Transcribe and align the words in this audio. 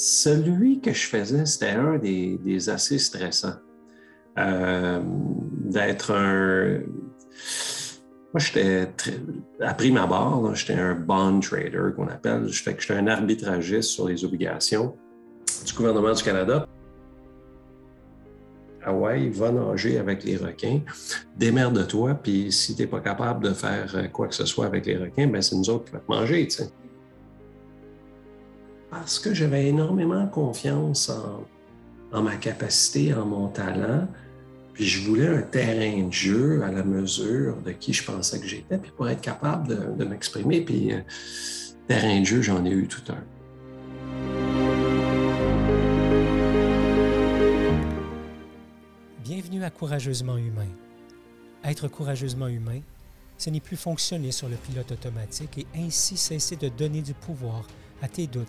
Celui 0.00 0.80
que 0.80 0.92
je 0.92 1.06
faisais, 1.08 1.44
c'était 1.44 1.70
un 1.70 1.98
des, 1.98 2.68
assez 2.68 3.00
stressants. 3.00 3.56
Euh, 4.38 5.00
d'être 5.02 6.12
un. 6.14 6.82
Moi, 8.32 8.36
j'étais 8.36 8.88
à 9.60 9.74
prime 9.74 9.96
abord, 9.96 10.54
j'étais 10.54 10.78
un 10.78 10.94
bond 10.94 11.40
trader 11.40 11.90
qu'on 11.96 12.06
appelle. 12.06 12.46
Je 12.46 12.62
fais 12.62 12.74
que 12.74 12.82
j'étais 12.82 12.94
un 12.94 13.08
arbitragiste 13.08 13.90
sur 13.90 14.06
les 14.06 14.24
obligations 14.24 14.96
du 15.66 15.72
gouvernement 15.72 16.12
du 16.12 16.22
Canada. 16.22 16.64
Hawaï, 18.84 19.30
va 19.30 19.50
nager 19.50 19.98
avec 19.98 20.22
les 20.22 20.36
requins, 20.36 20.80
démerde-toi, 21.36 22.14
puis 22.14 22.52
si 22.52 22.76
tu 22.76 22.82
n'es 22.82 22.86
pas 22.86 23.00
capable 23.00 23.42
de 23.48 23.52
faire 23.52 24.12
quoi 24.12 24.28
que 24.28 24.34
ce 24.36 24.46
soit 24.46 24.66
avec 24.66 24.86
les 24.86 24.96
requins, 24.96 25.26
ben 25.26 25.42
c'est 25.42 25.56
nous 25.56 25.68
autres 25.68 25.86
qui 25.86 25.90
va 25.90 25.98
te 25.98 26.08
manger. 26.08 26.46
Tu 26.46 26.58
sais 26.58 26.70
parce 28.90 29.18
que 29.18 29.34
j'avais 29.34 29.66
énormément 29.66 30.26
confiance 30.26 31.10
en, 32.12 32.22
ma 32.22 32.36
capacité, 32.36 33.12
en 33.14 33.26
mon 33.26 33.48
talent. 33.48 34.08
Puis 34.72 34.84
je 34.84 35.08
voulais 35.08 35.26
un 35.26 35.42
terrain 35.42 36.06
de 36.06 36.12
jeu 36.12 36.62
à 36.62 36.70
la 36.70 36.84
mesure 36.84 37.56
de 37.56 37.72
qui 37.72 37.92
je 37.92 38.04
pensais 38.04 38.40
que 38.40 38.46
j'étais, 38.46 38.78
puis 38.78 38.92
pour 38.96 39.08
être 39.08 39.20
capable 39.20 39.96
de, 39.96 40.04
m'exprimer. 40.04 40.60
Puis 40.60 40.92
euh, 40.92 41.00
terrain 41.86 42.20
de 42.20 42.24
jeu, 42.24 42.42
j'en 42.42 42.64
ai 42.64 42.70
eu 42.70 42.86
tout 42.86 43.02
un. 43.12 43.22
Bienvenue 49.24 49.64
à 49.64 49.70
Courageusement 49.70 50.36
Humain. 50.36 50.68
Être 51.64 51.88
courageusement 51.88 52.46
humain, 52.46 52.80
ce 53.36 53.50
n'est 53.50 53.60
plus 53.60 53.76
fonctionner 53.76 54.30
sur 54.30 54.48
le 54.48 54.54
pilote 54.56 54.92
automatique 54.92 55.58
et 55.58 55.66
ainsi 55.76 56.16
cesser 56.16 56.56
de 56.56 56.68
donner 56.68 57.02
du 57.02 57.14
pouvoir 57.14 57.66
à 58.00 58.08
tes 58.08 58.26
doutes, 58.28 58.46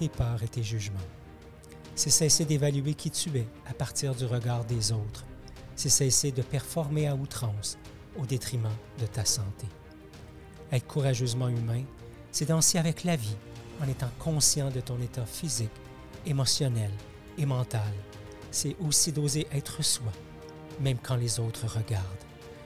tes 0.00 0.08
peurs 0.08 0.42
et 0.42 0.48
tes 0.48 0.62
jugements. 0.62 0.98
C'est 1.94 2.08
cesser 2.08 2.46
d'évaluer 2.46 2.94
qui 2.94 3.10
tu 3.10 3.28
es 3.36 3.46
à 3.68 3.74
partir 3.74 4.14
du 4.14 4.24
regard 4.24 4.64
des 4.64 4.92
autres. 4.92 5.26
C'est 5.76 5.90
cesser 5.90 6.32
de 6.32 6.40
performer 6.40 7.06
à 7.06 7.14
outrance 7.14 7.76
au 8.18 8.24
détriment 8.24 8.72
de 8.98 9.06
ta 9.06 9.26
santé. 9.26 9.66
Être 10.72 10.86
courageusement 10.86 11.48
humain, 11.48 11.82
c'est 12.32 12.46
danser 12.46 12.78
avec 12.78 13.04
la 13.04 13.16
vie 13.16 13.36
en 13.82 13.88
étant 13.88 14.10
conscient 14.18 14.70
de 14.70 14.80
ton 14.80 14.98
état 15.02 15.26
physique, 15.26 15.68
émotionnel 16.24 16.90
et 17.36 17.44
mental. 17.44 17.92
C'est 18.50 18.76
aussi 18.80 19.12
d'oser 19.12 19.46
être 19.52 19.82
soi, 19.84 20.12
même 20.80 20.98
quand 21.02 21.16
les 21.16 21.40
autres 21.40 21.66
regardent, 21.66 22.04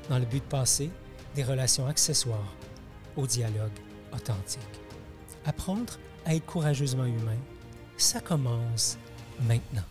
dans 0.09 0.21
le 0.21 0.25
but 0.25 0.43
de 0.45 0.49
passer 0.49 0.91
des 1.35 1.43
relations 1.43 1.89
accessoires 1.89 2.55
au 3.17 3.27
dialogue 3.27 3.79
authentique. 4.13 4.61
Apprendre 5.45 5.99
à 6.25 6.35
être 6.35 6.47
courageusement 6.47 7.05
humain, 7.05 7.39
ça 7.97 8.21
commence 8.21 8.99
maintenant. 9.47 9.83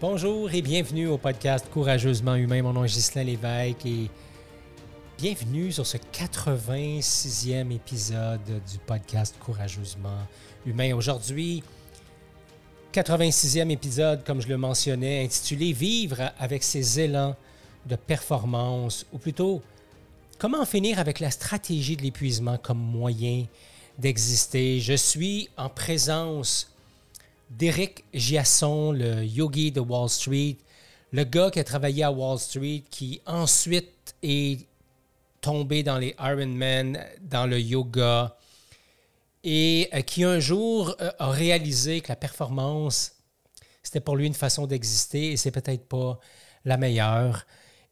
Bonjour 0.00 0.52
et 0.52 0.62
bienvenue 0.62 1.06
au 1.06 1.16
podcast 1.16 1.66
Courageusement 1.72 2.34
humain. 2.34 2.62
Mon 2.62 2.72
nom 2.72 2.84
est 2.84 2.88
Ghislain 2.88 3.24
Lévesque 3.24 3.86
et 3.86 4.10
bienvenue 5.18 5.72
sur 5.72 5.86
ce 5.86 5.96
86e 5.96 7.70
épisode 7.70 8.44
du 8.44 8.78
podcast 8.84 9.36
Courageusement 9.38 10.26
humain. 10.66 10.94
Aujourd'hui, 10.94 11.62
86e 12.92 13.70
épisode, 13.70 14.24
comme 14.24 14.42
je 14.42 14.48
le 14.48 14.56
mentionnais, 14.56 15.24
intitulé 15.24 15.72
Vivre 15.72 16.32
avec 16.38 16.62
ses 16.62 17.00
élans 17.00 17.36
de 17.86 17.96
performance, 17.96 19.06
ou 19.12 19.18
plutôt 19.18 19.62
Comment 20.38 20.66
finir 20.66 20.98
avec 20.98 21.20
la 21.20 21.30
stratégie 21.30 21.96
de 21.96 22.02
l'épuisement 22.02 22.58
comme 22.58 22.78
moyen 22.78 23.46
d'exister? 23.98 24.80
Je 24.80 24.94
suis 24.94 25.48
en 25.56 25.68
présence 25.68 26.74
d'Éric 27.50 28.04
Giasson, 28.12 28.92
le 28.92 29.24
yogi 29.24 29.70
de 29.70 29.80
Wall 29.80 30.08
Street, 30.08 30.56
le 31.12 31.24
gars 31.24 31.50
qui 31.50 31.60
a 31.60 31.64
travaillé 31.64 32.02
à 32.02 32.10
Wall 32.10 32.38
Street, 32.38 32.82
qui 32.90 33.20
ensuite 33.26 34.16
est 34.22 34.66
tombé 35.40 35.82
dans 35.82 35.98
les 35.98 36.16
Ironman, 36.18 36.98
dans 37.20 37.46
le 37.46 37.60
yoga, 37.60 38.36
et 39.44 39.88
euh, 39.94 40.00
qui 40.00 40.24
un 40.24 40.40
jour 40.40 40.96
euh, 41.00 41.10
a 41.18 41.30
réalisé 41.30 42.00
que 42.00 42.08
la 42.08 42.16
performance, 42.16 43.12
c'était 43.82 44.00
pour 44.00 44.16
lui 44.16 44.26
une 44.26 44.34
façon 44.34 44.66
d'exister 44.66 45.32
et 45.32 45.36
c'est 45.36 45.52
peut-être 45.52 45.86
pas 45.86 46.18
la 46.64 46.76
meilleure. 46.76 47.46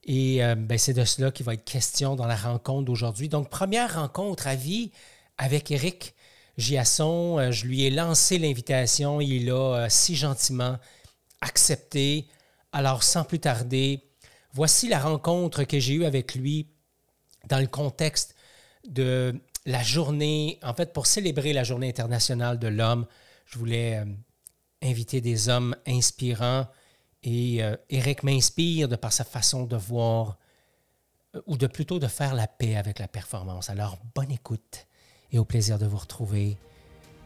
Et 0.04 0.44
euh, 0.44 0.54
ben, 0.54 0.78
c'est 0.78 0.94
de 0.94 1.04
cela 1.04 1.30
qu'il 1.30 1.46
va 1.46 1.54
être 1.54 1.64
question 1.64 2.16
dans 2.16 2.26
la 2.26 2.36
rencontre 2.36 2.84
d'aujourd'hui. 2.84 3.28
Donc, 3.28 3.50
première 3.50 3.94
rencontre 3.94 4.46
à 4.46 4.56
vie 4.56 4.90
avec 5.38 5.70
Eric 5.70 6.14
Giasson. 6.58 7.38
Euh, 7.38 7.52
je 7.52 7.66
lui 7.66 7.84
ai 7.84 7.90
lancé 7.90 8.38
l'invitation. 8.38 9.20
Il 9.20 9.50
a 9.50 9.54
euh, 9.54 9.86
si 9.88 10.16
gentiment 10.16 10.78
accepté. 11.40 12.26
Alors, 12.72 13.02
sans 13.02 13.24
plus 13.24 13.38
tarder, 13.38 14.02
voici 14.52 14.88
la 14.88 14.98
rencontre 14.98 15.64
que 15.64 15.78
j'ai 15.78 15.94
eue 15.94 16.04
avec 16.04 16.34
lui 16.34 16.68
dans 17.48 17.58
le 17.58 17.66
contexte 17.66 18.34
de 18.88 19.40
la 19.66 19.82
journée, 19.82 20.58
en 20.62 20.74
fait, 20.74 20.92
pour 20.92 21.06
célébrer 21.06 21.52
la 21.52 21.62
Journée 21.62 21.88
internationale 21.88 22.58
de 22.58 22.66
l'homme. 22.66 23.06
Je 23.46 23.58
voulais 23.58 24.02
inviter 24.82 25.20
des 25.20 25.48
hommes 25.48 25.76
inspirants 25.86 26.66
et 27.24 27.62
euh, 27.62 27.76
Eric 27.88 28.22
m'inspire 28.22 28.88
de 28.88 28.96
par 28.96 29.12
sa 29.12 29.24
façon 29.24 29.64
de 29.64 29.76
voir, 29.76 30.38
euh, 31.34 31.40
ou 31.46 31.56
de 31.56 31.66
plutôt 31.66 31.98
de 31.98 32.08
faire 32.08 32.34
la 32.34 32.46
paix 32.46 32.76
avec 32.76 32.98
la 32.98 33.08
performance. 33.08 33.70
Alors, 33.70 33.98
bonne 34.14 34.30
écoute 34.30 34.86
et 35.30 35.38
au 35.38 35.44
plaisir 35.44 35.78
de 35.78 35.86
vous 35.86 35.98
retrouver 35.98 36.56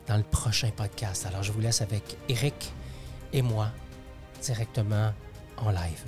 dans 0.07 0.17
le 0.17 0.23
prochain 0.23 0.71
podcast. 0.71 1.27
Alors, 1.27 1.43
je 1.43 1.53
vous 1.53 1.61
laisse 1.61 1.81
avec 1.81 2.17
Eric 2.29 2.73
et 3.33 3.43
moi 3.43 3.71
directement 4.43 5.13
en 5.57 5.71
live. 5.71 6.05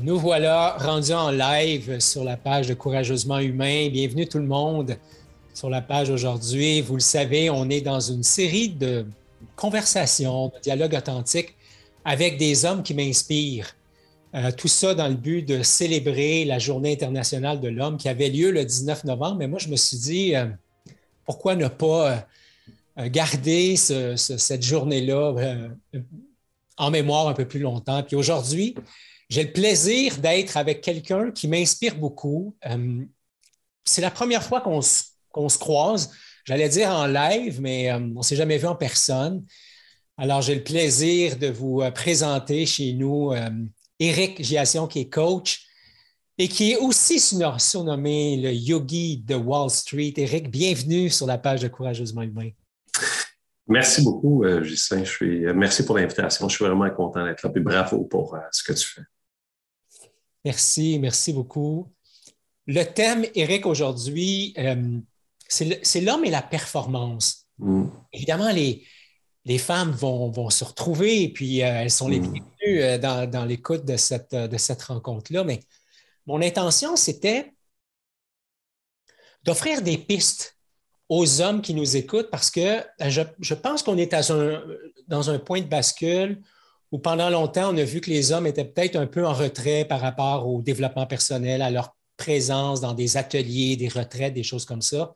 Nous 0.00 0.18
voilà 0.18 0.76
rendus 0.78 1.14
en 1.14 1.30
live 1.30 1.98
sur 1.98 2.24
la 2.24 2.36
page 2.36 2.68
de 2.68 2.74
Courageusement 2.74 3.38
Humain. 3.38 3.88
Bienvenue 3.88 4.28
tout 4.28 4.38
le 4.38 4.44
monde 4.44 4.98
sur 5.54 5.70
la 5.70 5.80
page 5.80 6.10
aujourd'hui. 6.10 6.80
Vous 6.80 6.94
le 6.94 7.00
savez, 7.00 7.48
on 7.48 7.70
est 7.70 7.80
dans 7.80 8.00
une 8.00 8.24
série 8.24 8.68
de 8.68 9.06
conversations, 9.56 10.48
de 10.48 10.58
dialogues 10.60 10.94
authentiques 10.94 11.54
avec 12.04 12.36
des 12.36 12.64
hommes 12.64 12.82
qui 12.82 12.92
m'inspirent. 12.92 13.74
Euh, 14.34 14.50
tout 14.50 14.68
ça 14.68 14.94
dans 14.94 15.06
le 15.06 15.14
but 15.14 15.42
de 15.42 15.62
célébrer 15.62 16.44
la 16.44 16.58
Journée 16.58 16.92
internationale 16.92 17.60
de 17.60 17.68
l'homme 17.68 17.96
qui 17.96 18.08
avait 18.08 18.28
lieu 18.28 18.50
le 18.50 18.64
19 18.64 19.04
novembre. 19.04 19.36
Mais 19.36 19.46
moi, 19.46 19.60
je 19.60 19.68
me 19.68 19.76
suis 19.76 19.96
dit, 19.96 20.34
euh, 20.34 20.46
pourquoi 21.24 21.54
ne 21.54 21.68
pas 21.68 22.26
euh, 22.98 23.08
garder 23.08 23.76
cette 23.76 24.62
journée-là 24.62 25.34
en 26.76 26.90
mémoire 26.90 27.28
un 27.28 27.32
peu 27.32 27.46
plus 27.46 27.60
longtemps? 27.60 28.02
Puis 28.02 28.16
aujourd'hui, 28.16 28.74
j'ai 29.28 29.44
le 29.44 29.52
plaisir 29.52 30.18
d'être 30.18 30.56
avec 30.56 30.80
quelqu'un 30.80 31.30
qui 31.30 31.46
m'inspire 31.46 31.96
beaucoup. 31.96 32.56
c'est 33.84 34.02
la 34.02 34.10
première 34.10 34.42
fois 34.42 34.60
qu'on 34.60 34.82
se 34.82 35.13
qu'on 35.34 35.48
se 35.48 35.58
croise. 35.58 36.12
J'allais 36.44 36.68
dire 36.68 36.90
en 36.90 37.06
live, 37.06 37.60
mais 37.60 37.90
euh, 37.90 37.96
on 37.96 38.18
ne 38.18 38.22
s'est 38.22 38.36
jamais 38.36 38.56
vu 38.56 38.66
en 38.66 38.76
personne. 38.76 39.44
Alors, 40.16 40.40
j'ai 40.42 40.54
le 40.54 40.62
plaisir 40.62 41.36
de 41.36 41.48
vous 41.48 41.82
euh, 41.82 41.90
présenter 41.90 42.64
chez 42.66 42.92
nous 42.92 43.32
euh, 43.32 43.50
Éric 43.98 44.42
Giation, 44.42 44.86
qui 44.86 45.00
est 45.00 45.08
coach 45.08 45.66
et 46.38 46.46
qui 46.46 46.72
est 46.72 46.76
aussi 46.76 47.18
surnommé 47.18 48.36
le 48.36 48.52
yogi 48.52 49.18
de 49.18 49.34
Wall 49.34 49.70
Street. 49.70 50.14
Éric, 50.16 50.50
bienvenue 50.50 51.10
sur 51.10 51.26
la 51.26 51.38
page 51.38 51.62
de 51.62 51.68
Courageusement 51.68 52.22
Humain. 52.22 52.50
Merci 53.66 54.02
beaucoup, 54.02 54.44
Justin. 54.62 55.04
merci 55.54 55.86
pour 55.86 55.96
l'invitation. 55.96 56.48
Je 56.48 56.56
suis 56.56 56.64
vraiment 56.64 56.90
content 56.90 57.24
d'être 57.24 57.42
là. 57.42 57.50
Et 57.54 57.60
bravo 57.60 58.04
pour 58.04 58.36
ce 58.50 58.62
que 58.62 58.72
tu 58.72 58.84
fais. 58.84 59.02
Merci, 60.44 60.98
merci 60.98 61.32
beaucoup. 61.32 61.88
Le 62.66 62.82
thème, 62.82 63.24
Éric, 63.34 63.64
aujourd'hui, 63.64 64.54
c'est 65.48 66.00
l'homme 66.00 66.24
et 66.24 66.30
la 66.30 66.42
performance. 66.42 67.46
Mm. 67.58 67.86
Évidemment, 68.12 68.50
les, 68.50 68.84
les 69.44 69.58
femmes 69.58 69.92
vont, 69.92 70.50
se 70.50 70.64
retrouver 70.64 71.22
et 71.22 71.28
puis 71.32 71.62
euh, 71.62 71.82
elles 71.82 71.90
sont 71.90 72.08
les 72.08 72.20
mm. 72.20 72.32
bienvenues 72.32 72.82
euh, 72.82 73.26
dans, 73.26 73.44
l'écoute 73.44 73.84
de 73.84 73.96
cette, 73.96 74.34
de 74.34 74.56
cette 74.56 74.82
rencontre-là. 74.82 75.44
Mais 75.44 75.60
mon 76.26 76.40
intention, 76.40 76.96
c'était 76.96 77.52
d'offrir 79.42 79.82
des 79.82 79.98
pistes 79.98 80.56
aux 81.08 81.42
hommes 81.42 81.60
qui 81.60 81.74
nous 81.74 81.96
écoutent 81.96 82.30
parce 82.30 82.50
que 82.50 82.78
euh, 82.78 83.24
je, 83.38 83.54
pense 83.54 83.82
qu'on 83.82 83.98
est 83.98 84.14
dans 85.08 85.30
un 85.30 85.38
point 85.38 85.60
de 85.60 85.66
bascule 85.66 86.40
où 86.90 86.98
pendant 86.98 87.28
longtemps, 87.28 87.74
on 87.74 87.76
a 87.76 87.84
vu 87.84 88.00
que 88.00 88.08
les 88.08 88.32
hommes 88.32 88.46
étaient 88.46 88.64
peut-être 88.64 88.96
un 88.96 89.06
peu 89.06 89.26
en 89.26 89.32
retrait 89.32 89.84
par 89.84 90.00
rapport 90.00 90.46
au 90.46 90.62
développement 90.62 91.06
personnel, 91.06 91.60
à 91.60 91.70
leur 91.70 91.96
présence 92.16 92.80
dans 92.80 92.94
des 92.94 93.16
ateliers, 93.16 93.76
des 93.76 93.88
retraites, 93.88 94.34
des 94.34 94.42
choses 94.42 94.64
comme 94.64 94.82
ça. 94.82 95.14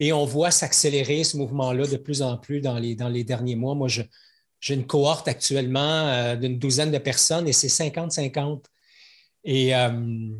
Et 0.00 0.12
on 0.12 0.24
voit 0.24 0.50
s'accélérer 0.50 1.24
ce 1.24 1.36
mouvement-là 1.36 1.86
de 1.86 1.96
plus 1.96 2.22
en 2.22 2.36
plus 2.36 2.60
dans 2.60 2.78
les, 2.78 3.24
derniers 3.24 3.56
mois. 3.56 3.74
Moi, 3.74 3.88
j'ai 3.88 4.74
une 4.74 4.86
cohorte 4.86 5.28
actuellement 5.28 6.08
euh, 6.08 6.36
d'une 6.36 6.58
douzaine 6.58 6.90
de 6.90 6.98
personnes 6.98 7.46
et 7.46 7.52
c'est 7.52 7.68
50-50 7.68 8.64
Et 9.44 9.74
euh, 9.74 10.30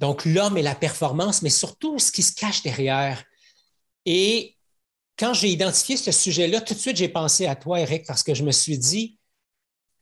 donc, 0.00 0.24
l'homme 0.24 0.58
et 0.58 0.62
la 0.62 0.74
performance, 0.74 1.42
mais 1.42 1.50
surtout 1.50 1.98
ce 1.98 2.12
qui 2.12 2.22
se 2.22 2.34
cache 2.34 2.62
derrière. 2.62 3.24
Et 4.04 4.56
quand 5.16 5.32
j'ai 5.32 5.48
identifié 5.48 5.96
ce 5.96 6.12
sujet-là, 6.12 6.60
tout 6.60 6.74
de 6.74 6.78
suite, 6.78 6.96
j'ai 6.96 7.08
pensé 7.08 7.46
à 7.46 7.56
toi, 7.56 7.80
Eric, 7.80 8.04
parce 8.06 8.22
que 8.22 8.34
je 8.34 8.42
me 8.42 8.50
suis 8.50 8.78
dit, 8.78 9.18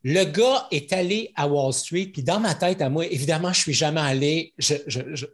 le 0.05 0.25
gars 0.25 0.67
est 0.71 0.93
allé 0.93 1.33
à 1.37 1.47
Wall 1.47 1.73
Street, 1.73 2.11
puis 2.13 2.23
dans 2.23 2.41
ma 2.41 2.55
tête, 2.55 2.83
à 2.83 2.89
moi, 2.89 3.07
évidemment, 3.07 3.53
je 3.53 3.61
ne 3.61 3.63
suis 3.63 3.75
jamais 3.75 4.01
allé, 4.01 4.53
je 4.59 4.75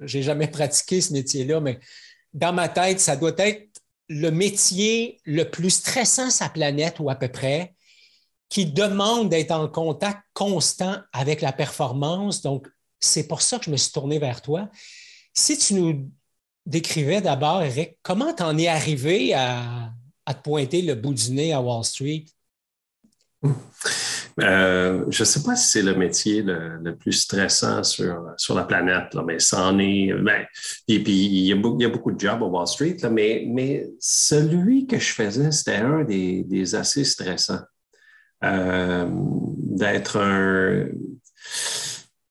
n'ai 0.01 0.23
jamais 0.23 0.49
pratiqué 0.49 1.01
ce 1.01 1.13
métier-là, 1.13 1.61
mais 1.61 1.79
dans 2.35 2.53
ma 2.53 2.69
tête, 2.69 3.01
ça 3.01 3.17
doit 3.17 3.33
être 3.39 3.69
le 4.09 4.31
métier 4.31 5.21
le 5.25 5.45
plus 5.45 5.71
stressant 5.71 6.29
la 6.41 6.49
planète, 6.49 7.01
ou 7.01 7.09
à 7.09 7.15
peu 7.15 7.29
près, 7.29 7.75
qui 8.49 8.67
demande 8.67 9.29
d'être 9.29 9.51
en 9.51 9.69
contact 9.69 10.23
constant 10.33 10.97
avec 11.13 11.41
la 11.41 11.53
performance. 11.53 12.43
Donc, 12.43 12.67
c'est 13.01 13.29
pour 13.29 13.43
ça 13.43 13.59
que 13.59 13.67
je 13.67 13.71
me 13.71 13.77
suis 13.77 13.93
tourné 13.93 14.19
vers 14.19 14.43
toi. 14.43 14.69
Si 15.35 15.57
tu 15.59 15.75
nous 15.75 16.11
décrivais 16.65 17.21
d'abord, 17.21 17.63
Eric, 17.63 17.99
comment 18.03 18.33
tu 18.35 18.43
en 18.43 18.57
es 18.59 18.69
arrivé 18.69 19.35
à, 19.35 19.93
te 20.27 20.43
pointer 20.43 20.83
le 20.83 20.95
bout 20.95 21.15
du 21.15 21.31
nez 21.31 21.53
à 21.53 21.61
Wall 21.61 21.85
Street? 21.85 22.25
Euh, 24.41 25.05
je 25.09 25.23
ne 25.23 25.25
sais 25.25 25.43
pas 25.43 25.57
si 25.57 25.69
c'est 25.69 25.83
le 25.83 25.95
métier 25.95 26.43
le, 26.43 26.95
plus 26.97 27.13
stressant 27.13 27.83
sur, 27.83 28.35
sur 28.37 28.55
la 28.55 28.65
planète, 28.65 29.15
là, 29.15 29.23
mais 29.27 29.39
ça 29.39 29.65
en 29.65 29.79
est. 29.79 30.13
Ben, 30.13 30.45
et 30.87 31.03
puis, 31.03 31.27
il 31.27 31.47
y, 31.47 31.53
a 31.53 31.57
beaucoup, 31.57 31.81
y, 31.81 31.85
a 31.85 31.89
beaucoup, 31.89 32.13
de 32.13 32.21
jobs 32.21 32.43
à 32.43 32.47
Wall 32.47 32.67
Street, 32.67 32.97
mais, 33.11 33.47
mais 33.49 33.89
celui 33.99 34.87
que 34.87 34.99
je 34.99 35.13
faisais, 35.13 35.51
c'était 35.51 35.77
un 35.77 36.05
des, 36.05 36.45
des, 36.45 36.75
assez 36.75 37.05
stressants. 37.05 37.63
Euh, 38.45 39.09
d'être 39.11 40.19
un. 40.19 40.87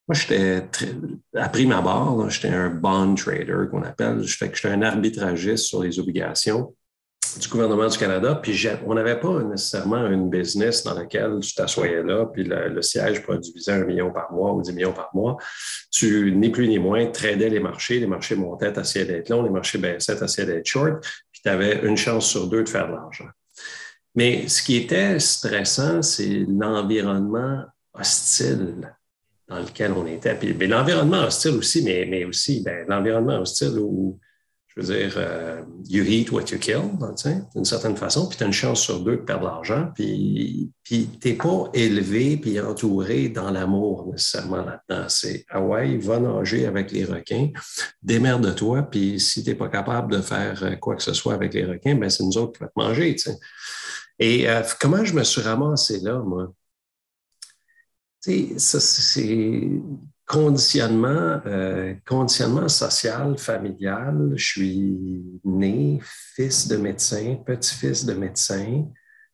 Moi, 0.07 0.13
j'étais 0.13 0.63
à 1.35 1.49
prime 1.49 1.73
abord, 1.73 2.29
j'étais 2.29 2.47
un 2.47 2.69
bond 2.69 3.15
trader 3.15 3.65
qu'on 3.69 3.83
appelle. 3.83 4.23
Je 4.23 4.37
fais 4.37 4.49
que 4.49 4.55
j'étais 4.55 4.73
un 4.73 4.81
arbitragiste 4.81 5.65
sur 5.65 5.83
les 5.83 5.99
obligations 5.99 6.73
du 7.39 7.47
gouvernement 7.47 7.87
du 7.87 7.97
Canada. 7.97 8.35
Puis 8.35 8.67
on 8.85 8.93
n'avait 8.93 9.19
pas 9.19 9.43
nécessairement 9.43 10.07
une 10.07 10.29
business 10.29 10.83
dans 10.83 10.93
laquelle 10.93 11.39
tu 11.41 11.53
t'assoyais 11.53 12.03
là, 12.03 12.25
puis 12.25 12.43
le, 12.43 12.81
siège 12.81 13.23
produisait 13.23 13.71
un 13.71 13.85
million 13.85 14.11
par 14.11 14.31
mois 14.31 14.53
ou 14.53 14.61
dix 14.61 14.73
millions 14.73 14.93
par 14.93 15.09
mois. 15.13 15.37
Tu, 15.91 16.31
ni 16.35 16.49
plus 16.49 16.67
ni 16.67 16.79
moins, 16.79 17.05
tradais 17.07 17.49
les 17.49 17.59
marchés. 17.59 17.99
Les 17.99 18.07
marchés 18.07 18.35
montaient, 18.35 18.71
t'essayais 18.71 19.05
d'être 19.05 19.29
long, 19.29 19.43
les 19.43 19.49
marchés 19.49 19.77
baissaient, 19.77 20.15
t'essayais 20.15 20.47
d'être 20.47 20.67
short, 20.67 21.03
puis 21.31 21.41
tu 21.43 21.49
avais 21.49 21.85
une 21.85 21.97
chance 21.97 22.27
sur 22.27 22.47
deux 22.47 22.63
de 22.63 22.69
faire 22.69 22.87
de 22.87 22.93
l'argent. 22.93 23.29
Mais 24.15 24.47
ce 24.47 24.63
qui 24.63 24.77
était 24.77 25.19
stressant, 25.19 26.01
c'est 26.01 26.45
l'environnement 26.47 27.63
hostile 27.93 28.95
dans 29.47 29.59
lequel 29.59 29.91
on 29.93 30.05
était. 30.05 30.35
Puis, 30.35 30.53
l'environnement 30.67 31.23
hostile 31.23 31.55
aussi, 31.55 31.83
mais, 31.83 32.05
mais 32.09 32.25
aussi 32.25 32.61
ben, 32.63 32.85
l'environnement 32.87 33.39
hostile 33.39 33.77
où 33.79 34.19
je 34.77 34.83
veux 34.83 34.95
dire, 34.95 35.13
euh, 35.17 35.63
you 35.89 36.03
eat 36.03 36.31
what 36.31 36.51
you 36.51 36.59
kill, 36.59 36.91
d'une 37.55 37.65
certaine 37.65 37.97
façon, 37.97 38.27
puis 38.27 38.37
tu 38.37 38.43
as 38.43 38.45
une 38.45 38.53
chance 38.53 38.81
sur 38.81 38.99
deux 38.99 39.17
de 39.17 39.21
perdre 39.21 39.45
l'argent, 39.45 39.89
puis, 39.95 40.71
puis 40.83 41.09
tu 41.19 41.29
n'es 41.29 41.33
pas 41.33 41.69
élevé 41.73 42.37
puis 42.37 42.59
entouré 42.59 43.29
dans 43.29 43.49
l'amour 43.49 44.07
nécessairement 44.11 44.63
là-dedans. 44.63 45.09
C'est 45.09 45.45
Hawaï, 45.49 45.97
va 45.97 46.19
nager 46.19 46.67
avec 46.67 46.91
les 46.91 47.05
requins, 47.05 47.49
démerde-toi, 48.03 48.83
puis 48.83 49.19
si 49.19 49.43
tu 49.43 49.49
n'es 49.49 49.55
pas 49.55 49.69
capable 49.69 50.11
de 50.11 50.21
faire 50.21 50.63
euh, 50.63 50.75
quoi 50.75 50.95
que 50.95 51.03
ce 51.03 51.13
soit 51.13 51.33
avec 51.33 51.55
les 51.55 51.65
requins, 51.65 51.95
ben 51.95 52.11
c'est 52.11 52.23
nous 52.23 52.37
autres 52.37 52.53
qui 52.53 52.63
va 52.63 52.67
te 52.67 52.79
manger. 52.79 53.15
Et 54.19 54.47
euh, 54.47 54.61
comment 54.79 55.03
je 55.03 55.13
me 55.13 55.23
suis 55.23 55.41
ramassé 55.41 55.99
là, 56.01 56.19
moi? 56.19 56.53
Ça, 58.57 58.79
c'est 58.79 59.81
conditionnement, 60.27 61.39
euh, 61.45 61.95
conditionnement 62.05 62.67
social, 62.67 63.37
familial. 63.37 64.33
Je 64.35 64.45
suis 64.45 65.39
né 65.45 65.99
fils 66.35 66.67
de 66.67 66.75
médecin, 66.75 67.37
petit-fils 67.45 68.05
de 68.05 68.13
médecin. 68.13 68.85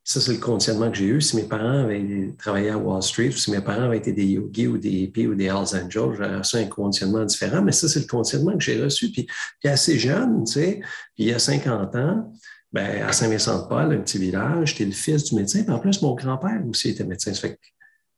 Ça, 0.03 0.21
c'est 0.21 0.33
le 0.33 0.37
conditionnement 0.37 0.91
que 0.91 0.97
j'ai 0.97 1.05
eu. 1.05 1.21
Si 1.21 1.35
mes 1.35 1.43
parents 1.43 1.85
avaient 1.85 2.33
travaillé 2.37 2.69
à 2.69 2.77
Wall 2.77 3.01
Street, 3.01 3.29
ou 3.29 3.37
si 3.37 3.49
mes 3.51 3.61
parents 3.61 3.83
avaient 3.83 3.97
été 3.97 4.11
des 4.11 4.25
yogis 4.25 4.67
ou 4.67 4.77
des 4.77 4.89
hippies 4.89 5.27
ou 5.27 5.33
des 5.33 5.45
Hells 5.45 5.75
Angels, 5.75 6.13
j'aurais 6.13 6.37
reçu 6.37 6.57
un 6.57 6.65
conditionnement 6.65 7.25
différent. 7.25 7.61
Mais 7.63 7.71
ça, 7.71 7.87
c'est 7.87 8.01
le 8.01 8.07
conditionnement 8.07 8.53
que 8.53 8.63
j'ai 8.63 8.83
reçu. 8.83 9.11
Puis, 9.11 9.25
puis, 9.59 9.69
assez 9.69 9.97
jeune, 9.97 10.43
tu 10.43 10.53
sais, 10.53 10.81
puis 11.15 11.23
il 11.23 11.27
y 11.29 11.33
a 11.33 11.39
50 11.39 11.95
ans, 11.95 12.33
ben, 12.71 13.03
à 13.03 13.13
Saint-Vincent-de-Paul, 13.13 13.93
un 13.93 14.01
petit 14.01 14.17
village, 14.17 14.71
j'étais 14.71 14.85
le 14.85 14.91
fils 14.91 15.23
du 15.23 15.35
médecin. 15.35 15.63
Puis 15.63 15.71
en 15.71 15.79
plus, 15.79 16.01
mon 16.01 16.13
grand-père 16.13 16.61
aussi 16.67 16.89
était 16.89 17.05
médecin. 17.05 17.33
Ça 17.33 17.41
fait 17.41 17.57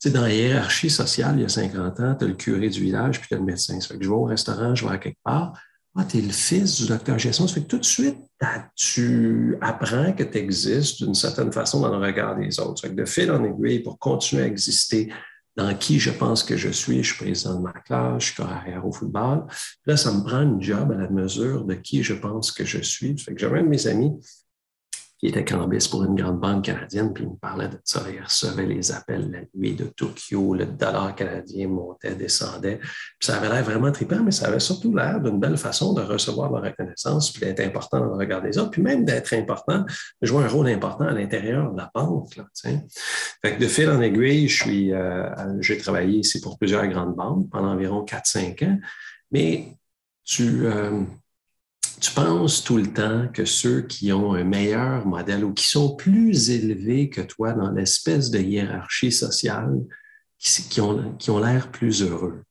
dans 0.06 0.22
la 0.22 0.34
hiérarchie 0.34 0.90
sociale, 0.90 1.36
il 1.38 1.42
y 1.42 1.46
a 1.46 1.50
50 1.50 2.00
ans, 2.00 2.16
tu 2.16 2.26
as 2.26 2.28
le 2.28 2.34
curé 2.34 2.70
du 2.70 2.82
village 2.82 3.20
puis 3.20 3.28
tu 3.30 3.36
as 3.36 3.38
le 3.38 3.44
médecin. 3.44 3.80
Ça 3.80 3.88
fait 3.90 3.98
que 3.98 4.04
je 4.04 4.10
vais 4.10 4.16
au 4.16 4.24
restaurant, 4.24 4.76
je 4.76 4.86
vais 4.86 4.94
à 4.94 4.98
quelque 4.98 5.22
part. 5.24 5.54
Ah, 5.98 6.04
tu 6.04 6.18
es 6.18 6.22
le 6.22 6.32
fils 6.32 6.82
du 6.82 6.88
docteur 6.88 7.18
Gesson. 7.18 7.48
Ça 7.48 7.54
fait 7.54 7.62
que 7.62 7.68
tout 7.68 7.78
de 7.78 7.86
suite, 7.86 8.18
tu 8.76 9.58
apprends 9.62 10.12
que 10.12 10.24
tu 10.24 10.38
existes 10.38 11.02
d'une 11.02 11.16
certaine 11.16 11.54
façon 11.54 11.80
dans 11.80 11.98
le 11.98 12.06
regard 12.06 12.36
des 12.36 12.60
autres. 12.60 12.82
Ça 12.82 12.90
fait 12.90 12.96
que 12.96 13.02
de 13.02 13.06
fil 13.06 13.32
en 13.32 13.44
aiguille, 13.46 13.80
pour 13.80 13.98
continuer 13.98 14.44
à 14.44 14.48
exister 14.48 15.12
dans 15.56 15.74
qui 15.74 16.00
je 16.00 16.12
pense 16.12 16.44
que 16.44 16.58
je 16.58 16.70
suis, 16.70 17.02
je 17.02 17.14
suis 17.14 17.24
président 17.24 17.56
de 17.56 17.62
ma 17.62 17.72
classe, 17.72 18.24
je 18.24 18.26
suis 18.26 18.36
corps 18.36 18.52
arrière 18.52 18.86
au 18.86 18.92
football. 18.92 19.46
là, 19.86 19.96
ça 19.96 20.12
me 20.12 20.22
prend 20.22 20.42
une 20.42 20.62
job 20.62 20.92
à 20.92 20.96
la 20.96 21.10
mesure 21.10 21.64
de 21.64 21.76
qui 21.76 22.04
je 22.04 22.14
pense 22.14 22.52
que 22.52 22.66
je 22.66 22.80
suis. 22.80 23.18
Ça 23.18 23.26
fait 23.26 23.36
que 23.36 23.40
j'ai 23.40 23.50
même 23.50 23.70
mes 23.70 23.88
amis 23.88 24.12
qui 25.26 25.32
était 25.32 25.44
cambiste 25.44 25.90
pour 25.90 26.04
une 26.04 26.14
grande 26.14 26.40
banque 26.40 26.66
canadienne, 26.66 27.12
puis 27.12 27.24
il 27.24 27.32
me 27.32 27.36
parlait 27.36 27.68
de 27.68 27.80
ça. 27.84 28.04
Il 28.14 28.22
recevait 28.22 28.68
les 28.68 28.92
appels 28.92 29.32
la 29.32 29.40
nuit 29.56 29.74
de 29.74 29.86
Tokyo, 29.86 30.54
le 30.54 30.68
dollar 30.68 31.16
canadien 31.16 31.68
montait, 31.68 32.14
descendait. 32.14 32.78
Puis 32.78 33.26
ça 33.26 33.38
avait 33.38 33.50
l'air 33.50 33.64
vraiment 33.64 33.92
trippant, 33.92 34.22
mais 34.24 34.30
ça 34.30 34.48
avait 34.48 34.60
surtout 34.60 34.96
l'air 34.96 35.20
d'une 35.20 35.40
belle 35.40 35.58
façon 35.58 35.94
de 35.94 36.02
recevoir 36.02 36.52
la 36.52 36.70
reconnaissance, 36.70 37.32
puis 37.32 37.42
d'être 37.42 37.62
important 37.62 38.02
dans 38.02 38.06
le 38.06 38.18
regard 38.18 38.44
des 38.44 38.60
autres, 38.60 38.70
puis 38.70 38.84
même 38.84 39.04
d'être 39.04 39.34
important, 39.34 39.84
de 40.22 40.28
jouer 40.28 40.44
un 40.44 40.48
rôle 40.48 40.68
important 40.68 41.06
à 41.06 41.12
l'intérieur 41.12 41.72
de 41.72 41.78
la 41.78 41.90
banque. 41.94 42.36
Là, 42.36 42.46
fait 42.54 43.56
que 43.56 43.60
de 43.60 43.68
fil 43.68 43.90
en 43.90 44.02
aiguille, 44.02 44.48
euh, 44.94 45.30
j'ai 45.60 45.78
travaillé 45.80 46.20
ici 46.20 46.40
pour 46.40 46.60
plusieurs 46.60 46.86
grandes 46.88 47.16
banques 47.16 47.50
pendant 47.50 47.72
environ 47.72 48.06
4-5 48.06 48.64
ans, 48.64 48.78
mais 49.32 49.76
tu. 50.24 50.68
Euh, 50.68 51.02
tu 52.00 52.12
penses 52.12 52.64
tout 52.64 52.78
le 52.78 52.92
temps 52.92 53.28
que 53.34 53.46
ceux 53.46 53.82
qui 53.82 54.12
ont 54.12 54.34
un 54.34 54.44
meilleur 54.44 55.06
modèle 55.06 55.44
ou 55.44 55.54
qui 55.54 55.68
sont 55.68 55.96
plus 55.96 56.50
élevés 56.50 57.10
que 57.10 57.22
toi 57.22 57.54
dans 57.54 57.72
l'espèce 57.72 58.30
de 58.30 58.40
hiérarchie 58.40 59.12
sociale, 59.12 59.82
qui, 60.38 60.82
ont, 60.82 61.16
qui 61.18 61.32
ont 61.32 61.40
l'air 61.40 61.72
plus 61.72 62.04
heureux. 62.04 62.44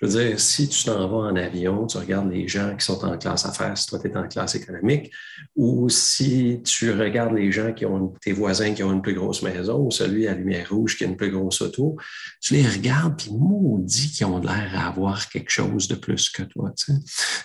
Je 0.00 0.06
veux 0.06 0.24
dire, 0.24 0.38
si 0.38 0.68
tu 0.68 0.84
t'en 0.84 1.08
vas 1.08 1.28
en 1.28 1.34
avion, 1.34 1.86
tu 1.86 1.98
regardes 1.98 2.30
les 2.30 2.46
gens 2.46 2.76
qui 2.76 2.84
sont 2.84 3.04
en 3.04 3.18
classe 3.18 3.44
affaires, 3.44 3.76
si 3.76 3.86
toi 3.86 3.98
tu 3.98 4.08
es 4.08 4.16
en 4.16 4.28
classe 4.28 4.54
économique, 4.54 5.10
ou 5.56 5.88
si 5.88 6.62
tu 6.64 6.92
regardes 6.92 7.34
les 7.34 7.50
gens 7.50 7.72
qui 7.72 7.84
ont 7.84 8.14
tes 8.20 8.32
voisins 8.32 8.74
qui 8.74 8.84
ont 8.84 8.92
une 8.92 9.02
plus 9.02 9.14
grosse 9.14 9.42
maison, 9.42 9.86
ou 9.86 9.90
celui 9.90 10.28
à 10.28 10.34
lumière 10.34 10.68
rouge 10.70 10.96
qui 10.96 11.04
a 11.04 11.08
une 11.08 11.16
plus 11.16 11.32
grosse 11.32 11.62
auto, 11.62 11.96
tu 12.40 12.54
les 12.54 12.66
regardes, 12.68 13.18
puis 13.18 13.32
maudit 13.32 14.12
qu'ils 14.12 14.26
ont 14.26 14.38
l'air 14.38 14.70
à 14.74 14.86
avoir 14.86 15.28
quelque 15.28 15.50
chose 15.50 15.88
de 15.88 15.96
plus 15.96 16.30
que 16.30 16.44
toi. 16.44 16.72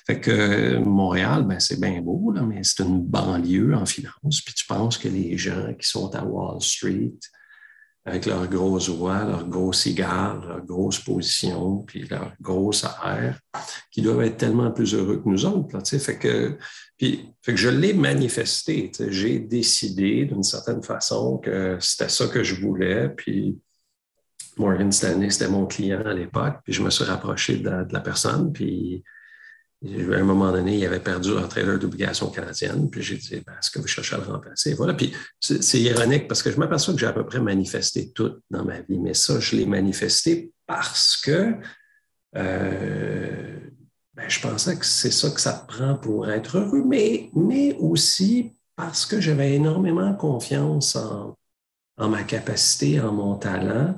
Fait 0.05 0.19
que 0.19 0.77
Montréal, 0.77 1.45
ben, 1.47 1.59
c'est 1.59 1.79
bien 1.79 2.01
beau, 2.01 2.31
là, 2.31 2.43
mais 2.43 2.61
c'est 2.61 2.83
une 2.83 3.01
banlieue 3.01 3.73
en 3.73 3.87
finance, 3.87 4.41
puis 4.45 4.53
tu 4.53 4.65
penses 4.67 4.99
que 4.99 5.07
les 5.07 5.37
gens 5.37 5.73
qui 5.79 5.89
sont 5.89 6.13
à 6.15 6.23
Wall 6.23 6.61
Street, 6.61 7.13
avec 8.05 8.25
leurs 8.25 8.47
grosses 8.47 8.89
voix, 8.89 9.23
leurs 9.23 9.47
gros 9.47 9.71
cigares, 9.71 10.45
leurs 10.45 10.65
grosses 10.65 10.99
positions, 10.99 11.79
puis 11.79 12.05
leur 12.09 12.33
grosse 12.41 12.85
air, 13.05 13.39
qui 13.91 14.01
doivent 14.01 14.23
être 14.23 14.37
tellement 14.37 14.71
plus 14.71 14.93
heureux 14.93 15.21
que 15.23 15.29
nous 15.29 15.45
autres. 15.45 15.79
Fait, 15.99 16.17
que, 16.17 16.57
puis, 16.97 17.29
fait 17.41 17.53
que 17.53 17.59
je 17.59 17.69
l'ai 17.69 17.93
manifesté. 17.93 18.91
J'ai 19.09 19.39
décidé 19.39 20.25
d'une 20.25 20.43
certaine 20.43 20.83
façon 20.83 21.37
que 21.37 21.77
c'était 21.79 22.09
ça 22.09 22.27
que 22.27 22.43
je 22.43 22.55
voulais. 22.55 23.07
Puis 23.09 23.57
Morgan 24.57 24.91
Stanley, 24.91 25.29
c'était 25.29 25.49
mon 25.49 25.65
client 25.65 26.03
à 26.05 26.13
l'époque. 26.13 26.57
Puis 26.65 26.73
je 26.73 26.83
me 26.83 26.89
suis 26.89 27.05
rapproché 27.05 27.57
de 27.57 27.85
de 27.85 27.93
la 27.93 28.01
personne. 28.01 28.51
Puis 28.51 29.01
à 29.85 30.17
un 30.17 30.23
moment 30.23 30.51
donné, 30.51 30.77
il 30.77 30.85
avait 30.85 30.99
perdu 30.99 31.31
un 31.37 31.47
trailer 31.47 31.77
d'obligation 31.77 32.29
canadienne. 32.29 32.89
Puis 32.89 33.01
j'ai 33.01 33.17
dit, 33.17 33.43
ben, 33.45 33.53
est-ce 33.53 33.69
que 33.69 33.79
vous 33.79 33.87
cherchez 33.87 34.15
à 34.15 34.19
le 34.19 34.25
remplacer? 34.25 34.73
Voilà. 34.75 34.93
Puis 34.93 35.13
c'est 35.39 35.79
ironique 35.79 36.27
parce 36.27 36.41
que 36.41 36.51
je 36.51 36.57
m'aperçois 36.57 36.93
que 36.93 36.99
j'ai 36.99 37.05
à 37.05 37.13
peu 37.13 37.25
près 37.25 37.41
manifesté 37.41 38.11
tout 38.11 38.39
dans 38.49 38.63
ma 38.63 38.79
vie. 38.79 38.97
Mais 38.97 39.13
ça, 39.13 39.39
je 39.39 39.57
l'ai 39.57 39.65
manifesté 39.65 40.51
parce 40.67 41.17
que 41.17 41.55
euh, 42.35 43.59
ben, 44.13 44.29
je 44.29 44.39
pensais 44.39 44.77
que 44.77 44.85
c'est 44.85 45.11
ça 45.11 45.29
que 45.29 45.41
ça 45.41 45.65
prend 45.67 45.95
pour 45.95 46.29
être 46.29 46.57
heureux, 46.57 46.83
mais, 46.85 47.29
mais 47.35 47.75
aussi 47.79 48.53
parce 48.75 49.05
que 49.05 49.19
j'avais 49.19 49.53
énormément 49.53 50.13
confiance 50.13 50.95
en 50.95 52.09
ma 52.09 52.23
capacité, 52.23 52.99
en 53.01 53.11
mon 53.11 53.35
talent. 53.35 53.95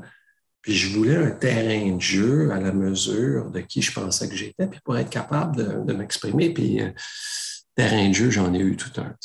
Puis 0.66 0.74
je 0.74 0.98
voulais 0.98 1.16
un 1.16 1.30
terrain 1.30 1.96
de 1.96 2.02
jeu 2.02 2.50
à 2.52 2.60
la 2.60 2.72
mesure 2.72 3.52
de 3.52 3.60
qui 3.60 3.84
je 3.84 3.92
pensais 3.92 4.28
que 4.28 4.36
j'étais, 4.36 4.66
puis 4.66 4.80
pour 4.84 4.98
être 4.98 5.12
capable 5.12 5.86
de, 5.86 5.94
m'exprimer. 5.94 6.50
Puis 6.50 6.82
euh, 6.82 6.90
terrain 7.76 8.10
de 8.10 8.14
jeu, 8.14 8.32
j'en 8.32 8.52
ai 8.52 8.58
eu 8.58 8.76
tout 8.76 8.90
un. 9.00 9.16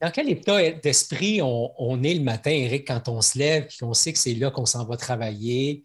Dans 0.00 0.10
quel 0.10 0.30
état 0.30 0.70
d'esprit 0.70 1.42
on, 1.42 2.02
est 2.02 2.14
le 2.14 2.22
matin, 2.22 2.50
Eric, 2.50 2.88
quand 2.88 3.10
on 3.10 3.20
se 3.20 3.38
lève 3.38 3.64
et 3.64 3.76
qu'on 3.78 3.92
sait 3.92 4.14
que 4.14 4.18
c'est 4.18 4.32
là 4.32 4.50
qu'on 4.50 4.64
s'en 4.64 4.86
va 4.86 4.96
travailler, 4.96 5.84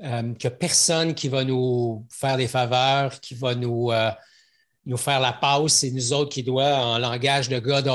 euh, 0.00 0.32
qu'il 0.34 0.48
n'y 0.48 0.54
a 0.54 0.58
personne 0.58 1.12
qui 1.12 1.28
va 1.28 1.42
nous 1.42 2.06
faire 2.08 2.36
des 2.36 2.46
faveurs, 2.46 3.18
qui 3.18 3.34
va 3.34 3.56
nous, 3.56 3.90
euh, 3.90 4.12
nous 4.86 4.96
faire 4.96 5.18
la 5.18 5.32
passe, 5.32 5.72
c'est 5.72 5.90
nous 5.90 6.12
autres 6.12 6.30
qui 6.30 6.44
doit, 6.44 6.76
en 6.76 6.98
langage 6.98 7.48
de 7.48 7.58
gars 7.58 7.82
de 7.82 7.90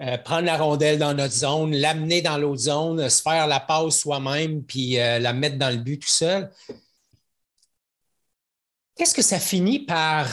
euh, 0.00 0.18
prendre 0.18 0.44
la 0.44 0.56
rondelle 0.56 0.98
dans 0.98 1.14
notre 1.14 1.34
zone, 1.34 1.74
l'amener 1.74 2.22
dans 2.22 2.38
l'autre 2.38 2.62
zone, 2.62 3.08
se 3.08 3.22
faire 3.22 3.46
la 3.46 3.60
passe 3.60 3.98
soi-même, 3.98 4.62
puis 4.62 4.94
la 4.94 5.32
mettre 5.32 5.56
dans 5.58 5.70
le 5.70 5.82
but 5.82 5.98
tout 5.98 6.08
seul. 6.08 6.50
Qu'est-ce 8.96 9.14
que 9.14 9.22
ça 9.22 9.38
finit 9.38 9.80
par 9.80 10.28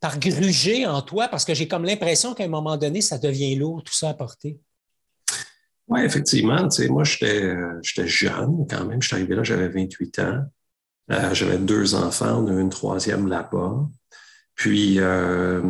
par 0.00 0.18
gruger 0.18 0.86
en 0.86 1.00
toi? 1.02 1.28
Parce 1.28 1.44
que 1.44 1.54
j'ai 1.54 1.66
comme 1.66 1.84
l'impression 1.84 2.34
qu'à 2.34 2.44
un 2.44 2.48
moment 2.48 2.76
donné, 2.76 3.00
ça 3.00 3.18
devient 3.18 3.54
lourd, 3.56 3.82
tout 3.82 3.94
ça 3.94 4.10
à 4.10 4.14
porter. 4.14 4.58
Oui, 5.88 6.00
effectivement. 6.00 6.68
moi, 6.90 7.04
j'étais 7.04 8.06
jeune 8.06 8.66
quand 8.68 8.84
même. 8.84 9.00
Je 9.00 9.08
suis 9.08 9.16
arrivé 9.16 9.34
là, 9.34 9.42
j'avais 9.42 9.68
28 9.68 10.18
ans. 10.20 10.44
Euh, 11.12 11.34
j'avais 11.34 11.58
deux 11.58 11.94
enfants, 11.94 12.42
on 12.42 12.48
a 12.48 12.60
une 12.60 12.70
troisième 12.70 13.28
là-bas. 13.28 13.88
Puis, 14.54 14.98
euh, 14.98 15.62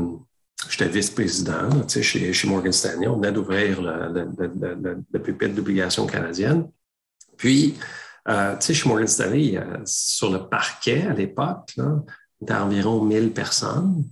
j'étais 0.68 0.88
vice-président 0.88 1.86
chez, 1.88 2.32
chez 2.32 2.48
Morgan 2.48 2.72
Stanley. 2.72 3.06
On 3.06 3.16
venait 3.16 3.32
d'ouvrir 3.32 3.80
le, 3.82 5.02
le, 5.12 5.18
pupitre 5.20 5.54
d'obligation 5.54 6.06
canadienne. 6.06 6.68
Puis, 7.36 7.74
euh, 8.28 8.56
chez 8.60 8.88
Morgan 8.88 9.06
Stanley, 9.06 9.60
sur 9.84 10.32
le 10.32 10.48
parquet 10.48 11.06
à 11.06 11.12
l'époque, 11.12 11.74
avait 12.46 12.60
environ 12.60 13.04
1000 13.04 13.32
personnes. 13.32 14.04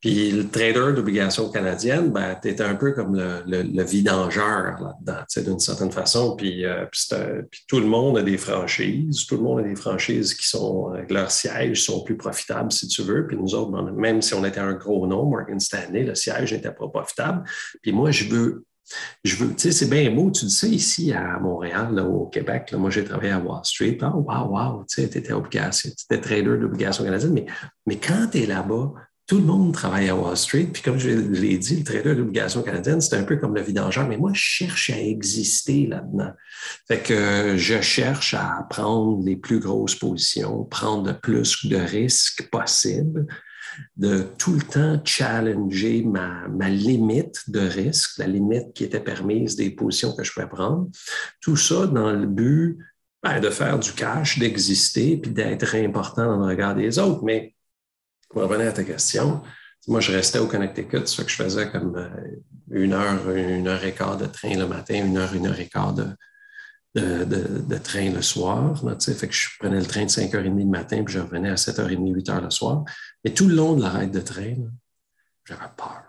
Puis 0.00 0.30
le 0.30 0.48
trader 0.48 0.92
d'obligations 0.94 1.50
canadiennes, 1.50 2.12
ben, 2.12 2.36
tu 2.40 2.48
étais 2.48 2.62
un 2.62 2.76
peu 2.76 2.92
comme 2.92 3.16
le, 3.16 3.42
le, 3.62 3.82
vidangeur 3.82 4.80
là-dedans, 4.80 5.24
d'une 5.44 5.58
certaine 5.58 5.90
façon. 5.90 6.36
Puis, 6.36 6.64
euh, 6.64 6.86
puis, 6.90 7.64
tout 7.66 7.80
le 7.80 7.86
monde 7.86 8.18
a 8.18 8.22
des 8.22 8.38
franchises. 8.38 9.26
Tout 9.26 9.36
le 9.36 9.42
monde 9.42 9.60
a 9.60 9.62
des 9.62 9.74
franchises 9.74 10.34
qui 10.34 10.46
sont, 10.46 10.92
avec 10.94 11.10
leur 11.10 11.32
siège, 11.32 11.82
sont 11.82 12.04
plus 12.04 12.16
profitables, 12.16 12.70
si 12.70 12.86
tu 12.86 13.02
veux. 13.02 13.26
Puis 13.26 13.36
nous 13.36 13.54
autres, 13.56 13.72
ben, 13.72 13.90
même 13.92 14.22
si 14.22 14.34
on 14.34 14.44
était 14.44 14.60
un 14.60 14.74
gros 14.74 15.06
nom, 15.08 15.24
Morgan 15.24 15.58
Stanley, 15.58 16.04
le 16.04 16.14
siège 16.14 16.52
n'était 16.52 16.70
pas 16.70 16.88
profitable. 16.88 17.42
Puis 17.82 17.92
moi, 17.92 18.12
je 18.12 18.28
veux 18.28 18.64
je 19.24 19.36
veux, 19.36 19.48
tu 19.54 19.54
sais, 19.58 19.72
c'est 19.72 19.90
bien 19.90 20.10
beau, 20.10 20.30
tu 20.30 20.46
dis 20.46 20.54
ça 20.54 20.66
ici 20.66 21.12
à 21.12 21.38
Montréal, 21.38 21.98
au 22.00 22.26
Québec. 22.26 22.72
moi, 22.76 22.90
j'ai 22.90 23.04
travaillé 23.04 23.32
à 23.32 23.38
Wall 23.38 23.64
Street. 23.64 23.98
Oh, 24.02 24.24
wow, 24.26 24.48
wow, 24.48 24.84
tu 24.88 25.02
sais, 25.02 25.08
tu 25.10 25.18
étais, 25.18 25.34
étais, 25.34 26.20
trader 26.20 26.56
d'obligations 26.58 27.04
canadiennes. 27.04 27.34
Mais, 27.34 27.46
mais 27.86 27.96
quand 27.96 28.28
tu 28.30 28.42
es 28.42 28.46
là-bas, 28.46 28.92
tout 29.28 29.36
le 29.36 29.44
monde 29.44 29.74
travaille 29.74 30.08
à 30.08 30.16
Wall 30.16 30.36
Street. 30.38 30.70
Puis 30.72 30.82
comme 30.82 30.98
je 30.98 31.10
l'ai 31.10 31.58
dit, 31.58 31.76
le 31.76 31.84
trader 31.84 32.14
d'obligation 32.14 32.62
canadienne, 32.62 33.02
c'est 33.02 33.14
un 33.14 33.24
peu 33.24 33.36
comme 33.36 33.54
le 33.54 33.60
vidangeur, 33.60 34.08
mais 34.08 34.16
moi, 34.16 34.30
je 34.32 34.40
cherche 34.40 34.88
à 34.88 34.98
exister 34.98 35.86
là-dedans. 35.86 36.32
Fait 36.88 36.98
que 36.98 37.54
je 37.58 37.80
cherche 37.82 38.32
à 38.32 38.66
prendre 38.70 39.22
les 39.22 39.36
plus 39.36 39.60
grosses 39.60 39.94
positions, 39.94 40.64
prendre 40.64 41.06
le 41.08 41.18
plus 41.18 41.66
de 41.66 41.76
risques 41.76 42.48
possible, 42.50 43.26
de 43.98 44.24
tout 44.38 44.54
le 44.54 44.62
temps 44.62 44.98
challenger 45.04 46.02
ma, 46.02 46.48
ma 46.48 46.70
limite 46.70 47.50
de 47.50 47.60
risque, 47.60 48.16
la 48.16 48.26
limite 48.26 48.72
qui 48.72 48.84
était 48.84 48.98
permise 48.98 49.56
des 49.56 49.68
positions 49.68 50.16
que 50.16 50.24
je 50.24 50.32
pouvais 50.32 50.48
prendre. 50.48 50.88
Tout 51.42 51.56
ça 51.56 51.86
dans 51.86 52.12
le 52.12 52.26
but 52.26 52.78
ben, 53.22 53.40
de 53.40 53.50
faire 53.50 53.78
du 53.78 53.92
cash, 53.92 54.38
d'exister, 54.38 55.18
puis 55.18 55.32
d'être 55.32 55.74
important 55.74 56.24
dans 56.24 56.46
le 56.46 56.46
regard 56.46 56.74
des 56.74 56.98
autres. 56.98 57.22
Mais 57.24 57.54
pour 58.28 58.42
revenir 58.42 58.68
à 58.68 58.72
ta 58.72 58.84
question, 58.84 59.42
moi, 59.88 60.00
je 60.00 60.12
restais 60.12 60.38
au 60.38 60.46
Connecticut, 60.46 61.06
ça 61.06 61.24
que 61.24 61.30
je 61.30 61.36
faisais 61.36 61.70
comme 61.70 61.96
euh, 61.96 62.08
une 62.70 62.92
heure, 62.92 63.30
une 63.30 63.66
heure 63.68 63.82
et 63.84 63.94
quart 63.94 64.18
de 64.18 64.26
train 64.26 64.54
le 64.54 64.66
matin, 64.66 64.94
une 64.94 65.16
heure, 65.16 65.34
une 65.34 65.46
heure 65.46 65.58
et 65.58 65.68
quart 65.68 65.94
de, 65.94 66.04
de, 66.94 67.78
train 67.78 68.10
le 68.10 68.22
soir. 68.22 68.82
fait 69.00 69.28
que 69.28 69.34
je 69.34 69.48
prenais 69.58 69.80
le 69.80 69.86
train 69.86 70.04
de 70.04 70.10
5h30 70.10 70.58
le 70.58 70.64
matin, 70.66 71.02
puis 71.04 71.14
je 71.14 71.20
revenais 71.20 71.48
à 71.48 71.54
7h30, 71.54 72.14
8h 72.14 72.42
le 72.42 72.50
soir. 72.50 72.84
Mais 73.24 73.32
tout 73.32 73.48
le 73.48 73.54
long 73.54 73.76
de 73.76 73.82
l'arrêt 73.82 74.08
de 74.08 74.20
train, 74.20 74.56
j'avais 75.46 75.60
peur. 75.76 76.02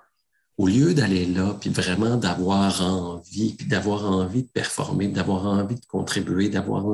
Au 0.58 0.68
lieu 0.68 0.94
d'aller 0.94 1.26
là, 1.26 1.56
puis 1.60 1.70
vraiment 1.70 2.18
d'avoir 2.18 2.82
envie, 2.82 3.54
puis 3.54 3.66
d'avoir 3.66 4.12
envie 4.12 4.44
de 4.44 4.50
performer, 4.50 5.08
d'avoir 5.08 5.46
envie 5.46 5.76
de 5.76 5.86
contribuer, 5.86 6.50
d'avoir 6.50 6.86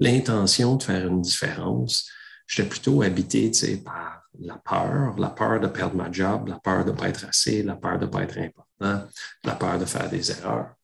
l'intention 0.00 0.76
de 0.76 0.82
faire 0.82 1.06
une 1.06 1.22
différence, 1.22 2.10
j'étais 2.50 2.68
plutôt 2.68 3.02
habité 3.02 3.50
par 3.84 4.24
la 4.40 4.56
peur, 4.56 5.16
la 5.18 5.30
peur 5.30 5.60
de 5.60 5.68
perdre 5.68 5.94
ma 5.94 6.10
job, 6.10 6.48
la 6.48 6.58
peur 6.58 6.84
de 6.84 6.90
ne 6.90 6.96
pas 6.96 7.08
être 7.08 7.24
assez, 7.26 7.62
la 7.62 7.76
peur 7.76 7.98
de 7.98 8.06
ne 8.06 8.10
pas 8.10 8.22
être 8.22 8.38
important, 8.38 9.06
la 9.44 9.54
peur 9.54 9.78
de 9.78 9.84
faire 9.84 10.10
des 10.10 10.30
erreurs. 10.32 10.74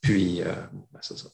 Puis, 0.00 0.42
euh, 0.42 0.52
ben, 0.92 1.00
c'est 1.00 1.18
ça. 1.18 1.28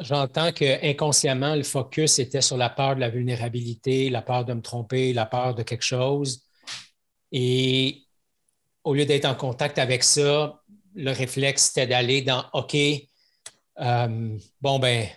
J'entends 0.00 0.52
que 0.52 0.84
inconsciemment, 0.84 1.54
le 1.54 1.62
focus 1.62 2.18
était 2.18 2.40
sur 2.40 2.56
la 2.56 2.70
peur 2.70 2.96
de 2.96 3.00
la 3.00 3.10
vulnérabilité, 3.10 4.10
la 4.10 4.22
peur 4.22 4.44
de 4.44 4.54
me 4.54 4.62
tromper, 4.62 5.12
la 5.12 5.26
peur 5.26 5.54
de 5.54 5.62
quelque 5.62 5.84
chose. 5.84 6.44
Et 7.30 8.02
au 8.82 8.94
lieu 8.94 9.04
d'être 9.04 9.24
en 9.24 9.34
contact 9.34 9.78
avec 9.78 10.02
ça, 10.02 10.62
le 10.94 11.10
réflexe, 11.10 11.66
c'était 11.66 11.86
d'aller 11.86 12.22
dans 12.22 12.44
OK, 12.54 12.76
euh, 13.78 14.38
bon, 14.60 14.78
ben, 14.78 15.08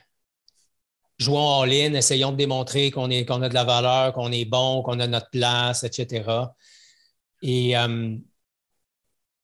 jouons 1.20 1.38
en 1.38 1.64
ligne, 1.66 1.96
essayons 1.96 2.32
de 2.32 2.38
démontrer 2.38 2.92
qu'on 2.92 3.10
a 3.10 3.50
de 3.50 3.54
la 3.54 3.64
valeur, 3.64 4.14
qu'on 4.14 4.32
est 4.32 4.46
bon, 4.46 4.82
qu'on 4.82 5.00
a 5.00 5.08
notre 5.08 5.30
place, 5.30 5.84
etc. 5.84 6.24
Et 7.42 7.78
euh, 7.78 8.16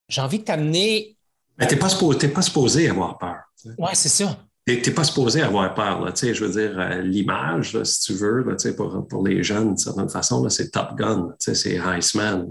j'ai 0.08 0.22
envie 0.22 0.40
de 0.40 0.44
t'amener. 0.44 1.18
Mais 1.58 1.68
tu 1.68 1.76
n'es 1.76 1.80
pas, 1.80 1.88
pas, 1.88 2.42
supposé 2.42 2.90
avoir 2.90 3.18
peur. 3.18 3.38
Oui, 3.78 3.90
c'est 3.94 4.10
ça. 4.10 4.38
Tu 4.68 4.82
n'es 4.82 4.92
pas 4.92 5.04
supposé 5.04 5.42
avoir 5.42 5.74
peur. 5.74 6.02
Là, 6.02 6.12
je 6.16 6.44
veux 6.44 6.52
dire, 6.52 6.80
euh, 6.80 7.02
l'image, 7.02 7.82
si 7.84 8.02
tu 8.02 8.14
veux, 8.14 8.44
là, 8.44 8.56
pour, 8.76 9.08
pour 9.08 9.28
les 9.28 9.44
jeunes, 9.44 9.68
d'une 9.68 9.78
certaine 9.78 10.10
façon, 10.10 10.48
c'est 10.50 10.72
Top 10.72 10.96
Gun, 10.96 11.34
c'est 11.40 11.78
Iceman 11.78 12.50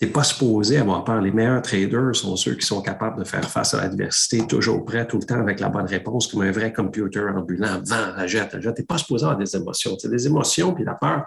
tu 0.00 0.06
n'es 0.06 0.12
pas 0.12 0.24
supposé 0.24 0.78
avoir 0.78 1.04
peur. 1.04 1.20
Les 1.20 1.30
meilleurs 1.30 1.60
traders 1.60 2.16
sont 2.16 2.34
ceux 2.34 2.54
qui 2.54 2.64
sont 2.64 2.80
capables 2.80 3.18
de 3.18 3.24
faire 3.24 3.48
face 3.50 3.74
à 3.74 3.82
l'adversité, 3.82 4.46
toujours 4.46 4.82
prêts, 4.82 5.06
tout 5.06 5.18
le 5.18 5.24
temps 5.24 5.38
avec 5.38 5.60
la 5.60 5.68
bonne 5.68 5.84
réponse, 5.84 6.26
comme 6.26 6.40
un 6.40 6.50
vrai 6.50 6.72
computer 6.72 7.20
ambulant. 7.20 7.82
Vent, 7.84 8.14
ajette, 8.16 8.54
ajette. 8.54 8.76
Tu 8.76 8.80
n'es 8.80 8.86
pas 8.86 8.96
supposé 8.96 9.24
avoir 9.24 9.38
des 9.38 9.54
émotions. 9.54 9.96
Tu 9.96 10.08
des 10.08 10.26
émotions 10.26 10.72
puis 10.72 10.84
la 10.84 10.94
peur. 10.94 11.26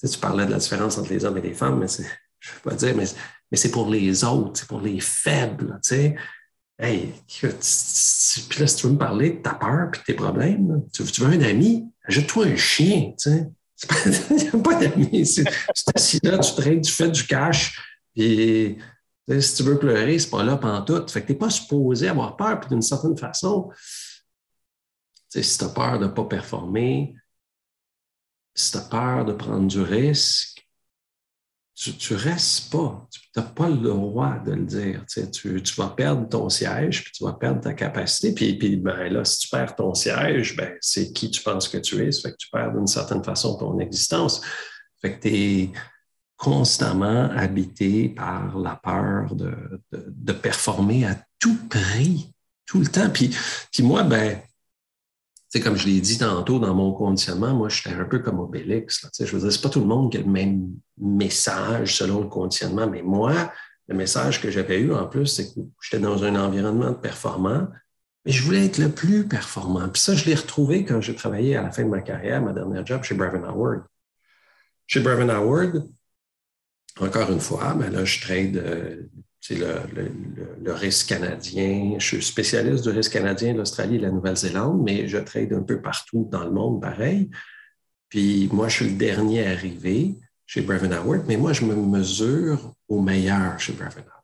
Tu, 0.00 0.08
tu 0.08 0.18
parlais 0.20 0.46
de 0.46 0.52
la 0.52 0.58
différence 0.58 0.98
entre 0.98 1.10
les 1.10 1.24
hommes 1.24 1.36
et 1.38 1.40
les 1.40 1.52
femmes, 1.54 1.80
mais 1.80 1.88
je 1.88 2.02
ne 2.50 2.54
veux 2.54 2.60
pas 2.62 2.76
dire, 2.76 2.94
mais, 2.96 3.56
c'est 3.56 3.72
pour 3.72 3.90
les 3.90 4.22
autres, 4.22 4.60
c'est 4.60 4.68
pour 4.68 4.80
les 4.80 5.00
faibles. 5.00 5.80
Tu. 5.82 6.16
Hey, 6.78 7.12
puis 7.26 7.48
là, 7.48 7.54
si 7.58 8.46
tu 8.46 8.86
veux 8.86 8.92
me 8.92 8.98
parler 8.98 9.32
de 9.32 9.42
ta 9.42 9.54
peur 9.54 9.88
et 9.92 9.98
de 9.98 10.04
tes 10.04 10.14
problèmes, 10.14 10.84
tu, 10.92 11.02
veux 11.02 11.26
un 11.26 11.40
ami, 11.40 11.90
ajoute-toi 12.04 12.46
un 12.46 12.56
chien. 12.56 13.14
Tu 13.18 13.30
sais. 13.30 13.50
A 13.90 14.58
pas 14.58 14.74
d'amis. 14.80 15.24
Tu 15.24 15.44
assis 15.94 16.20
là, 16.22 16.38
tu 16.38 16.54
trades, 16.54 16.82
tu 16.82 16.92
fais 16.92 17.10
du 17.10 17.26
cash, 17.26 17.78
puis 18.14 18.78
si 19.40 19.54
tu 19.54 19.62
veux 19.62 19.78
pleurer, 19.78 20.18
c'est 20.18 20.30
pas 20.30 20.42
là 20.42 20.56
pendant 20.56 20.82
tout. 20.82 21.06
Fait 21.08 21.22
que 21.22 21.26
tu 21.26 21.32
n'es 21.32 21.38
pas 21.38 21.50
supposé 21.50 22.08
avoir 22.08 22.36
peur, 22.36 22.58
puis 22.60 22.70
d'une 22.70 22.82
certaine 22.82 23.16
façon, 23.16 23.70
si 25.28 25.58
tu 25.58 25.64
as 25.64 25.68
peur 25.68 25.98
de 25.98 26.06
ne 26.06 26.10
pas 26.10 26.24
performer, 26.24 27.14
si 28.54 28.72
tu 28.72 28.78
as 28.78 28.82
peur 28.82 29.24
de 29.24 29.32
prendre 29.32 29.68
du 29.68 29.80
risque, 29.80 30.57
tu 31.78 32.14
ne 32.14 32.18
restes 32.18 32.72
pas. 32.72 33.06
Tu 33.12 33.20
n'as 33.36 33.44
pas 33.44 33.68
le 33.68 33.76
droit 33.76 34.38
de 34.44 34.52
le 34.52 34.64
dire. 34.64 35.04
Tu, 35.32 35.62
vas 35.76 35.88
perdre 35.90 36.28
ton 36.28 36.48
siège, 36.48 37.04
puis 37.04 37.12
tu 37.12 37.24
vas 37.24 37.34
perdre 37.34 37.60
ta 37.60 37.72
capacité. 37.72 38.32
Puis, 38.32 38.58
puis 38.58 38.76
ben, 38.76 39.12
là, 39.12 39.24
si 39.24 39.38
tu 39.38 39.48
perds 39.48 39.76
ton 39.76 39.94
siège, 39.94 40.56
ben, 40.56 40.74
c'est 40.80 41.12
qui 41.12 41.30
tu 41.30 41.40
penses 41.40 41.68
que 41.68 41.78
tu 41.78 42.04
es. 42.04 42.10
Ça 42.10 42.22
fait 42.22 42.32
que 42.32 42.36
tu 42.36 42.50
perds 42.50 42.72
d'une 42.72 42.88
certaine 42.88 43.22
façon 43.22 43.56
ton 43.56 43.78
existence. 43.78 44.40
Fait 45.00 45.16
que 45.16 45.22
tu 45.22 45.34
es 45.34 45.70
constamment 46.36 47.30
habité 47.30 48.08
par 48.08 48.58
la 48.58 48.74
peur 48.76 49.36
de, 49.36 49.52
de, 49.92 50.32
performer 50.32 51.04
à 51.04 51.16
tout 51.38 51.58
prix, 51.68 52.32
tout 52.66 52.80
le 52.80 52.86
temps. 52.86 53.10
Puis, 53.10 53.30
puis 53.72 53.82
moi, 53.84 54.02
ben, 54.02 54.40
sais, 55.48 55.60
comme 55.60 55.76
je 55.76 55.86
l'ai 55.86 56.00
dit 56.00 56.18
tantôt 56.18 56.58
dans 56.58 56.74
mon 56.74 56.92
conditionnement, 56.92 57.54
moi, 57.54 57.68
j'étais 57.68 57.94
un 57.94 58.04
peu 58.04 58.18
comme 58.18 58.38
Obélix. 58.38 59.06
Je 59.18 59.24
veux 59.24 59.40
dire, 59.40 59.52
c'est 59.52 59.62
pas 59.62 59.68
tout 59.68 59.80
le 59.80 59.86
monde 59.86 60.12
qui 60.12 60.18
a 60.18 60.20
le 60.20 60.26
même 60.26 60.70
message 60.98 61.96
selon 61.96 62.20
le 62.20 62.28
conditionnement, 62.28 62.86
mais 62.86 63.02
moi, 63.02 63.52
le 63.88 63.96
message 63.96 64.42
que 64.42 64.50
j'avais 64.50 64.80
eu 64.80 64.92
en 64.92 65.06
plus, 65.06 65.26
c'est 65.26 65.54
que 65.54 65.60
j'étais 65.82 66.02
dans 66.02 66.22
un 66.22 66.36
environnement 66.36 66.90
de 66.90 66.96
performant, 66.96 67.68
mais 68.24 68.32
je 68.32 68.42
voulais 68.42 68.66
être 68.66 68.78
le 68.78 68.90
plus 68.90 69.26
performant. 69.26 69.88
Puis 69.88 70.02
ça, 70.02 70.14
je 70.14 70.26
l'ai 70.26 70.34
retrouvé 70.34 70.84
quand 70.84 71.00
j'ai 71.00 71.14
travaillé 71.14 71.56
à 71.56 71.62
la 71.62 71.70
fin 71.70 71.84
de 71.84 71.88
ma 71.88 72.02
carrière, 72.02 72.42
ma 72.42 72.52
dernière 72.52 72.84
job 72.84 73.02
chez 73.02 73.14
Brevin 73.14 73.44
Howard. 73.44 73.84
Chez 74.86 75.00
Brevin 75.00 75.30
Howard, 75.30 75.88
encore 77.00 77.30
une 77.30 77.40
fois, 77.40 77.74
ben 77.74 77.90
là, 77.90 78.04
je 78.04 78.20
trade 78.20 78.56
euh, 78.56 79.02
c'est 79.48 79.56
le, 79.56 80.72
risque 80.74 81.08
canadien. 81.08 81.94
Je 81.98 82.04
suis 82.04 82.22
spécialiste 82.22 82.84
du 82.84 82.90
risque 82.90 83.12
canadien, 83.12 83.54
l'Australie 83.54 83.96
et 83.96 84.00
la 84.00 84.10
Nouvelle-Zélande, 84.10 84.82
mais 84.84 85.08
je 85.08 85.16
trade 85.16 85.54
un 85.54 85.62
peu 85.62 85.80
partout 85.80 86.28
dans 86.30 86.44
le 86.44 86.50
monde 86.50 86.82
pareil. 86.82 87.30
Puis 88.10 88.50
moi, 88.52 88.68
je 88.68 88.74
suis 88.76 88.90
le 88.90 88.96
dernier 88.96 89.46
arrivé 89.46 90.16
chez 90.46 90.60
Brevin 90.60 90.92
Howard, 90.92 91.22
mais 91.26 91.38
moi, 91.38 91.54
je 91.54 91.64
me 91.64 91.74
mesure 91.74 92.74
aux 92.88 93.00
meilleurs 93.00 93.58
chez 93.58 93.72
Brevin 93.72 94.02
Howard. 94.02 94.18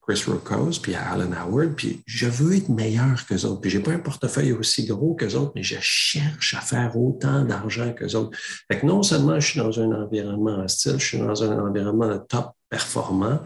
Chris 0.00 0.24
Rokos, 0.26 0.80
puis 0.82 0.94
Alan 0.94 1.30
Howard, 1.32 1.74
puis 1.76 2.00
je 2.06 2.26
veux 2.26 2.56
être 2.56 2.70
meilleur 2.70 3.26
qu'eux 3.26 3.44
autres. 3.44 3.60
Puis 3.60 3.70
j'ai 3.70 3.80
pas 3.80 3.92
un 3.92 3.98
portefeuille 3.98 4.52
aussi 4.52 4.86
gros 4.86 5.14
qu'eux 5.14 5.34
autres, 5.34 5.52
mais 5.54 5.62
je 5.62 5.76
cherche 5.80 6.54
à 6.54 6.60
faire 6.60 6.96
autant 6.96 7.44
d'argent 7.44 7.92
qu'eux 7.92 8.14
autres. 8.16 8.36
Fait 8.66 8.80
que 8.80 8.86
non 8.86 9.02
seulement 9.02 9.38
je 9.38 9.46
suis 9.46 9.60
dans 9.60 9.78
un 9.78 9.92
environnement 9.92 10.64
hostile, 10.64 10.98
je 10.98 11.04
suis 11.04 11.18
dans 11.18 11.44
un 11.44 11.58
environnement 11.60 12.08
de 12.08 12.18
top 12.28 12.52
performant, 12.70 13.40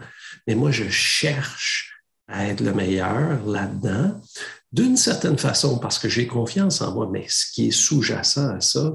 mais 0.47 0.55
moi, 0.55 0.71
je 0.71 0.87
cherche 0.89 1.93
à 2.27 2.47
être 2.47 2.61
le 2.61 2.73
meilleur 2.73 3.45
là-dedans, 3.45 4.19
d'une 4.71 4.97
certaine 4.97 5.37
façon, 5.37 5.79
parce 5.79 5.99
que 5.99 6.09
j'ai 6.09 6.27
confiance 6.27 6.81
en 6.81 6.93
moi, 6.93 7.09
mais 7.11 7.25
ce 7.29 7.51
qui 7.51 7.67
est 7.67 7.71
sous-jacent 7.71 8.49
à 8.49 8.61
ça, 8.61 8.93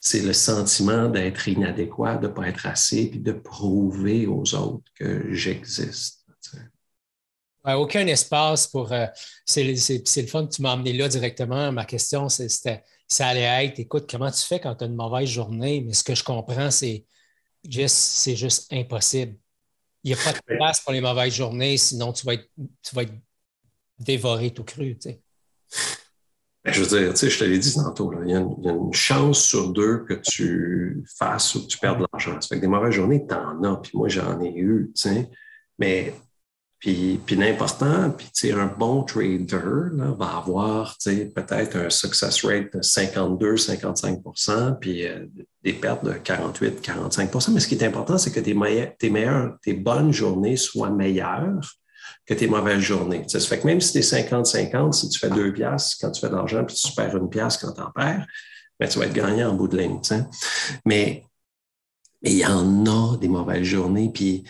c'est 0.00 0.20
le 0.20 0.32
sentiment 0.32 1.08
d'être 1.08 1.48
inadéquat, 1.48 2.16
de 2.16 2.28
ne 2.28 2.32
pas 2.32 2.48
être 2.48 2.66
assez, 2.66 3.06
puis 3.06 3.20
de 3.20 3.32
prouver 3.32 4.26
aux 4.26 4.54
autres 4.54 4.84
que 4.94 5.32
j'existe. 5.32 6.26
aucun 7.64 8.06
espace 8.06 8.66
pour. 8.66 8.92
Euh, 8.92 9.06
c'est 9.46 9.64
le 9.64 10.26
fun 10.26 10.46
que 10.46 10.54
tu 10.54 10.62
m'as 10.62 10.72
amené 10.72 10.92
là 10.92 11.08
directement. 11.08 11.72
Ma 11.72 11.86
question, 11.86 12.28
c'était 12.28 12.84
ça 13.08 13.28
allait 13.28 13.66
être 13.66 13.78
écoute, 13.78 14.10
comment 14.10 14.30
tu 14.30 14.42
fais 14.42 14.60
quand 14.60 14.74
tu 14.74 14.84
as 14.84 14.86
une 14.86 14.94
mauvaise 14.94 15.28
journée? 15.28 15.82
Mais 15.86 15.92
ce 15.92 16.04
que 16.04 16.14
je 16.14 16.24
comprends, 16.24 16.70
c'est 16.70 17.06
juste, 17.68 17.96
c'est 17.96 18.36
juste 18.36 18.72
impossible. 18.72 19.36
Il 20.04 20.12
n'y 20.12 20.20
a 20.20 20.22
pas 20.22 20.32
de 20.32 20.56
place 20.56 20.80
pour 20.80 20.92
les 20.92 21.00
mauvaises 21.00 21.34
journées, 21.34 21.78
sinon 21.78 22.12
tu 22.12 22.26
vas 22.26 22.34
être, 22.34 22.48
tu 22.82 22.94
vas 22.94 23.02
être 23.02 23.14
dévoré 23.98 24.52
tout 24.52 24.64
cru. 24.64 24.96
Tu 24.98 25.10
sais. 25.10 25.20
Ben, 26.64 26.72
je 26.72 26.82
veux 26.82 26.98
dire, 26.98 27.10
tu 27.12 27.16
sais, 27.16 27.30
je 27.30 27.38
te 27.38 27.44
l'ai 27.44 27.58
dit 27.58 27.74
tantôt, 27.74 28.12
il, 28.24 28.30
y 28.30 28.34
a 28.34 28.38
une, 28.38 28.92
chance 28.92 29.44
sur 29.44 29.70
deux 29.70 30.04
que 30.04 30.14
tu 30.14 31.04
fasses 31.18 31.54
ou 31.54 31.62
que 31.62 31.66
tu 31.66 31.78
perdes 31.78 32.00
de 32.00 32.06
l'argent. 32.12 32.40
Ça 32.40 32.48
fait 32.48 32.56
que 32.56 32.60
des 32.60 32.66
mauvaises 32.66 32.94
journées, 32.94 33.26
tu 33.26 33.34
en 33.34 33.62
as, 33.64 33.76
puis 33.76 33.92
moi, 33.94 34.08
j'en 34.08 34.40
ai 34.40 34.54
eu, 34.54 34.92
tu 34.94 35.02
sais. 35.02 35.30
Mais, 35.78 36.14
puis, 36.84 37.18
puis 37.24 37.34
l'important, 37.34 38.10
puis 38.10 38.52
un 38.52 38.66
bon 38.66 39.04
trader 39.04 39.88
là, 39.94 40.14
va 40.18 40.36
avoir, 40.36 40.98
peut-être 41.02 41.76
un 41.78 41.88
success 41.88 42.44
rate 42.44 42.76
de 42.76 42.82
52, 42.82 43.54
55% 43.54 44.78
puis 44.78 45.06
euh, 45.06 45.24
des 45.62 45.72
pertes 45.72 46.04
de 46.04 46.12
48, 46.12 46.86
45% 46.86 47.52
Mais 47.52 47.60
ce 47.60 47.68
qui 47.68 47.76
est 47.76 47.84
important, 47.84 48.18
c'est 48.18 48.32
que 48.32 48.40
tes, 48.40 48.52
meilleures, 49.08 49.56
tes 49.62 49.72
bonnes 49.72 50.12
journées 50.12 50.58
soient 50.58 50.90
meilleures 50.90 51.66
que 52.26 52.34
tes 52.34 52.48
mauvaises 52.48 52.80
journées. 52.80 53.24
Ça 53.28 53.40
fait 53.40 53.60
que 53.60 53.66
même 53.66 53.80
si 53.80 53.92
tu 53.92 53.98
es 54.00 54.22
50-50, 54.22 54.92
si 54.92 55.08
tu 55.08 55.18
fais 55.18 55.30
deux 55.30 55.54
piastres 55.54 55.96
quand 56.02 56.10
tu 56.10 56.20
fais 56.20 56.28
de 56.28 56.34
l'argent, 56.34 56.66
puis 56.66 56.76
tu 56.76 56.92
perds 56.92 57.16
une 57.16 57.30
pièce 57.30 57.56
quand 57.56 57.72
tu 57.72 57.80
en 57.80 57.92
perds, 57.92 58.26
ben, 58.78 58.88
tu 58.90 58.98
vas 58.98 59.06
être 59.06 59.14
gagnant 59.14 59.52
en 59.52 59.54
bout 59.54 59.68
de 59.68 59.78
ligne. 59.78 60.00
Mais 60.84 61.24
il 62.20 62.34
y 62.34 62.44
en 62.44 62.84
a 62.84 63.16
des 63.16 63.28
mauvaises 63.28 63.64
journées, 63.64 64.10
puis, 64.12 64.44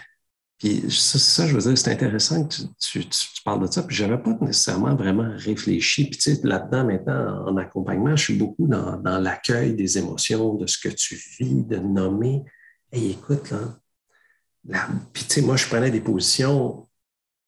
puis 0.59 0.91
ça, 0.91 1.19
ça, 1.19 1.47
je 1.47 1.55
veux 1.55 1.61
dire, 1.61 1.77
c'est 1.77 1.91
intéressant 1.91 2.47
que 2.47 2.55
tu, 2.79 3.01
parles 3.45 3.67
de 3.67 3.71
ça, 3.71 3.83
puis 3.83 3.95
je 3.95 4.05
n'avais 4.05 4.23
pas 4.23 4.37
nécessairement 4.41 4.95
vraiment 4.95 5.31
réfléchi. 5.37 6.09
Puis 6.09 6.19
tu 6.19 6.35
sais, 6.35 6.41
là-dedans, 6.45 6.85
maintenant, 6.85 7.45
en 7.47 7.57
accompagnement, 7.57 8.17
je 8.17 8.25
suis 8.25 8.35
beaucoup 8.35 8.67
dans, 8.67 9.19
l'accueil 9.21 9.75
des 9.75 9.99
émotions, 9.99 10.55
de 10.55 10.67
ce 10.67 10.79
que 10.79 10.89
tu 10.89 11.21
vis, 11.39 11.65
de 11.65 11.77
nommer. 11.77 12.45
Hey, 12.93 13.11
écoute, 13.11 13.51
là, 13.51 14.89
puis 15.13 15.25
tu 15.25 15.35
sais, 15.35 15.43
moi, 15.43 15.57
je 15.57 15.67
prenais 15.67 15.91
des 15.91 16.01
positions 16.01 16.89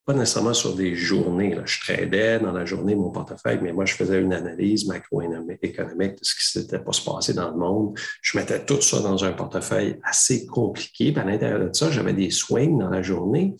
pas 0.06 0.14
nécessairement 0.14 0.54
sur 0.54 0.76
des 0.76 0.94
journées. 0.94 1.58
Je 1.64 1.80
tradais 1.80 2.38
dans 2.38 2.52
la 2.52 2.64
journée 2.64 2.94
mon 2.94 3.10
portefeuille, 3.10 3.58
mais 3.60 3.72
moi, 3.72 3.84
je 3.86 3.94
faisais 3.94 4.20
une 4.20 4.32
analyse 4.32 4.86
macroéconomique 4.86 6.12
de 6.12 6.18
ce 6.22 6.36
qui 6.36 6.46
s'était 6.46 6.78
pas 6.78 6.92
se 6.92 7.04
passer 7.04 7.34
dans 7.34 7.50
le 7.50 7.56
monde. 7.56 7.98
Je 8.22 8.38
mettais 8.38 8.64
tout 8.64 8.80
ça 8.80 9.00
dans 9.00 9.24
un 9.24 9.32
portefeuille 9.32 9.98
assez 10.04 10.46
compliqué. 10.46 11.12
À 11.16 11.24
l'intérieur 11.24 11.58
de 11.58 11.72
ça, 11.72 11.90
j'avais 11.90 12.12
des 12.12 12.30
swings 12.30 12.78
dans 12.78 12.88
la 12.88 13.02
journée. 13.02 13.56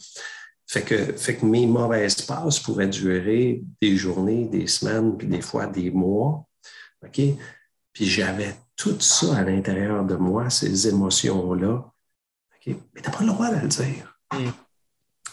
Fait 0.69 0.83
que, 0.83 0.97
fait 1.15 1.35
que 1.37 1.45
mes 1.45 1.67
mauvaises 1.67 2.23
passes 2.23 2.61
pouvaient 2.61 2.87
durer 2.87 3.65
des 3.83 3.97
journées, 3.97 4.45
des 4.45 4.69
semaines, 4.69 5.17
puis 5.17 5.27
des 5.27 5.41
fois 5.41 5.67
des 5.67 5.91
mois. 5.91 6.47
OK? 7.05 7.21
Puis 7.93 8.07
j'avais 8.07 8.55
tout 8.77 9.01
ça 9.01 9.39
à 9.39 9.43
l'intérieur 9.43 10.05
de 10.05 10.15
moi, 10.15 10.49
ces 10.49 10.87
émotions-là. 10.87 11.75
OK? 11.75 12.77
Mais 12.95 13.03
tu 13.03 13.11
n'as 13.11 13.17
pas 13.17 13.25
le 13.25 13.33
droit 13.33 13.51
de 13.51 13.63
le 13.63 13.69
dire. 13.69 14.17
Mm. 14.33 14.66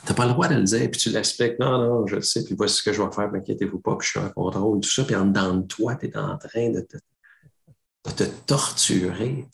Tu 0.05 0.09
n'as 0.09 0.15
pas 0.15 0.25
le 0.25 0.33
droit 0.33 0.47
de 0.47 0.55
le 0.55 0.63
dire, 0.63 0.91
puis 0.91 0.99
tu 0.99 1.09
l'expliques. 1.09 1.59
Non, 1.59 1.77
non, 1.77 2.07
je 2.07 2.15
le 2.15 2.21
sais, 2.21 2.43
puis 2.43 2.55
voici 2.57 2.77
ce 2.77 2.83
que 2.83 2.93
je 2.93 3.01
vais 3.01 3.11
faire, 3.11 3.31
m'inquiétez-vous 3.31 3.79
pas, 3.79 3.95
puis 3.95 4.07
je 4.07 4.19
suis 4.19 4.19
en 4.19 4.29
contrôle, 4.29 4.81
tout 4.81 4.89
ça. 4.89 5.03
Puis 5.03 5.15
en 5.15 5.25
dedans 5.25 5.55
de 5.55 5.67
toi, 5.67 5.95
tu 5.95 6.07
es 6.07 6.17
en 6.17 6.37
train 6.37 6.69
de 6.69 6.81
te, 6.81 8.23
torturer. 8.45 9.47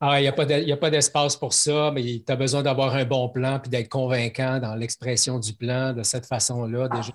Ah, 0.00 0.18
il 0.18 0.22
n'y 0.22 0.72
a 0.72 0.76
pas 0.76 0.90
d'espace 0.90 1.36
pour 1.36 1.52
ça, 1.52 1.90
mais 1.94 2.22
tu 2.26 2.32
as 2.32 2.36
besoin 2.36 2.62
d'avoir 2.62 2.94
un 2.94 3.04
bon 3.04 3.28
plan 3.28 3.60
puis 3.60 3.68
d'être 3.68 3.90
convaincant 3.90 4.58
dans 4.58 4.74
l'expression 4.74 5.38
du 5.38 5.52
plan 5.52 5.92
de 5.92 6.02
cette 6.02 6.24
façon-là, 6.24 6.88
déjà 6.88 7.12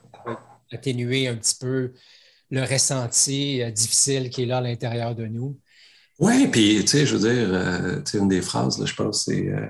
atténuer 0.72 1.28
un 1.28 1.36
petit 1.36 1.56
peu 1.60 1.94
le 2.52 2.62
ressenti 2.62 3.62
euh, 3.62 3.72
difficile 3.72 4.30
qui 4.30 4.44
est 4.44 4.46
là 4.46 4.58
à 4.58 4.62
l'intérieur 4.62 5.16
de 5.16 5.26
nous. 5.26 5.60
Oui, 6.20 6.48
puis 6.48 6.80
tu 6.82 6.88
sais, 6.88 7.06
je 7.06 7.16
veux 7.16 7.30
dire, 7.30 7.50
euh, 7.52 8.02
une 8.14 8.28
des 8.28 8.42
phrases, 8.42 8.80
là, 8.80 8.86
je 8.86 8.96
pense, 8.96 9.26
c'est 9.26 9.50
euh, 9.50 9.68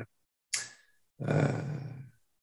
euh, 1.21 1.61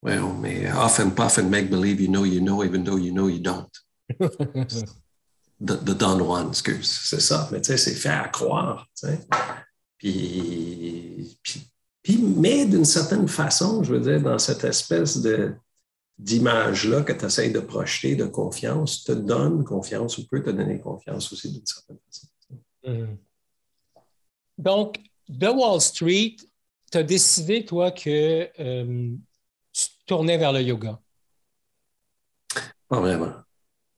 well, 0.03 0.33
mais 0.41 0.71
often 0.73 1.11
puff 1.11 1.39
and 1.39 1.51
make 1.51 1.71
believe 1.71 2.01
you 2.01 2.09
know 2.09 2.25
you 2.25 2.41
know, 2.41 2.63
even 2.63 2.85
though 2.85 2.97
you 2.97 3.13
know 3.13 3.29
you 3.29 3.41
don't. 3.41 3.71
the, 5.61 5.77
the 5.77 5.95
done 5.95 6.27
one, 6.27 6.49
excuse, 6.49 7.01
c'est 7.05 7.21
ça. 7.21 7.49
Mais 7.53 7.61
tu 7.61 7.73
sais, 7.73 7.77
c'est 7.77 7.95
fait 7.95 8.09
à 8.09 8.29
croire. 8.29 8.89
Tu 8.97 9.07
sais. 9.07 9.21
Puis, 9.99 11.39
puis, 11.43 11.63
puis, 12.03 12.19
mais 12.19 12.67
d'une 12.67 12.85
certaine 12.85 13.29
façon, 13.29 13.85
je 13.85 13.95
veux 13.95 14.01
dire, 14.01 14.21
dans 14.21 14.39
cette 14.39 14.65
espèce 14.65 15.21
de 15.23 15.55
d'image-là 16.19 17.03
que 17.03 17.13
tu 17.13 17.25
essaies 17.25 17.51
de 17.51 17.61
projeter 17.61 18.15
de 18.15 18.27
confiance, 18.27 19.03
te 19.03 19.13
donne 19.13 19.65
confiance 19.65 20.19
ou 20.19 20.27
peut 20.29 20.43
te 20.43 20.51
donner 20.51 20.79
confiance 20.79 21.33
aussi 21.33 21.51
d'une 21.51 21.67
certaine 21.67 21.99
façon. 22.07 22.27
Mm-hmm. 22.85 23.17
Donc, 24.59 25.01
de 25.29 25.49
Wall 25.49 25.81
Street, 25.81 26.37
tu 26.93 26.99
as 26.99 27.03
décidé, 27.03 27.65
toi, 27.65 27.91
que 27.91 28.49
euh, 28.61 29.11
tu 29.73 29.87
tournais 30.07 30.37
vers 30.37 30.53
le 30.53 30.61
yoga? 30.61 31.01
Pas 32.87 33.01
vraiment. 33.01 33.33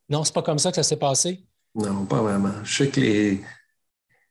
Non, 0.09 0.23
c'est 0.23 0.33
pas 0.33 0.43
comme 0.43 0.59
ça 0.59 0.71
que 0.71 0.77
ça 0.77 0.85
s'est 0.85 0.97
passé? 0.97 1.45
Non, 1.75 2.07
pas 2.07 2.23
vraiment. 2.23 2.63
Je 2.63 2.85
sais 2.85 2.91
que 2.91 3.01
les, 3.01 3.41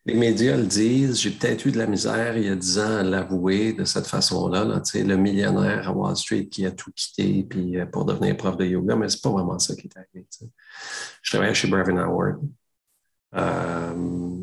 les 0.06 0.14
médias 0.14 0.56
le 0.56 0.66
disent. 0.66 1.20
J'ai 1.20 1.32
peut-être 1.32 1.66
eu 1.66 1.72
de 1.72 1.78
la 1.78 1.88
misère 1.88 2.38
il 2.38 2.46
y 2.46 2.50
a 2.50 2.56
dix 2.56 2.80
ans 2.80 2.98
à 2.98 3.04
l'avouer 3.04 3.74
de 3.74 3.84
cette 3.84 4.08
façon-là. 4.08 4.64
Là, 4.64 4.82
le 4.94 5.16
millionnaire 5.18 5.90
à 5.90 5.92
Wall 5.92 6.16
Street 6.16 6.48
qui 6.48 6.66
a 6.66 6.72
tout 6.72 6.92
quitté 6.94 7.44
puis, 7.44 7.78
euh, 7.78 7.86
pour 7.86 8.06
devenir 8.06 8.38
prof 8.38 8.56
de 8.56 8.66
yoga, 8.66 8.96
mais 8.96 9.10
c'est 9.10 9.22
pas 9.22 9.32
vraiment 9.32 9.60
ça 9.60 9.76
qui 9.76 9.88
est 9.88 9.98
arrivé. 9.98 10.26
Je 11.22 11.32
travaillais 11.32 11.54
chez 11.54 11.68
Brevin 11.68 11.98
Howard. 11.98 12.40
Euh, 13.36 14.40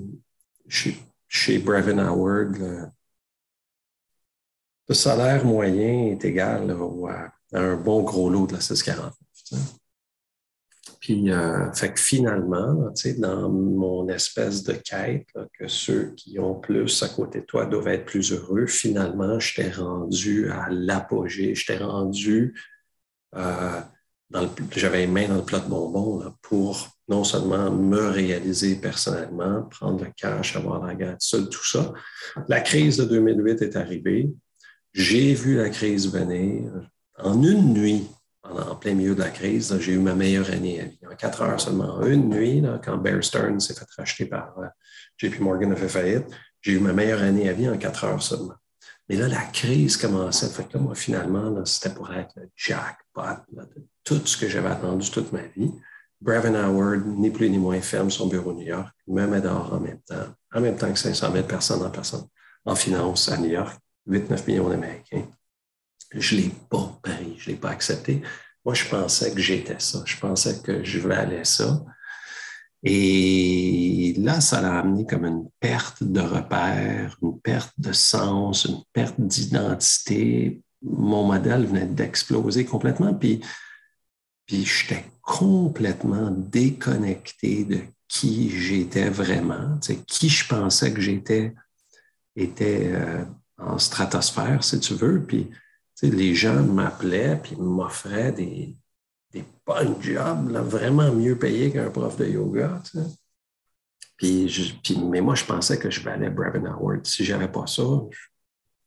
chez, 0.69 0.99
chez 1.27 1.59
Brevin 1.59 1.99
Howard, 1.99 2.93
le 4.91 4.95
salaire 4.95 5.47
moyen 5.47 6.09
est 6.09 6.25
égal 6.25 6.77
à, 7.09 7.33
un 7.53 7.77
bon 7.77 8.03
gros 8.03 8.29
lot 8.29 8.49
de 8.49 8.55
la 8.55 8.61
649. 8.61 9.13
Puis, 10.99 11.31
euh, 11.31 11.73
fait 11.73 11.93
que 11.93 12.01
finalement, 12.01 12.93
dans 13.19 13.49
mon 13.49 14.09
espèce 14.09 14.65
de 14.65 14.73
quête, 14.73 15.29
que 15.57 15.69
ceux 15.69 16.13
qui 16.17 16.41
ont 16.41 16.57
plus 16.57 17.05
à 17.05 17.09
côté 17.09 17.43
de 17.43 17.47
toi 17.47 17.67
doivent 17.67 17.87
être 17.87 18.05
plus 18.05 18.33
heureux, 18.33 18.67
finalement, 18.67 19.39
je 19.39 19.55
t'ai 19.55 19.71
rendu 19.71 20.51
à 20.51 20.67
l'apogée, 20.71 21.55
je 21.55 21.67
t'ai 21.67 21.79
rendu, 21.79 22.61
euh, 23.37 23.81
j'avais 24.75 24.99
les 24.99 25.07
mains 25.07 25.29
dans 25.29 25.37
le 25.37 25.45
plat 25.45 25.61
de 25.61 25.69
bonbons 25.69 26.35
pour 26.43 26.89
non 27.09 27.23
seulement 27.23 27.71
me 27.71 28.09
réaliser 28.09 28.75
personnellement, 28.75 29.63
prendre 29.71 30.05
le 30.05 30.11
cash, 30.17 30.57
avoir 30.57 30.85
la 30.85 30.97
gratitude, 30.97 31.49
tout 31.49 31.65
ça. 31.65 31.93
La 32.49 32.61
crise 32.61 32.97
de 32.97 33.05
2008 33.05 33.63
est 33.63 33.77
arrivée. 33.77 34.29
J'ai 34.93 35.35
vu 35.35 35.57
la 35.57 35.71
crise 35.71 36.11
venir. 36.11 36.71
En 37.19 37.43
une 37.43 37.73
nuit, 37.73 38.09
en 38.43 38.75
plein 38.75 38.95
milieu 38.95 39.15
de 39.15 39.21
la 39.21 39.31
crise, 39.31 39.77
j'ai 39.81 39.93
eu 39.93 39.99
ma 39.99 40.15
meilleure 40.15 40.51
année 40.51 40.81
à 40.81 40.85
vie. 40.85 40.99
En 41.11 41.15
quatre 41.15 41.43
heures 41.43 41.61
seulement. 41.61 41.95
En 41.95 42.07
une 42.07 42.29
nuit, 42.29 42.63
quand 42.85 42.97
Bear 42.97 43.23
Stearns 43.23 43.61
s'est 43.61 43.75
fait 43.75 43.87
racheter 43.97 44.27
par 44.27 44.59
euh, 44.59 44.67
JP 45.19 45.41
Morgan 45.41 45.73
a 45.73 45.77
fait 45.77 45.89
faillite, 45.89 46.27
j'ai 46.61 46.73
eu 46.73 46.81
ma 46.81 46.93
meilleure 46.93 47.23
année 47.23 47.49
à 47.49 47.53
vie 47.53 47.69
en 47.69 47.77
quatre 47.79 48.05
heures 48.05 48.23
seulement. 48.23 48.55
Mais 49.09 49.17
là, 49.17 49.29
la 49.29 49.43
crise 49.43 49.97
commençait. 49.97 50.49
Fait 50.49 50.65
que 50.65 50.77
là, 50.77 50.83
moi, 50.83 50.95
finalement, 50.95 51.65
c'était 51.65 51.95
pour 51.95 52.13
être 52.13 52.33
le 52.37 52.49
jackpot 52.57 53.43
de 53.53 53.87
tout 54.05 54.25
ce 54.25 54.37
que 54.37 54.49
j'avais 54.49 54.69
attendu 54.69 55.11
toute 55.11 55.33
ma 55.33 55.43
vie. 55.43 55.73
Brevin 56.21 56.55
Howard, 56.55 57.07
ni 57.07 57.31
plus 57.31 57.49
ni 57.49 57.59
moins, 57.59 57.81
ferme 57.81 58.11
son 58.11 58.27
bureau 58.27 58.53
New 58.53 58.67
York, 58.67 58.89
me 59.09 59.27
met 59.27 59.41
dehors 59.41 59.73
en 59.73 59.81
même 59.81 60.01
temps, 60.03 60.27
en 60.53 60.61
même 60.61 60.77
temps 60.77 60.93
que 60.93 60.99
500 60.99 61.33
000 61.33 61.47
personnes 61.47 61.83
en 61.83 61.91
personne 61.91 62.25
en 62.65 62.75
finance 62.75 63.29
à 63.31 63.39
New 63.39 63.49
York. 63.51 63.79
8-9 64.09 64.47
millions 64.47 64.69
d'Américains. 64.69 65.27
Je 66.13 66.35
ne 66.35 66.41
l'ai 66.41 66.51
pas 66.69 66.99
pris, 67.03 67.37
je 67.39 67.51
ne 67.51 67.55
l'ai 67.55 67.61
pas 67.61 67.71
accepté. 67.71 68.23
Moi, 68.65 68.75
je 68.75 68.85
pensais 68.89 69.33
que 69.33 69.41
j'étais 69.41 69.79
ça. 69.79 70.03
Je 70.05 70.17
pensais 70.17 70.61
que 70.63 70.85
je 70.85 70.99
valais 70.99 71.45
ça. 71.45 71.85
Et 72.83 74.15
là, 74.19 74.41
ça 74.41 74.61
l'a 74.61 74.79
amené 74.79 75.07
comme 75.07 75.27
une 75.27 75.49
perte 75.61 76.03
de 76.03 76.21
repère, 76.21 77.17
une 77.23 77.39
perte 77.41 77.73
de 77.79 77.93
sens, 77.93 78.65
une 78.65 78.83
perte 78.93 79.21
d'identité. 79.21 80.63
Mon 80.83 81.27
modèle 81.27 81.67
venait 81.67 81.87
d'exploser 81.87 82.65
complètement, 82.65 83.15
puis, 83.15 83.41
puis 84.47 84.65
j'étais 84.65 85.05
complètement 85.21 86.31
déconnecté 86.31 87.65
de 87.65 87.81
qui 88.09 88.51
j'étais 88.51 89.11
vraiment, 89.11 89.79
qui 90.07 90.29
je 90.29 90.49
pensais 90.49 90.93
que 90.93 91.01
j'étais 91.01 91.55
était 92.35 92.91
euh, 92.93 93.25
en 93.61 93.79
stratosphère, 93.79 94.63
si 94.65 94.81
tu 94.81 94.95
veux. 94.95 95.21
Puis 95.23 95.51
les 96.03 96.35
gens 96.35 96.63
m'appelaient 96.63 97.41
puis 97.43 97.57
m'offraient 97.57 98.33
des, 98.33 98.77
des 99.33 99.45
bonnes 99.67 100.01
jobs, 100.01 100.51
vraiment 100.51 101.13
mieux 101.13 101.37
payés 101.37 101.73
qu'un 101.73 101.91
prof 101.91 102.17
de 102.17 102.27
yoga. 102.27 102.83
Puis, 104.17 104.73
mais 105.09 105.21
moi, 105.21 105.35
je 105.35 105.45
pensais 105.45 105.79
que 105.79 105.91
je 105.91 106.03
valais 106.03 106.31
Brevin 106.31 106.67
Howard. 106.67 107.07
Si 107.07 107.25
je 107.25 107.33
n'avais 107.33 107.51
pas 107.51 107.67
ça, 107.67 107.83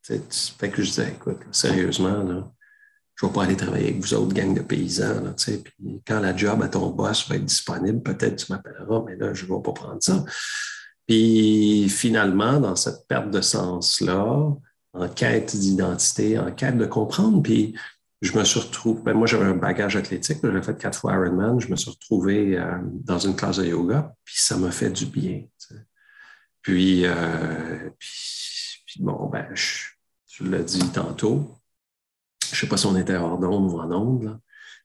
je, 0.03 0.15
fait 0.57 0.69
que 0.69 0.81
je 0.83 0.89
disais, 0.89 1.09
écoute, 1.09 1.39
sérieusement, 1.51 2.23
là, 2.23 2.51
je 3.15 3.25
ne 3.25 3.29
vais 3.29 3.33
pas 3.33 3.43
aller 3.43 3.57
travailler 3.57 3.89
avec 3.89 4.01
vous 4.01 4.13
autres, 4.13 4.33
gang 4.33 4.53
de 4.53 4.61
paysans. 4.61 5.21
Là, 5.21 5.33
puis 5.35 6.01
quand 6.05 6.19
la 6.19 6.35
job 6.35 6.61
à 6.61 6.67
ton 6.67 6.89
boss 6.89 7.27
va 7.29 7.35
être 7.35 7.45
disponible, 7.45 8.01
peut-être 8.01 8.45
tu 8.45 8.51
m'appelleras, 8.51 9.03
mais 9.05 9.15
là, 9.15 9.33
je 9.33 9.45
ne 9.45 9.55
vais 9.55 9.61
pas 9.63 9.71
prendre 9.71 10.01
ça. 10.01 10.23
Puis 11.07 11.89
finalement, 11.89 12.59
dans 12.59 12.75
cette 12.75 13.07
perte 13.07 13.29
de 13.29 13.41
sens-là, 13.41 14.53
en 14.93 15.09
quête 15.09 15.55
d'identité, 15.55 16.39
en 16.39 16.51
quête 16.51 16.77
de 16.77 16.85
comprendre, 16.85 17.41
puis 17.41 17.75
je 18.21 18.37
me 18.37 18.43
suis 18.45 18.59
retrouvé, 18.59 19.01
ben 19.03 19.13
moi 19.13 19.27
j'avais 19.27 19.45
un 19.45 19.55
bagage 19.55 19.97
athlétique, 19.97 20.37
j'avais 20.41 20.61
fait 20.61 20.77
quatre 20.77 20.97
fois 20.97 21.13
Ironman, 21.13 21.59
je 21.59 21.69
me 21.69 21.75
suis 21.75 21.91
retrouvé 21.91 22.57
euh, 22.57 22.77
dans 22.83 23.19
une 23.19 23.35
classe 23.35 23.57
de 23.57 23.65
yoga, 23.65 24.15
puis 24.23 24.35
ça 24.37 24.55
m'a 24.57 24.71
fait 24.71 24.91
du 24.91 25.05
bien. 25.07 25.43
Puis, 26.61 27.05
euh, 27.05 27.89
puis, 27.99 28.99
bon, 28.99 29.27
ben, 29.27 29.45
je, 29.53 29.89
tu 30.27 30.45
l'as 30.45 30.63
dit 30.63 30.89
tantôt, 30.91 31.53
je 32.45 32.55
ne 32.55 32.55
sais 32.55 32.67
pas 32.67 32.77
si 32.77 32.85
on 32.85 32.95
était 32.95 33.17
hors 33.17 33.37
d'onde 33.37 33.71
ou 33.71 33.79
en 33.79 33.91
onde, 33.91 34.39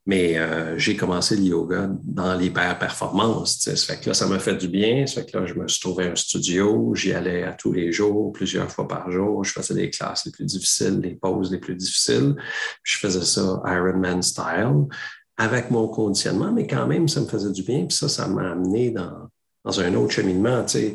mais 0.08 0.38
euh, 0.38 0.78
j'ai 0.78 0.96
commencé 0.96 1.36
le 1.36 1.42
yoga 1.42 1.90
dans 2.02 2.34
l'hyper-performance. 2.34 3.58
Ça 3.60 3.76
fait 3.76 4.00
que 4.00 4.08
là, 4.08 4.14
ça 4.14 4.26
m'a 4.26 4.38
fait 4.38 4.56
du 4.56 4.66
bien. 4.66 5.06
Ça 5.06 5.20
fait 5.20 5.30
que 5.30 5.36
là, 5.36 5.44
je 5.44 5.52
me 5.52 5.68
suis 5.68 5.82
trouvé 5.82 6.06
un 6.06 6.16
studio. 6.16 6.94
J'y 6.94 7.12
allais 7.12 7.42
à 7.42 7.52
tous 7.52 7.74
les 7.74 7.92
jours, 7.92 8.32
plusieurs 8.32 8.70
fois 8.72 8.88
par 8.88 9.10
jour. 9.10 9.44
Je 9.44 9.52
faisais 9.52 9.74
les 9.74 9.90
classes 9.90 10.24
les 10.24 10.32
plus 10.32 10.46
difficiles, 10.46 10.98
les 11.02 11.14
pauses 11.14 11.52
les 11.52 11.58
plus 11.58 11.74
difficiles. 11.74 12.34
je 12.82 12.96
faisais 12.96 13.20
ça 13.20 13.60
Ironman 13.66 14.22
style 14.22 14.86
avec 15.36 15.70
mon 15.70 15.88
conditionnement, 15.88 16.52
mais 16.52 16.66
quand 16.66 16.86
même, 16.86 17.06
ça 17.06 17.20
me 17.20 17.26
faisait 17.26 17.52
du 17.52 17.62
bien. 17.62 17.84
Puis 17.84 17.98
ça, 17.98 18.08
ça 18.08 18.26
m'a 18.28 18.52
amené 18.52 18.90
dans, 18.90 19.28
dans 19.62 19.78
un 19.78 19.94
autre 19.94 20.12
cheminement. 20.12 20.64
Tu 20.64 20.78
sais, 20.78 20.94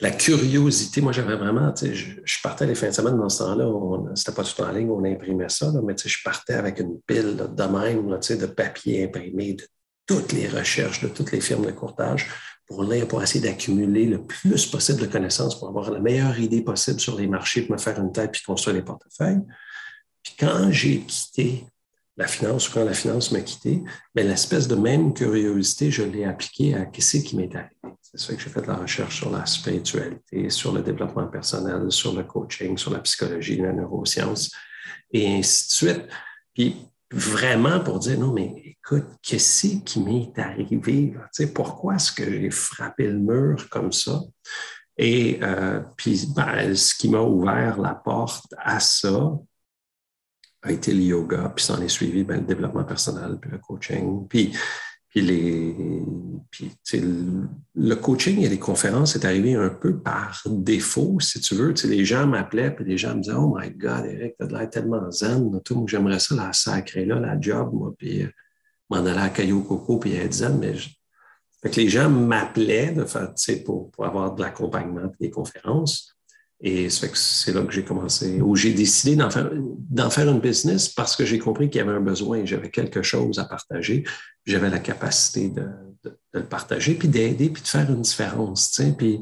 la 0.00 0.10
curiosité, 0.10 1.00
moi 1.00 1.12
j'avais 1.12 1.36
vraiment, 1.36 1.72
tu 1.72 1.86
sais, 1.86 1.94
je, 1.94 2.42
partais 2.42 2.66
les 2.66 2.74
fins 2.74 2.88
de 2.88 2.92
semaine 2.92 3.16
dans 3.16 3.28
ce 3.28 3.38
temps-là, 3.38 4.14
c'était 4.16 4.32
pas 4.32 4.42
tout 4.42 4.60
en 4.62 4.72
ligne, 4.72 4.90
on 4.90 5.04
imprimait 5.04 5.48
ça, 5.48 5.72
mais 5.84 5.94
tu 5.94 6.04
sais, 6.04 6.18
je 6.18 6.22
partais 6.24 6.54
avec 6.54 6.80
une 6.80 7.00
pile 7.06 7.36
de 7.36 7.62
même, 7.64 8.18
tu 8.20 8.26
sais, 8.26 8.36
de 8.36 8.46
papier 8.46 9.04
imprimé, 9.04 9.54
de 9.54 9.64
toutes 10.06 10.32
les 10.32 10.48
recherches, 10.48 11.00
de 11.00 11.08
toutes 11.08 11.30
les 11.32 11.40
firmes 11.40 11.64
de 11.64 11.70
courtage 11.70 12.28
pour 12.66 12.82
lire, 12.82 13.06
pour 13.06 13.22
essayer 13.22 13.46
d'accumuler 13.46 14.06
le 14.06 14.24
plus 14.24 14.66
possible 14.66 15.00
de 15.00 15.06
connaissances 15.06 15.58
pour 15.58 15.68
avoir 15.68 15.90
la 15.90 16.00
meilleure 16.00 16.38
idée 16.38 16.62
possible 16.62 16.98
sur 16.98 17.16
les 17.16 17.26
marchés, 17.26 17.62
pour 17.62 17.76
me 17.76 17.80
faire 17.80 17.98
une 18.00 18.10
tête 18.10 18.32
puis 18.32 18.42
construire 18.42 18.76
des 18.76 18.82
portefeuilles. 18.82 19.42
Puis 20.22 20.34
quand 20.38 20.70
j'ai 20.70 21.00
quitté 21.00 21.66
la 22.16 22.26
finance, 22.26 22.68
quand 22.68 22.84
la 22.84 22.94
finance 22.94 23.32
m'a 23.32 23.40
quitté, 23.40 23.82
ben, 24.14 24.28
l'espèce 24.28 24.68
de 24.68 24.76
même 24.76 25.12
curiosité, 25.12 25.90
je 25.90 26.02
l'ai 26.02 26.24
appliquée 26.24 26.74
à 26.74 26.86
qu'est-ce 26.86 27.18
qui 27.18 27.36
m'est 27.36 27.54
arrivé. 27.54 27.74
C'est 28.02 28.20
ça 28.20 28.34
que 28.34 28.40
j'ai 28.40 28.50
fait 28.50 28.62
de 28.62 28.68
la 28.68 28.76
recherche 28.76 29.16
sur 29.16 29.30
la 29.30 29.44
spiritualité, 29.46 30.48
sur 30.48 30.72
le 30.72 30.82
développement 30.82 31.26
personnel, 31.26 31.90
sur 31.90 32.14
le 32.14 32.22
coaching, 32.22 32.78
sur 32.78 32.92
la 32.92 33.00
psychologie, 33.00 33.56
la 33.56 33.72
neuroscience, 33.72 34.52
et 35.12 35.26
ainsi 35.26 35.66
de 35.66 35.72
suite. 35.72 36.08
Puis 36.54 36.76
vraiment 37.10 37.80
pour 37.80 37.98
dire, 37.98 38.18
non, 38.18 38.32
mais 38.32 38.54
écoute, 38.64 39.06
qu'est-ce 39.20 39.78
qui 39.78 40.00
m'est 40.00 40.38
arrivé? 40.38 41.14
pourquoi 41.52 41.96
est-ce 41.96 42.12
que 42.12 42.24
j'ai 42.24 42.50
frappé 42.50 43.08
le 43.08 43.18
mur 43.18 43.68
comme 43.70 43.92
ça? 43.92 44.20
Et 44.96 45.40
euh, 45.42 45.80
puis, 45.96 46.28
ben, 46.34 46.74
ce 46.76 46.94
qui 46.94 47.08
m'a 47.08 47.20
ouvert 47.20 47.80
la 47.80 47.94
porte 47.94 48.54
à 48.58 48.78
ça 48.78 49.32
a 50.64 50.72
été 50.72 50.92
le 50.92 51.02
yoga, 51.02 51.52
puis 51.54 51.64
s'en 51.64 51.80
est 51.80 51.88
suivi 51.88 52.24
ben, 52.24 52.40
le 52.40 52.46
développement 52.46 52.84
personnel, 52.84 53.38
puis 53.40 53.50
le 53.50 53.58
coaching. 53.58 54.26
Puis 54.28 54.52
puis, 55.14 55.22
les, 55.22 56.02
puis 56.50 56.72
le 57.76 57.94
coaching 57.94 58.40
et 58.40 58.48
les 58.48 58.58
conférences 58.58 59.14
est 59.14 59.24
arrivé 59.24 59.54
un 59.54 59.68
peu 59.68 60.00
par 60.00 60.42
défaut, 60.44 61.20
si 61.20 61.38
tu 61.38 61.54
veux. 61.54 61.72
les 61.84 62.04
gens 62.04 62.26
m'appelaient, 62.26 62.74
puis 62.74 62.84
les 62.84 62.98
gens 62.98 63.14
me 63.14 63.20
disaient 63.20 63.36
Oh 63.36 63.56
my 63.56 63.70
God, 63.70 64.06
Eric, 64.06 64.34
t'as 64.36 64.46
l'air 64.46 64.68
tellement 64.68 65.08
zen. 65.12 65.60
Tout, 65.64 65.86
j'aimerais 65.86 66.18
ça, 66.18 66.34
la 66.34 66.52
sacrée 66.52 67.04
là, 67.04 67.20
la 67.20 67.40
job, 67.40 67.70
moi, 67.72 67.94
puis 67.96 68.24
euh, 68.24 68.28
m'en 68.90 69.06
aller 69.06 69.20
à 69.20 69.28
Caillou 69.28 69.62
Coco, 69.62 69.98
puis 69.98 70.16
être 70.16 70.32
zen. 70.32 70.58
Mais 70.58 70.74
fait 70.74 71.70
que 71.70 71.80
les 71.80 71.88
gens 71.88 72.10
m'appelaient 72.10 72.90
de 72.90 73.04
pour, 73.64 73.92
pour 73.92 74.04
avoir 74.04 74.34
de 74.34 74.42
l'accompagnement 74.42 75.12
et 75.20 75.26
des 75.26 75.30
conférences. 75.30 76.13
Et 76.66 76.88
c'est 76.88 77.52
là 77.52 77.62
que 77.62 77.72
j'ai 77.72 77.84
commencé, 77.84 78.40
où 78.40 78.56
j'ai 78.56 78.72
décidé 78.72 79.16
d'en 79.16 79.28
faire, 79.28 79.50
faire 80.10 80.30
une 80.30 80.40
business 80.40 80.88
parce 80.88 81.14
que 81.14 81.26
j'ai 81.26 81.38
compris 81.38 81.68
qu'il 81.68 81.78
y 81.78 81.82
avait 81.82 81.92
un 81.92 82.00
besoin, 82.00 82.42
j'avais 82.46 82.70
quelque 82.70 83.02
chose 83.02 83.38
à 83.38 83.44
partager, 83.44 84.02
j'avais 84.46 84.70
la 84.70 84.78
capacité 84.78 85.50
de, 85.50 85.68
le 86.32 86.42
partager, 86.42 86.94
puis 86.94 87.08
d'aider, 87.08 87.50
puis 87.50 87.62
de 87.62 87.68
faire 87.68 87.90
une 87.90 88.00
différence. 88.00 88.80
Puis 88.96 89.20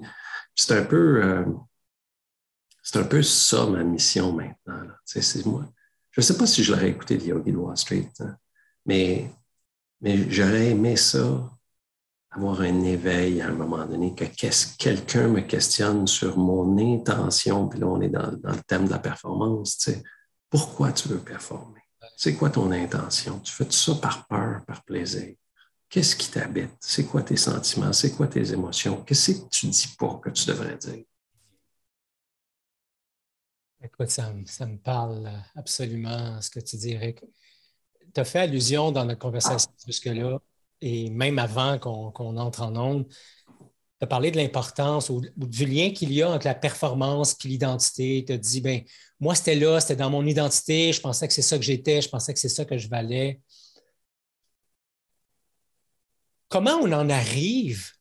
c'est 0.54 0.78
un 0.78 0.84
peu 0.84 1.20
euh, 1.24 1.44
un 2.94 3.04
peu 3.04 3.24
ça 3.24 3.66
ma 3.66 3.82
mission 3.82 4.32
maintenant. 4.32 4.86
C'est 5.04 5.44
moi. 5.44 5.68
Je 6.12 6.20
ne 6.20 6.24
sais 6.24 6.38
pas 6.38 6.46
si 6.46 6.62
je 6.62 6.72
l'aurais 6.72 6.90
écouté 6.90 7.16
de 7.18 7.24
Yogi 7.24 7.50
de 7.50 7.56
Wall 7.56 7.76
Street, 7.76 8.08
hein, 8.20 8.36
mais, 8.86 9.28
mais 10.00 10.30
j'aurais 10.30 10.68
aimé 10.68 10.94
ça 10.94 11.50
avoir 12.34 12.62
un 12.62 12.82
éveil 12.82 13.42
à 13.42 13.48
un 13.48 13.52
moment 13.52 13.84
donné, 13.84 14.14
que 14.14 14.24
quelqu'un 14.78 15.28
me 15.28 15.40
questionne 15.40 16.06
sur 16.06 16.38
mon 16.38 16.78
intention, 16.78 17.68
puis 17.68 17.78
là, 17.80 17.86
on 17.86 18.00
est 18.00 18.08
dans, 18.08 18.30
le 18.30 18.62
thème 18.66 18.86
de 18.86 18.90
la 18.90 18.98
performance, 18.98 19.78
tu 19.78 19.92
sais, 19.92 20.02
pourquoi 20.48 20.92
tu 20.92 21.08
veux 21.08 21.18
performer? 21.18 21.80
C'est 22.16 22.34
quoi 22.34 22.50
ton 22.50 22.70
intention? 22.72 23.38
Tu 23.40 23.52
fais 23.52 23.64
tout 23.64 23.72
ça 23.72 23.94
par 23.96 24.26
peur, 24.26 24.64
par 24.66 24.82
plaisir? 24.84 25.34
Qu'est-ce 25.88 26.16
qui 26.16 26.30
t'habite? 26.30 26.72
C'est 26.80 27.04
quoi 27.04 27.22
tes 27.22 27.36
sentiments? 27.36 27.92
C'est 27.92 28.12
quoi 28.12 28.26
tes 28.26 28.52
émotions? 28.52 29.02
Qu'est-ce 29.02 29.32
que 29.32 29.48
tu 29.50 29.66
dis 29.66 29.94
pas 29.98 30.20
que 30.22 30.30
tu 30.30 30.46
devrais 30.46 30.76
dire? 30.76 31.04
Écoute, 33.82 34.10
ça, 34.10 34.32
me 34.32 34.76
parle 34.76 35.30
absolument 35.54 36.40
ce 36.40 36.48
que 36.50 36.60
tu 36.60 36.76
dis, 36.76 36.92
Eric. 36.92 37.22
Tu 38.14 38.20
as 38.20 38.24
fait 38.24 38.40
allusion 38.40 38.92
dans 38.92 39.04
notre 39.04 39.20
conversation 39.20 39.70
jusque-là 39.84 40.40
et 40.82 41.10
même 41.10 41.38
avant 41.38 41.78
qu'on 41.78 42.36
entre 42.36 42.62
en 42.62 42.76
ondes, 42.76 43.06
tu 43.08 44.04
as 44.04 44.06
parlé 44.06 44.32
de 44.32 44.36
l'importance 44.36 45.08
ou, 45.10 45.22
du 45.36 45.64
lien 45.64 45.90
qu'il 45.90 46.12
y 46.12 46.22
a 46.22 46.30
entre 46.30 46.46
la 46.46 46.56
performance 46.56 47.36
et 47.44 47.48
l'identité. 47.48 48.24
Tu 48.26 48.32
as 48.32 48.36
dit, 48.36 48.60
ben, 48.60 48.82
moi, 49.20 49.36
c'était 49.36 49.54
là, 49.54 49.78
c'était 49.78 49.96
dans 49.96 50.10
mon 50.10 50.26
identité, 50.26 50.92
je 50.92 51.00
pensais 51.00 51.28
que 51.28 51.32
c'est 51.32 51.40
ça 51.40 51.56
que 51.56 51.64
j'étais, 51.64 52.02
je 52.02 52.08
pensais 52.08 52.34
que 52.34 52.40
c'est 52.40 52.48
ça 52.48 52.64
que 52.64 52.76
je 52.76 52.88
valais. 52.88 53.40
Comment 56.48 56.78
on 56.82 56.90
en 56.92 57.08
arrive? 57.08 57.92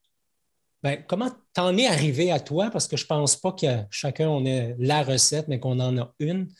Ben, 0.82 1.04
comment 1.08 1.30
t'en 1.54 1.78
es 1.78 1.86
arrivé 1.86 2.32
à 2.32 2.40
toi? 2.40 2.72
Parce 2.72 2.88
que 2.88 2.98
je 2.98 3.04
ne 3.04 3.08
pense 3.08 3.36
pas 3.36 3.52
que 3.52 3.68
chacun 3.92 4.28
on 4.28 4.44
ait 4.46 4.76
la 4.80 5.04
recette, 5.04 5.48
mais 5.48 5.60
qu'on 5.60 5.80
en 5.80 6.00
a 6.00 6.14
une. 6.20 6.52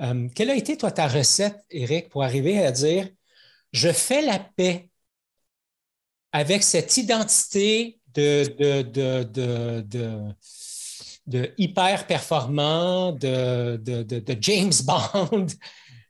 Euh, 0.00 0.28
quelle 0.34 0.50
a 0.50 0.56
été, 0.56 0.76
toi, 0.76 0.90
ta 0.90 1.08
recette, 1.08 1.56
Eric, 1.70 2.10
pour 2.10 2.22
arriver 2.22 2.62
à 2.62 2.70
dire 2.70 3.08
je 3.72 3.90
fais 3.90 4.20
la 4.20 4.38
paix? 4.38 4.90
Avec 6.34 6.64
cette 6.64 6.96
identité 6.96 8.00
de, 8.12 8.44
hyper 11.56 12.06
performant, 12.08 13.12
de, 13.12 13.80
James 14.40 14.72
Bond, 14.84 15.46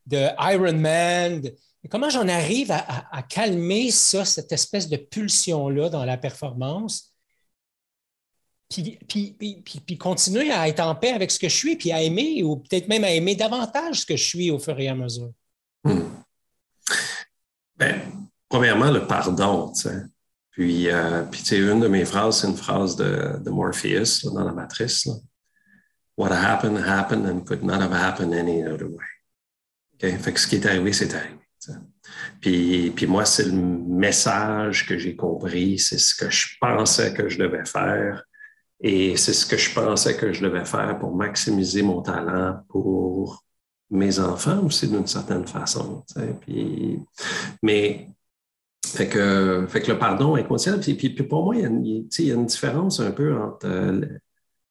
de 0.06 0.28
Iron 0.54 0.78
Man. 0.78 1.42
Comment 1.90 2.08
j'en 2.08 2.26
arrive 2.26 2.70
à, 2.70 3.22
calmer 3.28 3.90
ça, 3.90 4.24
cette 4.24 4.50
espèce 4.50 4.88
de 4.88 4.96
pulsion-là 4.96 5.90
dans 5.90 6.06
la 6.06 6.16
performance, 6.16 7.12
puis, 8.70 9.98
continuer 10.00 10.50
à 10.50 10.66
être 10.68 10.80
en 10.80 10.94
paix 10.94 11.12
avec 11.12 11.30
ce 11.30 11.38
que 11.38 11.50
je 11.50 11.56
suis, 11.56 11.76
puis 11.76 11.92
à 11.92 12.00
aimer, 12.02 12.42
ou 12.42 12.56
peut-être 12.56 12.88
même 12.88 13.04
à 13.04 13.10
aimer 13.10 13.37
davantage 13.37 14.00
ce 14.00 14.06
que 14.06 14.16
je 14.16 14.24
suis 14.24 14.50
au 14.50 14.58
fur 14.58 14.80
et 14.80 14.88
à 14.88 14.94
mesure? 14.94 15.32
Hmm. 15.84 16.08
Ben, 17.76 18.00
premièrement, 18.48 18.90
le 18.90 19.06
pardon. 19.06 19.70
Tu 19.70 19.82
sais. 19.82 20.13
Puis, 20.54 20.88
euh, 20.88 21.24
puis 21.24 21.42
une 21.50 21.80
de 21.80 21.88
mes 21.88 22.04
phrases, 22.04 22.40
c'est 22.40 22.46
une 22.46 22.56
phrase 22.56 22.94
de, 22.94 23.38
de 23.42 23.50
Morpheus 23.50 24.24
dans 24.32 24.44
la 24.44 24.52
matrice. 24.52 25.08
What 26.16 26.30
happened, 26.30 26.78
happened 26.78 27.26
and 27.26 27.40
could 27.44 27.64
not 27.64 27.80
have 27.80 27.92
happened 27.92 28.32
any 28.32 28.62
other 28.62 28.86
way. 28.86 29.04
Okay? 29.96 30.16
Fait 30.16 30.32
que 30.32 30.38
ce 30.38 30.46
qui 30.46 30.56
est 30.56 30.66
arrivé, 30.66 30.92
c'est 30.92 31.12
arrivé. 31.12 31.40
Puis, 32.40 32.92
puis 32.94 33.06
moi, 33.06 33.24
c'est 33.24 33.46
le 33.46 33.52
message 33.52 34.86
que 34.86 34.96
j'ai 34.96 35.16
compris, 35.16 35.78
c'est 35.78 35.98
ce 35.98 36.14
que 36.14 36.30
je 36.30 36.56
pensais 36.60 37.12
que 37.12 37.28
je 37.28 37.38
devais 37.38 37.64
faire. 37.64 38.22
Et 38.80 39.16
c'est 39.16 39.32
ce 39.32 39.46
que 39.46 39.56
je 39.56 39.74
pensais 39.74 40.16
que 40.16 40.32
je 40.32 40.42
devais 40.42 40.64
faire 40.64 40.98
pour 40.98 41.16
maximiser 41.16 41.82
mon 41.82 42.02
talent 42.02 42.60
pour 42.68 43.44
mes 43.90 44.18
enfants 44.18 44.64
aussi 44.64 44.86
d'une 44.86 45.06
certaine 45.06 45.46
façon. 45.46 46.04
Puis, 46.42 47.00
mais 47.62 48.13
fait 48.94 49.09
que, 49.09 49.66
fait 49.68 49.83
que 49.83 49.92
le 49.92 49.98
pardon 49.98 50.37
inconscient, 50.37 50.78
puis, 50.78 50.94
puis, 50.94 51.11
pour 51.11 51.44
moi, 51.44 51.57
il 51.57 51.62
y, 51.62 51.64
a 51.64 51.68
une, 51.68 51.85
il 51.85 52.07
y, 52.20 52.30
a 52.30 52.35
une, 52.35 52.46
différence 52.46 53.00
un 53.00 53.11
peu 53.11 53.37
entre 53.37 53.66
euh, 53.66 54.00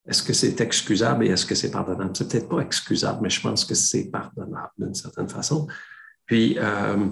est-ce 0.07 0.23
que 0.23 0.33
c'est 0.33 0.59
excusable 0.61 1.25
et 1.25 1.29
est-ce 1.29 1.45
que 1.45 1.55
c'est 1.55 1.71
pardonnable? 1.71 2.11
C'est 2.15 2.29
peut-être 2.29 2.49
pas 2.49 2.59
excusable, 2.59 3.19
mais 3.21 3.29
je 3.29 3.41
pense 3.41 3.65
que 3.65 3.75
c'est 3.75 4.09
pardonnable 4.09 4.71
d'une 4.77 4.95
certaine 4.95 5.29
façon. 5.29 5.67
Puis, 6.25 6.57
euh, 6.57 7.07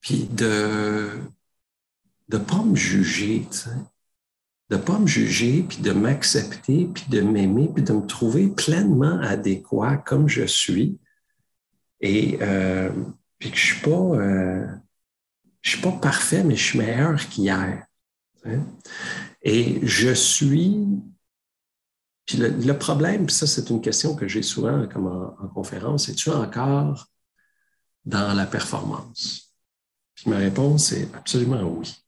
puis 0.00 0.28
de 0.30 1.08
ne 2.30 2.38
pas 2.38 2.62
me 2.62 2.74
juger, 2.74 3.46
de 4.70 4.76
ne 4.76 4.80
pas 4.80 4.98
me 4.98 5.06
juger, 5.06 5.64
puis 5.68 5.78
de 5.78 5.92
m'accepter, 5.92 6.88
puis 6.92 7.04
de 7.08 7.20
m'aimer, 7.20 7.68
puis 7.72 7.82
de 7.82 7.92
me 7.92 8.06
trouver 8.06 8.48
pleinement 8.48 9.18
adéquat 9.20 9.96
comme 9.98 10.28
je 10.28 10.44
suis. 10.44 10.98
Et 12.00 12.38
euh, 12.42 12.90
puis 13.42 13.50
que 13.50 13.56
je 13.56 13.74
ne 13.74 13.78
suis, 13.78 13.82
pas, 13.82 13.90
euh, 13.90 14.66
je 15.62 15.70
suis 15.70 15.80
pas 15.80 15.90
parfait, 15.92 16.44
mais 16.44 16.54
je 16.54 16.62
suis 16.62 16.78
meilleur 16.78 17.16
qu'hier. 17.28 17.84
Et 19.42 19.84
je 19.86 20.14
suis. 20.14 20.86
Puis 22.24 22.38
le, 22.38 22.78
problème, 22.78 23.26
puis 23.26 23.34
ça, 23.34 23.48
c'est 23.48 23.68
une 23.70 23.80
question 23.80 24.14
que 24.14 24.28
j'ai 24.28 24.42
souvent 24.42 24.86
comme 24.86 25.08
en, 25.08 25.36
en 25.42 25.48
conférence, 25.48 26.08
es-tu 26.08 26.30
encore 26.30 27.08
dans 28.04 28.32
la 28.32 28.46
performance? 28.46 29.52
Puis 30.14 30.30
ma 30.30 30.36
réponse 30.36 30.92
est 30.92 31.12
absolument 31.14 31.62
oui 31.62 32.02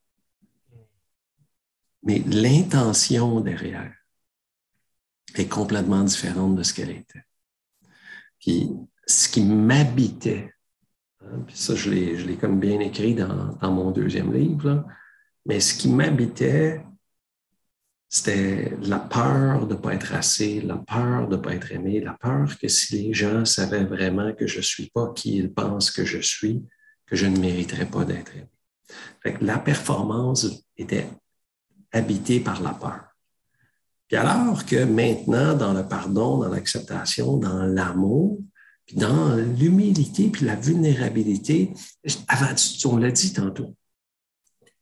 mais 2.05 2.19
l'intention 2.27 3.41
derrière 3.41 3.93
est 5.35 5.49
complètement 5.49 6.05
différente 6.05 6.55
de 6.55 6.63
ce 6.63 6.75
qu'elle 6.75 6.91
était. 6.91 7.25
Puis 8.39 8.71
ce 9.07 9.29
qui 9.29 9.43
m'habitait, 9.43 10.54
puis 11.47 11.57
ça 11.57 11.75
je 11.75 11.91
l'ai 11.91 12.37
comme 12.37 12.61
bien 12.61 12.81
écrit 12.81 13.15
dans, 13.15 13.57
mon 13.63 13.91
deuxième 13.91 14.33
livre, 14.33 14.85
mais 15.47 15.61
ce 15.61 15.75
qui 15.75 15.89
m'habitait, 15.89 16.85
c'était 18.09 18.77
la 18.83 18.99
peur 18.99 19.67
de 19.67 19.75
ne 19.75 19.79
pas 19.79 19.95
être 19.95 20.15
assez, 20.15 20.61
la 20.61 20.77
peur 20.77 21.29
de 21.29 21.37
ne 21.37 21.41
pas 21.41 21.55
être 21.55 21.73
aimé, 21.73 22.01
la 22.01 22.15
peur 22.15 22.59
que 22.59 22.69
si 22.69 22.97
les 22.97 23.15
gens 23.15 23.45
savaient 23.45 23.85
vraiment 23.85 24.33
que 24.33 24.47
je 24.47 24.59
ne 24.59 24.63
suis 24.63 24.91
pas 24.91 25.13
qui 25.15 25.37
ils 25.37 25.53
pensent 25.53 25.91
que 25.91 26.05
je 26.05 26.21
suis, 26.21 26.63
que 27.07 27.17
je 27.17 27.27
ne 27.27 27.39
mériterais 27.39 27.87
pas 27.87 28.05
d'être 28.05 28.35
aimé. 28.37 28.49
Fait 29.23 29.41
la 29.41 29.59
performance 29.59 30.47
était 30.77 31.09
habité 31.93 32.41
par 32.41 32.63
la 32.63 32.73
peur. 32.73 33.05
Puis 34.09 34.17
alors 34.17 34.65
que 34.67 34.85
maintenant, 34.85 35.55
dans 35.55 35.73
le 35.73 35.87
pardon, 35.89 36.39
dans 36.39 36.49
l'acceptation, 36.49 37.39
dans 37.39 37.65
l'amour, 37.65 38.39
puis 38.87 38.97
dans 38.97 39.37
l'humilité, 39.37 40.29
puis 40.29 40.45
la 40.45 40.57
vulnérabilité, 40.57 41.73
avant, 42.29 42.55
on 42.87 42.97
l'a 42.97 43.11
dit 43.11 43.33
tantôt, 43.33 43.75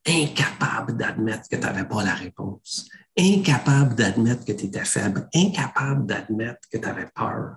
incapable 0.07 0.97
d'admettre 0.97 1.49
que 1.49 1.57
tu 1.57 1.63
n'avais 1.63 1.85
pas 1.85 2.03
la 2.03 2.15
réponse, 2.15 2.89
incapable 3.17 3.95
d'admettre 3.95 4.45
que 4.45 4.53
tu 4.53 4.67
étais 4.67 4.85
faible, 4.85 5.29
incapable 5.35 6.07
d'admettre 6.07 6.61
que 6.71 6.79
tu 6.79 6.85
avais 6.85 7.09
peur. 7.15 7.57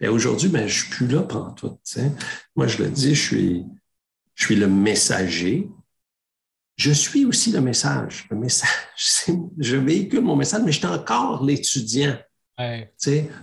Mais 0.00 0.08
aujourd'hui, 0.08 0.48
ben, 0.48 0.68
je 0.68 0.78
ne 0.78 0.84
suis 0.84 0.90
plus 0.90 1.06
là 1.08 1.22
pendant 1.22 1.52
tout. 1.52 1.78
Moi, 2.54 2.66
je 2.66 2.82
le 2.82 2.90
dis, 2.90 3.14
je 3.14 3.22
suis, 3.22 3.66
je 4.34 4.44
suis 4.44 4.56
le 4.56 4.68
messager, 4.68 5.68
je 6.76 6.92
suis 6.92 7.24
aussi 7.24 7.50
le 7.50 7.60
message. 7.60 8.26
Le 8.30 8.36
message, 8.36 8.68
je 9.58 9.76
véhicule 9.76 10.20
mon 10.20 10.36
message, 10.36 10.62
mais 10.64 10.72
je 10.72 10.78
suis 10.78 10.86
encore 10.86 11.44
l'étudiant 11.44 12.16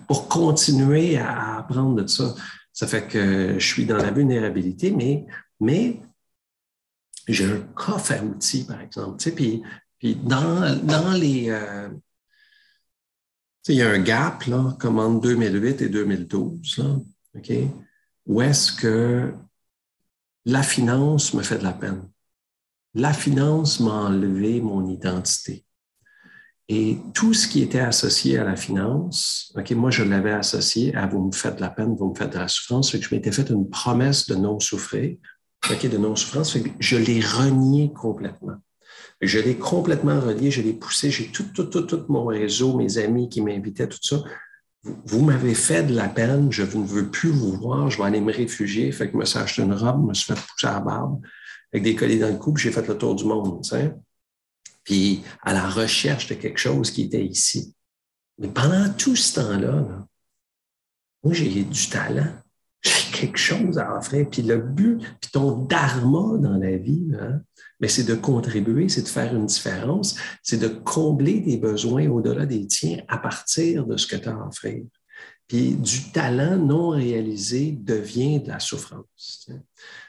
pour 0.08 0.28
continuer 0.28 1.18
à 1.18 1.58
apprendre 1.58 2.02
de 2.02 2.08
ça. 2.08 2.36
Ça 2.74 2.88
fait 2.88 3.08
que 3.08 3.58
je 3.58 3.66
suis 3.66 3.86
dans 3.86 3.98
la 3.98 4.12
vulnérabilité, 4.12 4.92
mais, 4.92 5.26
mais 5.60 6.02
j'ai 7.28 7.46
un 7.46 7.62
coffre 7.74 8.14
à 8.14 8.24
outils, 8.24 8.66
par 8.66 8.82
exemple. 8.82 9.18
Puis, 9.32 9.64
puis 9.98 10.16
dans, 10.16 10.78
dans 10.84 11.14
les. 11.14 11.50
Euh, 11.50 11.90
il 13.68 13.76
y 13.76 13.82
a 13.82 13.90
un 13.90 14.00
gap 14.00 14.44
là, 14.46 14.76
comme 14.80 15.00
entre 15.00 15.22
2008 15.22 15.82
et 15.82 15.90
2012, 15.90 16.78
là, 16.78 17.00
où 18.28 18.42
est-ce 18.42 18.72
que 18.72 19.34
la 20.46 20.62
finance 20.62 21.34
me 21.34 21.42
fait 21.42 21.58
de 21.58 21.64
la 21.64 21.74
peine? 21.74 22.08
La 22.94 23.12
finance 23.12 23.80
m'a 23.80 23.92
enlevé 23.92 24.62
mon 24.62 24.88
identité. 24.88 25.66
Et 26.68 26.98
tout 27.14 27.34
ce 27.34 27.48
qui 27.48 27.62
était 27.62 27.80
associé 27.80 28.40
à 28.40 28.44
la 28.44 28.56
finance, 28.56 29.54
OK, 29.56 29.72
moi, 29.72 29.92
je 29.92 30.04
l'avais 30.04 30.32
associé 30.32 30.96
à 30.96 31.06
vous 31.06 31.24
me 31.24 31.32
faites 31.32 31.58
de 31.58 31.62
la 31.62 31.70
peine, 31.70 31.96
vous 31.96 32.10
me 32.10 32.16
faites 32.16 32.34
de 32.34 32.40
la 32.40 32.48
souffrance, 32.48 32.92
fait 32.92 33.00
que 33.00 33.06
je 33.06 33.14
m'étais 33.14 33.32
fait 33.32 33.50
une 33.50 33.70
promesse 33.70 34.28
de 34.28 34.36
non-souffrir, 34.36 35.16
OK, 35.70 35.90
de 35.90 35.98
non-souffrance, 35.98 36.58
je 36.80 36.98
l'ai 36.98 37.22
renié 37.22 37.94
complètement. 37.94 38.56
Je 39.22 39.40
l'ai 39.40 39.56
complètement 39.56 40.20
relié, 40.20 40.52
je 40.52 40.62
l'ai 40.62 40.74
poussé, 40.74 41.12
j'ai 41.12 41.28
tout, 41.28 41.46
tout, 41.54 41.66
tout, 41.66 41.84
tout 41.84 42.06
mon 42.10 42.26
réseau, 42.26 42.76
mes 42.76 42.98
amis 42.98 43.30
qui 43.30 43.42
m'invitaient, 43.42 43.88
tout 43.88 44.00
ça. 44.02 44.24
Vous, 44.84 45.22
m'avez 45.22 45.54
fait 45.56 45.84
de 45.84 45.96
la 45.96 46.10
peine, 46.10 46.52
je 46.52 46.64
ne 46.64 46.86
veux 46.86 47.10
plus 47.10 47.30
vous 47.30 47.54
voir, 47.54 47.90
je 47.90 47.98
vais 47.98 48.04
aller 48.04 48.22
me 48.22 48.32
réfugier. 48.32 48.92
Fait 48.92 49.08
que 49.08 49.14
je 49.14 49.18
me 49.18 49.26
suis 49.26 49.40
acheté 49.40 49.62
une 49.62 49.74
robe, 49.74 50.02
je 50.04 50.08
me 50.10 50.14
suis 50.14 50.34
fait 50.34 50.40
pousser 50.40 50.68
à 50.68 50.74
la 50.74 50.80
barbe 50.80 51.22
avec 51.76 51.84
des 51.84 51.96
colliers 51.96 52.20
dans 52.20 52.30
le 52.30 52.38
cou, 52.38 52.56
j'ai 52.56 52.72
fait 52.72 52.88
le 52.88 52.98
tour 52.98 53.16
du 53.16 53.26
monde, 53.26 53.62
puis 54.86 55.24
à 55.42 55.52
la 55.52 55.68
recherche 55.68 56.28
de 56.28 56.36
quelque 56.36 56.60
chose 56.60 56.92
qui 56.92 57.04
était 57.04 57.26
ici. 57.26 57.76
Mais 58.38 58.48
pendant 58.48 58.88
tout 58.94 59.16
ce 59.16 59.36
temps-là, 59.42 60.08
moi, 61.24 61.34
j'ai 61.34 61.64
du 61.64 61.90
talent. 61.90 62.34
J'ai 62.82 63.20
quelque 63.20 63.40
chose 63.40 63.80
à 63.80 63.98
offrir. 63.98 64.30
Puis 64.30 64.44
le 64.44 64.58
but, 64.58 65.00
puis 65.20 65.32
ton 65.32 65.64
dharma 65.64 66.38
dans 66.38 66.58
la 66.58 66.78
vie, 66.78 67.12
hein, 67.20 67.42
mais 67.80 67.88
c'est 67.88 68.04
de 68.04 68.14
contribuer, 68.14 68.90
c'est 68.90 69.02
de 69.02 69.08
faire 69.08 69.36
une 69.36 69.48
différence, 69.48 70.16
c'est 70.44 70.60
de 70.60 70.68
combler 70.68 71.40
des 71.40 71.58
besoins 71.58 72.08
au-delà 72.08 72.46
des 72.46 72.68
tiens 72.68 73.02
à 73.08 73.18
partir 73.18 73.88
de 73.88 73.98
ce 73.98 74.06
que 74.06 74.16
tu 74.16 74.30
as 74.30 74.36
à 74.36 74.48
offrir. 74.48 74.84
Puis 75.48 75.76
du 75.76 76.12
talent 76.12 76.58
non 76.58 76.90
réalisé 76.90 77.72
devient 77.72 78.40
de 78.40 78.50
la 78.50 78.60
souffrance. 78.60 79.50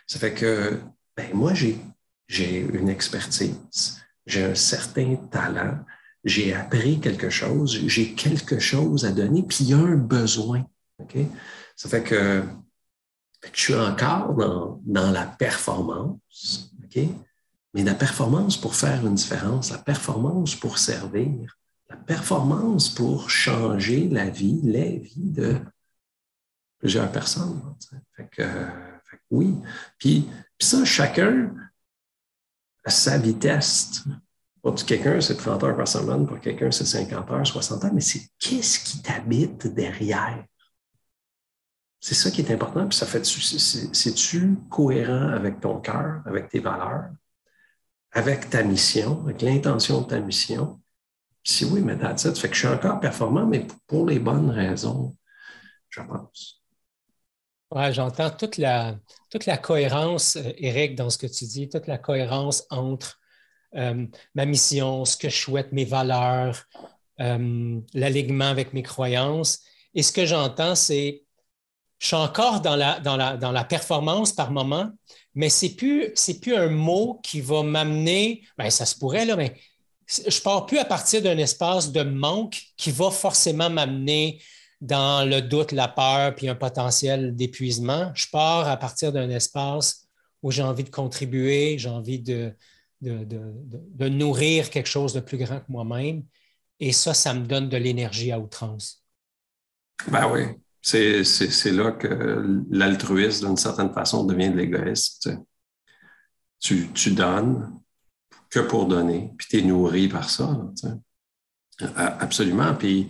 Ça 0.06 0.18
fait 0.18 0.34
que 0.34 0.78
ben 1.16 1.30
moi, 1.32 1.54
j'ai, 1.54 1.78
j'ai 2.28 2.60
une 2.60 2.90
expertise, 2.90 4.02
j'ai 4.26 4.44
un 4.44 4.54
certain 4.54 5.16
talent, 5.30 5.78
j'ai 6.24 6.54
appris 6.54 7.00
quelque 7.00 7.30
chose, 7.30 7.80
j'ai 7.86 8.14
quelque 8.14 8.58
chose 8.58 9.04
à 9.04 9.12
donner, 9.12 9.42
puis 9.42 9.58
il 9.60 9.68
y 9.70 9.74
a 9.74 9.78
un 9.78 9.96
besoin. 9.96 10.64
Ça 11.76 11.88
fait 11.88 12.02
que, 12.02 12.42
je 13.52 13.60
suis 13.60 13.74
encore 13.74 14.34
dans, 14.34 14.80
dans 14.84 15.10
la 15.12 15.26
performance, 15.26 16.72
mais 17.74 17.84
la 17.84 17.94
performance 17.94 18.56
pour 18.56 18.74
faire 18.74 19.06
une 19.06 19.14
différence, 19.14 19.70
la 19.70 19.78
performance 19.78 20.54
pour 20.54 20.78
servir, 20.78 21.58
la 21.88 21.96
performance 21.96 22.88
pour 22.88 23.30
changer 23.30 24.08
la 24.08 24.28
vie, 24.30 24.60
les 24.62 24.98
vies 24.98 25.30
de 25.30 25.60
plusieurs 26.78 27.12
personnes. 27.12 27.60
Fait 28.16 28.28
que, 28.30 28.42
fait 28.42 29.16
que 29.16 29.22
oui. 29.30 29.54
Puis 29.98 30.28
puis 30.58 30.68
ça, 30.68 30.84
chacun 30.84 31.54
à 32.86 32.90
sa 32.90 33.18
vitesse. 33.18 34.04
Pour 34.62 34.74
quelqu'un, 34.76 35.20
c'est 35.20 35.36
30 35.36 35.62
heures 35.64 35.76
par 35.76 35.88
semaine, 35.88 36.26
pour 36.26 36.40
quelqu'un, 36.40 36.70
c'est 36.70 36.86
50 36.86 37.30
heures, 37.30 37.46
60 37.46 37.84
heures, 37.84 37.92
mais 37.92 38.00
c'est 38.00 38.28
qu'est-ce 38.38 38.80
qui 38.80 39.02
t'habite 39.02 39.66
derrière? 39.66 40.44
C'est 42.00 42.14
ça 42.14 42.30
qui 42.30 42.40
est 42.40 42.50
important. 42.52 42.86
Puis 42.88 42.96
ça 42.96 43.06
fait, 43.06 43.24
c'est-tu 43.24 44.56
cohérent 44.70 45.28
avec 45.30 45.60
ton 45.60 45.80
cœur, 45.80 46.22
avec 46.24 46.48
tes 46.48 46.60
valeurs, 46.60 47.10
avec 48.12 48.48
ta 48.48 48.62
mission, 48.62 49.20
avec 49.22 49.42
l'intention 49.42 50.02
de 50.02 50.06
ta 50.06 50.20
mission? 50.20 50.80
Si 51.42 51.64
oui, 51.64 51.80
mais 51.80 51.96
that's 51.96 52.24
it. 52.24 52.38
Fait 52.38 52.48
que 52.48 52.54
je 52.54 52.60
suis 52.60 52.68
encore 52.68 53.00
performant, 53.00 53.46
mais 53.46 53.66
pour 53.86 54.06
les 54.06 54.20
bonnes 54.20 54.50
raisons, 54.50 55.16
je 55.88 56.02
pense. 56.02 56.62
Oui, 57.72 57.92
j'entends 57.92 58.30
toute 58.30 58.58
la, 58.58 58.96
toute 59.36 59.44
la 59.44 59.58
cohérence, 59.58 60.38
Eric, 60.56 60.92
euh, 60.92 60.94
dans 60.94 61.10
ce 61.10 61.18
que 61.18 61.26
tu 61.26 61.44
dis, 61.44 61.68
toute 61.68 61.86
la 61.86 61.98
cohérence 61.98 62.64
entre 62.70 63.20
euh, 63.74 64.06
ma 64.34 64.46
mission, 64.46 65.04
ce 65.04 65.14
que 65.18 65.28
je 65.28 65.36
souhaite, 65.36 65.72
mes 65.72 65.84
valeurs, 65.84 66.64
euh, 67.20 67.78
l'alignement 67.92 68.46
avec 68.46 68.72
mes 68.72 68.82
croyances. 68.82 69.60
Et 69.94 70.02
ce 70.02 70.10
que 70.10 70.24
j'entends, 70.24 70.74
c'est 70.74 71.22
je 71.98 72.06
suis 72.06 72.16
encore 72.16 72.62
dans 72.62 72.76
la, 72.76 72.98
dans 73.00 73.18
la, 73.18 73.36
dans 73.36 73.52
la 73.52 73.64
performance 73.64 74.32
par 74.32 74.52
moment, 74.52 74.90
mais 75.34 75.50
ce 75.50 75.66
n'est 75.66 75.72
plus, 75.72 76.14
plus 76.40 76.56
un 76.56 76.70
mot 76.70 77.20
qui 77.22 77.42
va 77.42 77.62
m'amener, 77.62 78.42
bien, 78.58 78.70
ça 78.70 78.86
se 78.86 78.98
pourrait, 78.98 79.26
là, 79.26 79.36
mais 79.36 79.54
je 80.08 80.22
ne 80.22 80.42
pars 80.42 80.64
plus 80.64 80.78
à 80.78 80.86
partir 80.86 81.20
d'un 81.20 81.36
espace 81.36 81.92
de 81.92 82.02
manque 82.02 82.62
qui 82.78 82.90
va 82.90 83.10
forcément 83.10 83.68
m'amener 83.68 84.40
dans 84.80 85.28
le 85.28 85.40
doute, 85.40 85.72
la 85.72 85.88
peur, 85.88 86.34
puis 86.34 86.48
un 86.48 86.54
potentiel 86.54 87.34
d'épuisement. 87.34 88.12
Je 88.14 88.26
pars 88.30 88.68
à 88.68 88.76
partir 88.76 89.12
d'un 89.12 89.30
espace 89.30 90.06
où 90.42 90.50
j'ai 90.50 90.62
envie 90.62 90.84
de 90.84 90.90
contribuer, 90.90 91.78
j'ai 91.78 91.88
envie 91.88 92.20
de, 92.20 92.54
de, 93.00 94.08
nourrir 94.08 94.70
quelque 94.70 94.88
chose 94.88 95.12
de 95.12 95.20
plus 95.20 95.38
grand 95.38 95.60
que 95.60 95.70
moi-même. 95.70 96.24
Et 96.78 96.92
ça, 96.92 97.14
ça 97.14 97.32
me 97.32 97.46
donne 97.46 97.68
de 97.68 97.76
l'énergie 97.76 98.32
à 98.32 98.38
outrance. 98.38 99.02
Ben 100.08 100.30
oui, 100.30 100.42
c'est 100.82 101.72
là 101.72 101.92
que 101.92 102.64
l'altruisme, 102.70 103.46
d'une 103.46 103.56
certaine 103.56 103.92
façon, 103.92 104.24
devient 104.24 104.50
de 104.50 104.56
l'égoïsme. 104.56 105.44
Tu, 106.60 106.88
tu, 106.92 107.12
donnes 107.12 107.80
que 108.50 108.60
pour 108.60 108.86
donner, 108.86 109.32
puis 109.38 109.46
tu 109.48 109.58
es 109.58 109.62
nourri 109.62 110.08
par 110.08 110.28
ça. 110.28 110.58
Absolument. 111.96 112.74
Puis, 112.74 113.08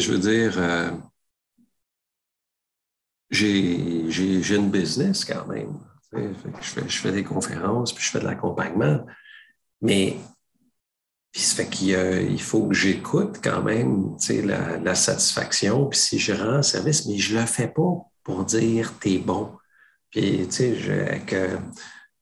je 0.00 0.12
veux 0.12 0.18
dire, 0.18 0.54
euh, 0.56 0.90
j'ai 3.30 4.54
une 4.54 4.70
business 4.70 5.24
quand 5.24 5.46
même. 5.46 5.78
Je 6.12 6.98
fais, 6.98 7.12
des 7.12 7.24
conférences, 7.24 7.94
puis 7.94 8.04
je 8.04 8.10
fais 8.10 8.20
de 8.20 8.24
l'accompagnement. 8.26 9.06
Mais 9.80 10.16
puis 11.32 11.40
ça 11.40 11.56
fait 11.56 11.70
qu'il 11.70 12.42
faut 12.42 12.68
que 12.68 12.74
j'écoute 12.74 13.38
quand 13.42 13.62
même 13.62 14.16
la, 14.28 14.76
la 14.78 14.94
satisfaction. 14.94 15.88
Puis 15.88 15.98
si 15.98 16.18
je 16.18 16.34
rends 16.34 16.62
service, 16.62 17.06
mais 17.06 17.16
je 17.16 17.34
ne 17.34 17.40
le 17.40 17.46
fais 17.46 17.68
pas 17.68 18.04
pour 18.22 18.44
dire 18.44 18.92
t'es 19.00 19.18
bon. 19.18 19.52
Puis, 20.10 20.46
tu 20.46 20.52
sais, 20.52 21.08
avec 21.08 21.32
euh, 21.32 21.56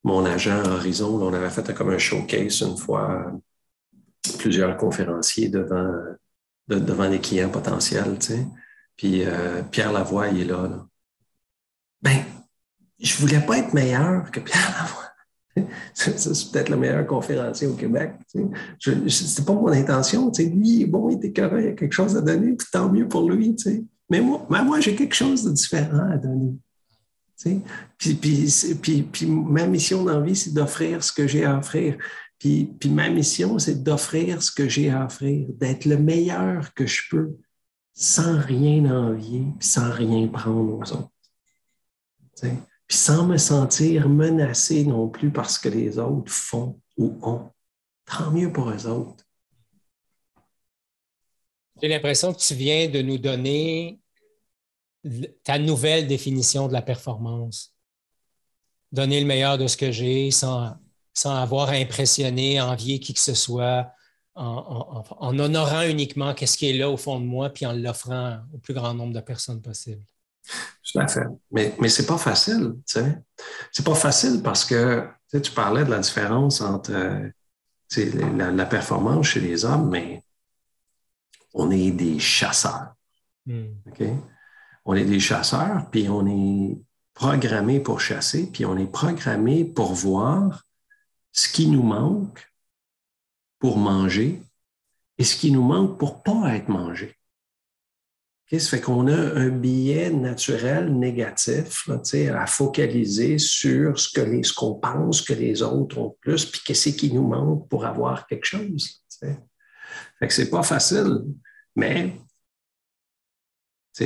mon 0.05 0.25
agent 0.25 0.63
Horizon, 0.65 1.21
on 1.21 1.35
avait 1.35 1.51
fait 1.51 1.75
comme 1.75 1.91
un 1.91 1.99
showcase 1.99 2.61
une 2.61 2.77
fois, 2.77 3.33
plusieurs 4.39 4.77
conférenciers 4.77 5.49
devant, 5.49 5.93
devant 6.79 7.11
des 7.11 7.19
clients 7.19 7.51
potentiels, 7.51 8.17
tu 8.19 8.27
sais. 8.27 8.47
Puis 8.97 9.25
euh, 9.25 9.63
Pierre 9.71 9.93
Lavoie, 9.93 10.29
il 10.29 10.43
est 10.43 10.45
là. 10.45 10.69
là. 10.69 10.87
Ben, 12.03 12.19
je 12.99 13.17
voulais 13.17 13.41
pas 13.41 13.59
être 13.59 13.73
meilleur 13.73 14.31
que 14.31 14.41
Pierre 14.41 14.75
Lavoie. 15.57 15.69
c'est 15.95 16.53
peut-être 16.53 16.69
le 16.69 16.77
meilleur 16.77 17.07
conférencier 17.07 17.67
au 17.67 17.75
Québec. 17.75 18.13
Ce 18.79 18.91
n'était 18.91 19.43
pas 19.47 19.53
mon 19.53 19.69
intention. 19.69 20.31
Lui, 20.39 20.85
bon, 20.87 21.11
il 21.11 21.17
était 21.17 21.33
correct, 21.33 21.65
il 21.65 21.69
a 21.69 21.73
quelque 21.73 21.93
chose 21.93 22.17
à 22.17 22.21
donner, 22.21 22.53
puis 22.53 22.67
tant 22.73 22.91
mieux 22.91 23.09
pour 23.09 23.31
lui. 23.31 23.57
Mais 24.09 24.21
moi, 24.21 24.81
j'ai 24.81 24.95
quelque 24.95 25.15
chose 25.15 25.45
de 25.45 25.51
différent 25.51 26.11
à 26.11 26.17
donner. 26.17 26.55
Puis, 27.97 28.15
puis, 28.15 29.03
puis, 29.03 29.27
ma 29.27 29.67
mission 29.67 30.05
dans 30.05 30.21
la 30.21 30.25
vie, 30.25 30.37
c'est 30.37 30.53
d'offrir 30.53 31.03
ce 31.03 31.13
que 31.13 31.27
j'ai 31.27 31.45
à 31.45 31.57
offrir. 31.57 31.97
Puis, 32.41 32.77
ma 32.87 33.09
mission, 33.09 33.61
c'est 33.61 33.85
d'offrir 33.85 34.43
ce 34.43 34.51
que 34.51 34.69
j'ai 34.69 34.91
à 34.91 35.05
offrir, 35.05 35.47
d'être 35.51 35.85
le 35.85 35.99
meilleur 35.99 36.75
que 36.75 36.87
je 36.87 37.03
peux, 37.09 37.37
sans 37.95 38.41
rien 38.41 38.87
envier, 38.87 39.45
sans 39.61 39.93
rien 39.93 40.27
prendre 40.27 40.73
aux 40.73 40.93
autres 40.93 41.11
puis 42.87 42.97
sans 42.97 43.27
me 43.27 43.37
sentir 43.37 44.09
menacé 44.09 44.85
non 44.85 45.09
plus 45.09 45.31
parce 45.31 45.59
que 45.59 45.69
les 45.69 45.99
autres 45.99 46.33
font 46.33 46.81
ou 46.97 47.19
ont. 47.23 47.51
Tant 48.05 48.31
mieux 48.31 48.53
pour 48.53 48.71
eux 48.71 48.87
autres. 48.87 49.25
J'ai 51.81 51.89
l'impression 51.89 52.35
que 52.35 52.41
tu 52.41 52.55
viens 52.55 52.89
de 52.89 53.01
nous 53.01 53.19
donner 53.19 54.01
ta 55.45 55.59
nouvelle 55.59 56.09
définition 56.09 56.67
de 56.69 56.73
la 56.73 56.83
performance. 56.83 57.75
Donner 58.93 59.21
le 59.21 59.27
meilleur 59.27 59.57
de 59.57 59.67
ce 59.67 59.77
que 59.77 59.93
j'ai 59.93 60.31
sans, 60.33 60.75
sans 61.15 61.35
avoir 61.37 61.71
à 61.71 61.73
impressionner, 61.73 62.61
envier 62.61 63.01
qui 63.01 63.15
que 63.15 63.21
ce 63.21 63.35
soit, 63.35 63.93
en, 64.35 65.05
en 65.19 65.39
honorant 65.39 65.83
uniquement 65.83 66.35
qu'est-ce 66.35 66.57
qui 66.57 66.71
est 66.71 66.79
là 66.79 66.89
au 66.89 66.97
fond 66.97 67.21
de 67.21 67.27
moi, 67.27 67.51
puis 67.51 67.67
en 67.67 67.73
l'offrant 67.73 68.39
au 68.55 68.59
plus 68.59 68.75
grand 68.75 68.95
nombre 68.95 69.13
de 69.13 69.21
personnes 69.21 69.61
possible. 69.61 70.03
Tout 70.93 70.99
à 70.99 71.07
fait. 71.07 71.27
Mais, 71.51 71.75
mais 71.81 71.89
ce 71.89 72.03
n'est 72.03 72.09
pas 72.09 72.19
facile, 72.19 72.75
tu 72.87 72.95
sais. 72.95 73.23
C'est 73.73 73.85
pas 73.85 73.95
facile 73.95 74.41
parce 74.43 74.65
que 74.65 75.07
tu, 75.31 75.53
parlais 75.53 75.85
de 75.85 75.91
la 75.91 75.99
différence 75.99 76.61
entre 76.61 76.93
la, 77.97 78.51
la, 78.51 78.67
performance 78.67 79.27
chez 79.27 79.41
les 79.41 79.65
hommes, 79.65 79.89
mais 79.91 80.23
on 81.55 81.71
est 81.71 81.91
des 81.91 82.19
chasseurs. 82.19 82.95
Hmm. 83.47 83.67
On 84.85 84.95
est 84.95 85.05
des 85.05 85.21
chasseurs, 85.21 85.89
puis 85.91 86.09
on 86.09 86.27
est 86.27 86.79
programmé 87.15 87.81
pour 87.81 88.01
chasser, 88.01 88.51
puis 88.51 88.65
on 88.65 88.77
est 88.77 88.91
programmé 88.91 89.65
pour 89.65 89.93
voir 89.93 90.65
ce 91.33 91.49
qui 91.49 91.67
nous 91.69 91.83
manque 91.83 92.47
pour 93.59 93.79
manger 93.79 94.43
et 95.19 95.25
ce 95.25 95.37
qui 95.37 95.51
nous 95.53 95.63
manque 95.63 95.99
pour 95.99 96.23
pas 96.23 96.55
être 96.55 96.69
mangé. 96.69 97.17
Ça 98.51 98.59
fait 98.59 98.81
qu'on 98.81 99.07
a 99.07 99.17
un 99.17 99.51
biais 99.51 100.11
naturel 100.11 100.93
négatif 100.99 101.89
à 101.89 102.47
focaliser 102.47 103.39
sur 103.39 103.97
ce 104.01 104.11
que 104.11 104.43
ce 104.43 104.53
qu'on 104.53 104.75
pense 104.75 105.23
que 105.23 105.35
les 105.35 105.63
autres 105.63 105.99
ont 105.99 106.17
plus, 106.21 106.47
puis 106.47 106.61
qu'est-ce 106.65 106.89
qui 106.89 107.13
nous 107.13 107.29
manque 107.29 107.69
pour 107.69 107.85
avoir 107.87 108.27
quelque 108.27 108.47
chose. 108.47 109.05
Fait 109.21 110.27
que 110.27 110.33
c'est 110.33 110.51
pas 110.51 110.65
facile, 110.65 111.19
mais 111.77 112.17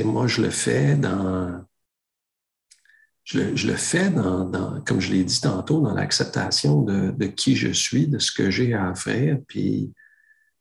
moi, 0.03 0.27
je 0.27 0.41
le 0.41 0.49
fais 0.49 0.95
dans. 0.95 1.65
Je 3.25 3.39
le, 3.39 3.75
fais 3.75 4.11
dans, 4.11 4.81
comme 4.85 5.01
je 5.01 5.11
l'ai 5.11 5.23
dit 5.23 5.41
tantôt, 5.41 5.81
dans 5.81 5.93
l'acceptation 5.93 6.83
de, 6.83 7.25
qui 7.25 7.55
je 7.55 7.71
suis, 7.71 8.07
de 8.07 8.19
ce 8.19 8.31
que 8.31 8.51
j'ai 8.51 8.73
à 8.73 8.93
faire, 8.93 9.39
puis, 9.47 9.91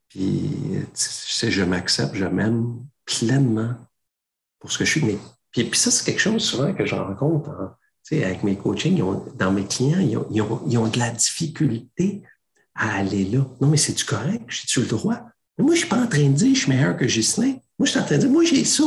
puis 0.09 0.50
je 0.94 1.62
m'accepte, 1.62 2.14
je 2.14 2.24
m'aime 2.24 2.79
pleinement 3.05 3.74
pour 4.59 4.72
ce 4.72 4.79
que 4.79 4.85
je 4.87 4.90
suis. 4.92 5.05
Mais, 5.05 5.18
puis, 5.50 5.68
ça, 5.74 5.90
c'est 5.90 6.05
quelque 6.05 6.20
chose 6.20 6.42
souvent 6.42 6.72
que 6.72 6.87
je 6.87 6.94
rencontre 6.94 7.77
avec 8.12 8.42
mes 8.42 8.57
coachings. 8.57 9.03
dans 9.37 9.53
mes 9.53 9.66
clients, 9.66 10.00
ils 10.31 10.42
ont, 10.42 10.88
de 10.88 10.98
la 10.98 11.11
difficulté 11.11 12.22
à 12.74 12.96
aller 12.96 13.24
là. 13.24 13.46
Non, 13.61 13.68
mais 13.68 13.77
c'est-tu 13.77 14.05
correct? 14.05 14.44
J'ai-tu 14.48 14.81
le 14.81 14.87
droit? 14.87 15.20
Mais 15.57 15.64
moi, 15.64 15.74
je 15.74 15.81
ne 15.81 15.87
suis 15.87 15.88
pas 15.88 16.03
en 16.03 16.07
train 16.07 16.29
de 16.29 16.35
dire 16.35 16.55
je 16.55 16.61
suis 16.61 16.70
meilleur 16.70 16.96
que 16.96 17.05
Ghislain. 17.05 17.57
Moi, 17.79 17.87
je 17.87 17.90
suis 17.90 18.00
en 18.00 18.05
train 18.05 18.16
de 18.16 18.22
dire, 18.22 18.31
moi, 18.31 18.44
j'ai 18.44 18.64
ça. 18.64 18.85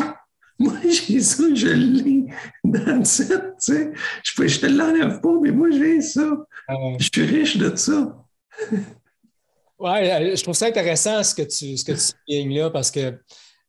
Moi, 0.59 0.73
j'ai 0.83 1.19
ça, 1.19 1.43
je 1.53 1.67
l'ai 1.67 2.25
dans 2.63 2.99
le 2.99 3.05
set, 3.05 3.41
tu 3.63 3.73
sais. 3.73 3.91
Je 4.23 4.41
ne 4.41 4.47
te 4.47 4.65
l'enlève 4.65 5.21
pas, 5.21 5.33
mais 5.41 5.51
moi, 5.51 5.69
j'ai 5.71 6.01
ça. 6.01 6.45
Ah 6.67 6.73
je 6.99 7.09
suis 7.13 7.25
riche 7.25 7.57
de 7.57 7.75
ça. 7.75 8.25
oui, 8.71 10.09
euh, 10.09 10.35
je 10.35 10.43
trouve 10.43 10.55
ça 10.55 10.67
intéressant 10.67 11.23
ce 11.23 11.35
que 11.35 11.43
tu, 11.43 11.77
ce 11.77 11.85
que 11.85 11.93
tu 11.93 12.49
là 12.49 12.69
parce 12.69 12.91
que 12.91 13.19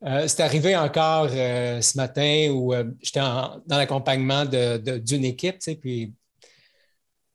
euh, 0.04 0.28
c'est 0.28 0.42
arrivé 0.42 0.76
encore 0.76 1.28
euh, 1.32 1.80
ce 1.80 1.96
matin 1.96 2.50
où 2.52 2.72
euh, 2.72 2.84
j'étais 3.02 3.20
dans 3.20 3.60
l'accompagnement 3.68 4.44
d'une 4.44 5.24
équipe, 5.24 5.58
puis 5.80 6.14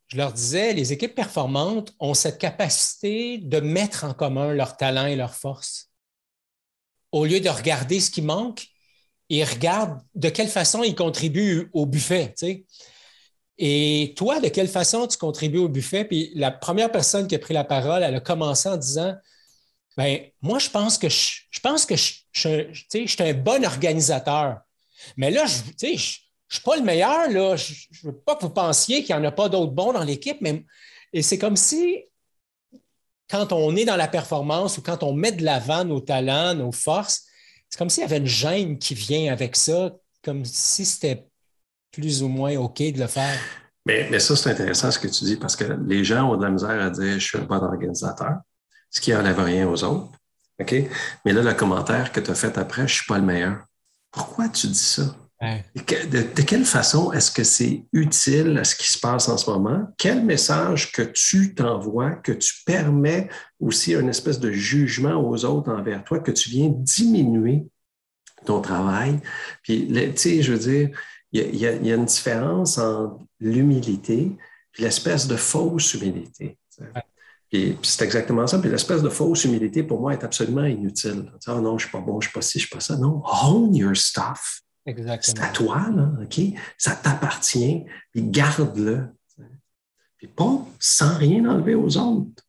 je 0.08 0.16
leur 0.16 0.32
disais, 0.32 0.72
les 0.72 0.92
équipes 0.92 1.14
performantes 1.14 1.94
ont 2.00 2.14
cette 2.14 2.38
capacité 2.38 3.38
de 3.38 3.60
mettre 3.60 4.04
en 4.04 4.14
commun 4.14 4.54
leurs 4.54 4.76
talents 4.76 5.06
et 5.06 5.16
leurs 5.16 5.34
forces. 5.34 5.90
Au 7.12 7.26
lieu 7.26 7.40
de 7.40 7.48
regarder 7.48 8.00
ce 8.00 8.10
qui 8.10 8.22
manque, 8.22 8.68
ils 9.28 9.44
regardent 9.44 10.00
de 10.14 10.28
quelle 10.28 10.48
façon 10.48 10.82
ils 10.82 10.94
contribuent 10.94 11.68
au 11.72 11.86
buffet. 11.86 12.34
Et 13.58 14.14
toi, 14.16 14.40
de 14.40 14.48
quelle 14.48 14.68
façon 14.68 15.06
tu 15.06 15.16
contribues 15.16 15.58
au 15.58 15.68
buffet? 15.68 16.04
Puis 16.04 16.32
la 16.34 16.50
première 16.50 16.90
personne 16.90 17.26
qui 17.26 17.34
a 17.34 17.38
pris 17.38 17.54
la 17.54 17.64
parole, 17.64 18.02
elle 18.02 18.14
a 18.14 18.20
commencé 18.20 18.68
en 18.68 18.76
disant 18.76 19.14
ben, 19.96 20.20
moi, 20.42 20.58
je 20.58 20.68
pense 20.70 20.98
que 20.98 21.08
je, 21.08 21.60
pense 21.62 21.86
que 21.86 21.94
je, 21.96 22.14
suis 22.32 23.22
un 23.22 23.34
bon 23.34 23.64
organisateur. 23.64 24.58
Mais 25.16 25.30
là, 25.30 25.44
je 25.46 25.86
ne 25.86 25.96
suis 25.96 26.62
pas 26.64 26.76
le 26.76 26.82
meilleur. 26.82 27.30
Là. 27.30 27.56
Je 27.56 27.72
ne 28.02 28.10
veux 28.10 28.18
pas 28.18 28.34
que 28.34 28.42
vous 28.42 28.50
pensiez 28.50 29.04
qu'il 29.04 29.14
n'y 29.14 29.22
en 29.22 29.24
a 29.24 29.32
pas 29.32 29.48
d'autres 29.48 29.72
bons 29.72 29.92
dans 29.92 30.02
l'équipe, 30.02 30.38
mais 30.40 30.64
et 31.12 31.22
c'est 31.22 31.38
comme 31.38 31.56
si 31.56 32.04
quand 33.30 33.52
on 33.52 33.76
est 33.76 33.84
dans 33.84 33.96
la 33.96 34.08
performance 34.08 34.78
ou 34.78 34.82
quand 34.82 35.02
on 35.02 35.12
met 35.12 35.32
de 35.32 35.44
l'avant 35.44 35.84
nos 35.84 36.00
talents, 36.00 36.54
nos 36.54 36.72
forces, 36.72 37.24
c'est 37.74 37.78
comme 37.78 37.90
s'il 37.90 38.02
y 38.02 38.06
avait 38.06 38.18
une 38.18 38.26
gêne 38.26 38.78
qui 38.78 38.94
vient 38.94 39.32
avec 39.32 39.56
ça, 39.56 39.90
comme 40.22 40.44
si 40.44 40.84
c'était 40.84 41.26
plus 41.90 42.22
ou 42.22 42.28
moins 42.28 42.56
OK 42.56 42.78
de 42.78 43.00
le 43.00 43.08
faire. 43.08 43.36
Mais, 43.84 44.16
ça, 44.20 44.36
c'est 44.36 44.52
intéressant 44.52 44.92
ce 44.92 44.98
que 45.00 45.08
tu 45.08 45.24
dis 45.24 45.34
parce 45.34 45.56
que 45.56 45.64
les 45.84 46.04
gens 46.04 46.30
ont 46.30 46.36
de 46.36 46.44
la 46.44 46.50
misère 46.50 46.80
à 46.80 46.88
dire 46.90 47.14
je 47.14 47.26
suis 47.26 47.36
un 47.36 47.42
bon 47.42 47.56
organisateur 47.56 48.36
ce 48.90 49.00
qui 49.00 49.10
n'enlève 49.10 49.40
rien 49.40 49.68
aux 49.68 49.82
autres. 49.82 50.12
OK? 50.60 50.72
Mais 51.24 51.32
là, 51.32 51.42
le 51.42 51.52
commentaire 51.54 52.12
que 52.12 52.20
tu 52.20 52.30
as 52.30 52.36
fait 52.36 52.56
après, 52.58 52.82
je 52.82 52.92
ne 52.92 52.98
suis 52.98 53.06
pas 53.06 53.18
le 53.18 53.24
meilleur. 53.24 53.64
Pourquoi 54.12 54.48
tu 54.48 54.68
dis 54.68 54.78
ça? 54.78 55.02
De, 55.74 56.42
quelle 56.42 56.64
façon 56.64 57.12
est-ce 57.12 57.30
que 57.30 57.44
c'est 57.44 57.84
utile 57.92 58.58
à 58.58 58.64
ce 58.64 58.74
qui 58.74 58.90
se 58.90 58.98
passe 58.98 59.28
en 59.28 59.36
ce 59.36 59.50
moment? 59.50 59.86
Quel 59.98 60.24
message 60.24 60.92
que 60.92 61.02
tu 61.02 61.54
t'envoies, 61.54 62.12
que 62.12 62.32
tu 62.32 62.54
permets 62.64 63.28
aussi 63.60 63.94
une 63.94 64.08
espèce 64.08 64.40
de 64.40 64.50
jugement 64.50 65.16
aux 65.16 65.44
autres 65.44 65.70
envers 65.70 66.04
toi, 66.04 66.18
que 66.20 66.30
tu 66.30 66.50
viens 66.50 66.68
diminuer 66.70 67.66
ton 68.46 68.60
travail? 68.60 69.20
Puis, 69.62 69.88
tu 69.88 70.12
sais, 70.16 70.42
je 70.42 70.52
veux 70.52 70.58
dire, 70.58 70.90
il 71.32 71.56
y, 71.56 71.66
a 71.66 71.94
une 71.94 72.04
différence 72.04 72.78
entre 72.78 73.18
l'humilité 73.40 74.30
et 74.78 74.82
l'espèce 74.82 75.26
de 75.26 75.36
fausse 75.36 75.94
humilité. 75.94 76.58
Puis, 77.50 77.76
c'est 77.82 78.04
exactement 78.04 78.46
ça. 78.46 78.58
Puis 78.58 78.70
l'espèce 78.70 79.02
de 79.02 79.08
fausse 79.08 79.44
humilité, 79.44 79.82
pour 79.82 80.00
moi, 80.00 80.12
est 80.12 80.24
absolument 80.24 80.64
inutile. 80.64 81.32
Oh 81.48 81.60
non, 81.60 81.76
je 81.78 81.86
ne 81.86 81.88
suis 81.88 81.90
pas 81.90 82.00
bon, 82.00 82.20
je 82.20 82.28
ne 82.28 82.30
suis 82.30 82.32
pas 82.32 82.42
ci, 82.42 82.58
je 82.58 82.64
ne 82.64 82.68
suis 82.68 82.74
pas 82.74 82.80
ça. 82.80 82.96
Non, 82.96 83.22
own 83.44 83.74
your 83.74 83.96
stuff. 83.96 84.63
C'est 84.86 85.40
à 85.40 85.48
toi, 85.48 85.88
là, 85.94 86.10
OK? 86.22 86.40
Ça 86.76 86.94
t'appartient, 86.94 87.84
puis 88.10 88.22
garde-le. 88.22 89.08
Puis 90.18 90.28
pas 90.28 90.66
sans 90.78 91.16
rien 91.16 91.44
enlever 91.48 91.74
aux 91.74 91.96
autres. 91.96 92.44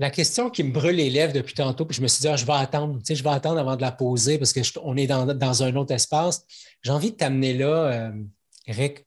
La 0.00 0.10
question 0.10 0.48
qui 0.48 0.62
me 0.62 0.70
brûle 0.70 0.94
les 0.94 1.10
lèvres 1.10 1.32
depuis 1.32 1.54
tantôt, 1.54 1.84
puis 1.84 1.96
je 1.96 2.02
me 2.02 2.06
suis 2.06 2.20
dit, 2.20 2.28
ah, 2.28 2.36
je 2.36 2.46
vais 2.46 2.52
attendre, 2.52 2.98
tu 2.98 3.06
sais, 3.06 3.14
je 3.16 3.24
vais 3.24 3.30
attendre 3.30 3.58
avant 3.58 3.74
de 3.74 3.80
la 3.80 3.90
poser 3.90 4.38
parce 4.38 4.52
qu'on 4.52 4.96
est 4.96 5.08
dans, 5.08 5.62
un 5.62 5.74
autre 5.74 5.92
espace. 5.92 6.44
J'ai 6.82 6.92
envie 6.92 7.10
de 7.10 7.16
t'amener 7.16 7.54
là, 7.54 7.86
euh, 7.92 8.22
Eric. 8.66 9.04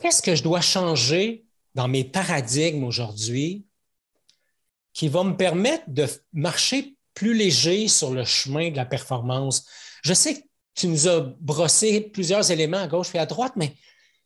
Qu'est-ce 0.00 0.22
que 0.22 0.34
je 0.34 0.42
dois 0.42 0.62
changer 0.62 1.44
dans 1.74 1.88
mes 1.88 2.04
paradigmes 2.04 2.84
aujourd'hui 2.84 3.67
qui 4.98 5.06
va 5.06 5.22
me 5.22 5.36
permettre 5.36 5.84
de 5.86 6.08
marcher 6.32 6.96
plus 7.14 7.32
léger 7.32 7.86
sur 7.86 8.10
le 8.10 8.24
chemin 8.24 8.72
de 8.72 8.76
la 8.76 8.84
performance? 8.84 9.64
Je 10.02 10.12
sais 10.12 10.34
que 10.34 10.40
tu 10.74 10.88
nous 10.88 11.06
as 11.06 11.20
brossé 11.38 12.00
plusieurs 12.00 12.50
éléments 12.50 12.82
à 12.82 12.88
gauche 12.88 13.14
et 13.14 13.18
à 13.18 13.24
droite, 13.24 13.52
mais 13.54 13.74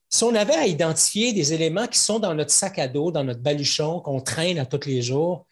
si 0.09 0.25
on 0.25 0.35
avait 0.35 0.55
à 0.55 0.67
identifier 0.67 1.35
des 1.35 1.53
éléments 1.53 1.87
qui 1.87 1.99
sont 1.99 2.19
dans 2.19 2.35
notre 2.35 2.53
sac 2.53 2.79
à 2.79 2.89
dos, 2.89 3.11
dans 3.11 3.23
notre 3.23 3.41
baluchon, 3.41 4.01
qu'on 4.01 4.23
traîne 4.23 4.59
à 4.59 4.65
tous 4.65 4.89
les 4.89 5.03
jours, 5.03 5.47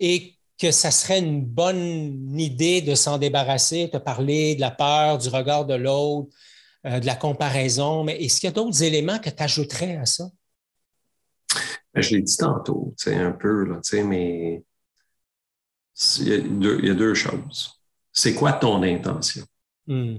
et 0.00 0.34
que 0.58 0.72
ça 0.72 0.90
serait 0.90 1.20
une 1.20 1.44
bonne 1.44 2.36
idée 2.36 2.82
de 2.82 2.96
s'en 2.96 3.18
débarrasser, 3.18 3.86
de 3.92 3.98
parler 3.98 4.56
de 4.56 4.60
la 4.60 4.72
peur, 4.72 5.18
du 5.18 5.28
regard 5.28 5.66
de 5.66 5.74
l'autre, 5.74 6.34
euh, 6.86 6.98
de 6.98 7.06
la 7.06 7.14
comparaison, 7.14 8.02
mais 8.02 8.20
est-ce 8.20 8.40
qu'il 8.40 8.48
y 8.48 8.52
a 8.52 8.54
d'autres 8.54 8.82
éléments 8.82 9.20
que 9.20 9.30
tu 9.30 9.40
ajouterais 9.40 9.98
à 9.98 10.06
ça? 10.06 10.32
Ben, 11.94 12.00
je 12.00 12.16
l'ai 12.16 12.22
dit 12.22 12.36
tantôt, 12.36 12.94
un 13.06 13.32
peu, 13.32 13.64
là, 13.64 13.80
mais 14.04 14.62
il 16.18 16.28
y, 16.28 16.90
a 16.90 16.94
deux, 16.94 17.14
choses. 17.14 17.80
C'est 18.12 18.34
quoi 18.34 18.52
ton 18.52 18.82
intention? 18.82 19.44
Hmm. 19.86 20.16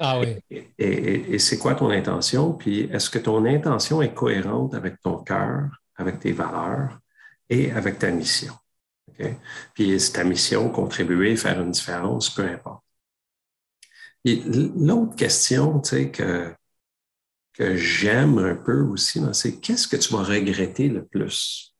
Ah 0.00 0.18
oui. 0.18 0.38
Et, 0.78 1.38
c'est 1.38 1.58
quoi 1.58 1.74
ton 1.74 1.90
intention? 1.90 2.54
Puis 2.54 2.80
est-ce 2.80 3.10
que 3.10 3.18
ton 3.18 3.44
intention 3.44 4.02
est 4.02 4.14
cohérente 4.14 4.74
avec 4.74 5.00
ton 5.00 5.18
cœur, 5.18 5.68
avec 5.96 6.18
tes 6.18 6.32
valeurs 6.32 6.98
et 7.48 7.70
avec 7.72 7.98
ta 7.98 8.10
mission? 8.10 8.54
Puis 9.74 9.92
est 9.92 10.14
ta 10.14 10.24
mission 10.24 10.70
contribuer, 10.70 11.36
faire 11.36 11.60
une 11.60 11.70
différence, 11.70 12.30
peu 12.30 12.42
importe. 12.42 12.82
L'autre 14.24 15.14
question 15.14 15.80
que, 15.80 16.54
que 17.52 17.76
j'aime 17.76 18.38
un 18.38 18.54
peu 18.54 18.80
aussi, 18.80 19.20
c'est 19.32 19.60
qu'est-ce 19.60 19.86
que 19.86 19.96
tu 19.96 20.12
vas 20.12 20.22
regretter 20.22 20.88
le 20.88 21.04
plus? 21.04 21.74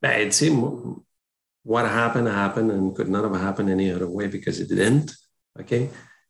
Ben, 0.00 0.28
tu 0.28 0.32
sais, 0.32 0.50
what 1.64 1.84
happened 1.86 2.28
happened 2.28 2.70
and 2.70 2.94
could 2.94 3.08
not 3.08 3.24
have 3.24 3.34
happened 3.34 3.70
any 3.70 3.90
other 3.90 4.08
way 4.08 4.28
because 4.28 4.60
it 4.60 4.68
didn't. 4.68 5.14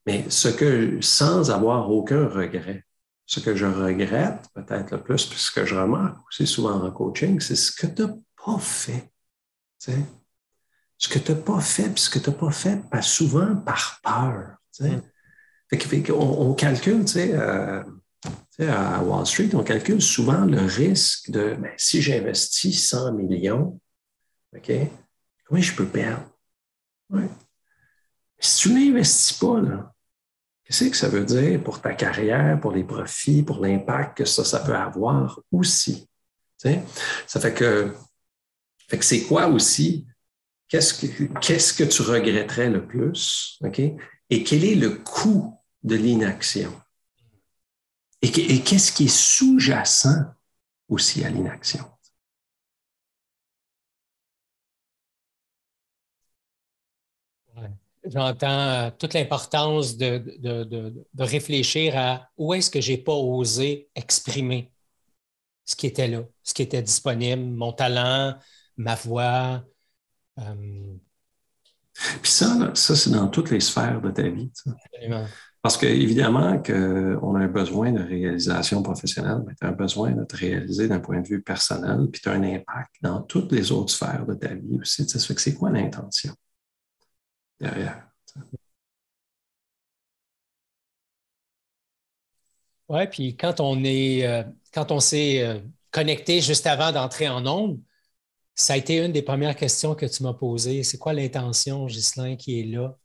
Mais 0.06 0.30
ce 0.30 0.48
que, 0.48 1.00
sans 1.00 1.50
avoir 1.50 1.90
aucun 1.90 2.28
regret, 2.28 2.84
ce 3.26 3.40
que 3.40 3.56
je 3.56 3.64
regrette 3.64 4.48
peut-être 4.54 4.92
le 4.92 5.02
plus, 5.02 5.26
puis 5.26 5.38
ce 5.38 5.50
que 5.50 5.64
je 5.64 5.74
remarque 5.74 6.18
aussi 6.28 6.46
souvent 6.46 6.82
en 6.84 6.90
coaching, 6.90 7.40
c'est 7.40 7.56
ce 7.56 7.72
que 7.72 7.86
tu 7.86 8.02
n'as 8.02 8.14
pas 8.44 8.58
fait. 8.58 9.10
Ce 9.78 11.08
que 11.08 11.18
tu 11.18 11.32
n'as 11.32 11.38
pas 11.38 11.60
fait, 11.60 11.88
puis 11.88 12.00
ce 12.00 12.10
que 12.10 12.18
tu 12.18 12.30
n'as 12.30 12.36
pas 12.36 12.50
fait, 12.50 12.88
pas 12.90 13.02
souvent 13.02 13.56
par 13.56 13.98
peur. 14.02 14.56
On, 15.72 16.54
calcule, 16.54 17.04
euh, 17.16 17.82
à 18.60 19.02
Wall 19.02 19.26
Street, 19.26 19.50
on 19.54 19.64
calcule 19.64 20.00
souvent 20.00 20.44
le 20.44 20.60
risque 20.60 21.30
de 21.30 21.54
ben, 21.54 21.72
si 21.76 22.00
j'investis 22.00 22.88
100 22.88 23.12
millions, 23.14 23.80
OK, 24.56 24.72
combien 25.46 25.62
je 25.62 25.74
peux 25.74 25.86
perdre? 25.86 26.28
Si 28.38 28.62
tu 28.62 28.74
n'investis 28.74 29.38
pas, 29.38 29.60
Qu'est-ce 30.64 30.88
que 30.88 30.96
ça 30.96 31.08
veut 31.08 31.24
dire 31.24 31.62
pour 31.62 31.82
ta 31.82 31.92
carrière, 31.92 32.58
pour 32.58 32.72
les 32.72 32.84
profits, 32.84 33.42
pour 33.42 33.60
l'impact 33.60 34.18
que 34.18 34.24
ça, 34.24 34.44
ça 34.44 34.60
peut 34.60 34.74
avoir 34.74 35.38
aussi? 35.52 36.08
Ça 36.56 37.40
fait 37.40 37.52
que, 37.52 37.94
fait 38.88 38.98
que 38.98 39.04
c'est 39.04 39.24
quoi 39.24 39.48
aussi? 39.48 40.06
Qu'est-ce 40.66 40.94
que, 40.94 41.24
qu'est-ce 41.40 41.74
que 41.74 41.84
tu 41.84 42.00
regretterais 42.00 42.70
le 42.70 42.86
plus? 42.86 43.58
OK? 43.62 43.82
Et 44.34 44.42
quel 44.42 44.64
est 44.64 44.74
le 44.74 44.90
coût 44.90 45.56
de 45.84 45.94
l'inaction? 45.94 46.72
Et, 48.20 48.32
qu'est-ce 48.32 48.90
qui 48.90 49.04
est 49.04 49.16
sous-jacent 49.16 50.24
aussi 50.88 51.24
à 51.24 51.30
l'inaction? 51.30 51.84
j'entends 58.06 58.48
euh, 58.48 58.90
toute 58.98 59.14
l'importance 59.14 59.96
de, 59.96 61.06
réfléchir 61.16 61.96
à 61.96 62.28
où 62.36 62.54
est-ce 62.54 62.72
que 62.72 62.80
je 62.80 62.90
n'ai 62.90 62.98
pas 62.98 63.14
osé 63.14 63.88
exprimer 63.94 64.72
ce 65.64 65.76
qui 65.76 65.86
était 65.86 66.08
là, 66.08 66.24
ce 66.42 66.54
qui 66.54 66.62
était 66.62 66.82
disponible, 66.82 67.40
mon 67.40 67.72
talent, 67.72 68.36
ma 68.76 68.96
voix. 68.96 69.64
Euh. 70.40 70.96
Puis 72.22 72.32
ça, 72.32 72.72
ça 72.74 72.96
c'est 72.96 73.10
dans 73.10 73.28
toutes 73.28 73.50
les 73.50 73.60
sphères 73.60 74.00
de 74.00 74.10
ta 74.10 74.28
vie. 74.28 74.50
Parce 75.62 75.78
qu'évidemment 75.78 76.62
qu'on 76.62 77.34
a 77.36 77.38
un 77.38 77.48
besoin 77.48 77.92
de 77.92 78.02
réalisation 78.02 78.82
professionnelle, 78.82 79.42
mais 79.46 79.54
tu 79.54 79.66
as 79.66 79.70
un 79.70 79.72
besoin 79.72 80.10
de 80.10 80.24
te 80.24 80.36
réaliser 80.36 80.88
d'un 80.88 81.00
point 81.00 81.20
de 81.20 81.26
vue 81.26 81.42
personnel, 81.42 82.08
puis 82.12 82.20
tu 82.20 82.28
as 82.28 82.32
un 82.32 82.42
impact 82.42 82.90
dans 83.00 83.22
toutes 83.22 83.50
les 83.52 83.72
autres 83.72 83.92
sphères 83.92 84.26
de 84.26 84.34
ta 84.34 84.54
vie 84.54 84.78
aussi. 84.80 85.08
Ça 85.08 85.18
fait 85.18 85.34
que 85.34 85.40
c'est 85.40 85.54
quoi 85.54 85.70
l'intention? 85.70 86.34
derrière. 87.60 88.08
Oui, 92.88 93.06
puis 93.06 93.36
quand 93.36 93.60
on 93.60 93.82
est 93.84 94.26
euh, 94.26 94.42
quand 94.72 94.92
on 94.92 95.00
s'est 95.00 95.42
euh, 95.42 95.58
connecté 95.90 96.40
juste 96.40 96.66
avant 96.66 96.92
d'entrer 96.92 97.28
en 97.28 97.46
onde, 97.46 97.80
ça 98.54 98.74
a 98.74 98.76
été 98.76 98.98
une 98.98 99.12
des 99.12 99.22
premières 99.22 99.56
questions 99.56 99.94
que 99.94 100.06
tu 100.06 100.22
m'as 100.22 100.34
posées. 100.34 100.82
C'est 100.84 100.98
quoi 100.98 101.12
l'intention, 101.12 101.86
Ghislain, 101.86 102.36
qui 102.36 102.60
est 102.60 102.64
là 102.64 102.96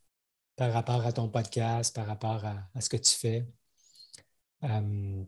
par 0.56 0.72
rapport 0.72 1.04
à 1.06 1.12
ton 1.12 1.28
podcast, 1.28 1.94
par 1.94 2.06
rapport 2.06 2.44
à, 2.44 2.80
ce 2.80 2.88
que 2.88 2.96
tu 2.96 3.12
fais? 3.12 3.46
Euh, 4.64 5.24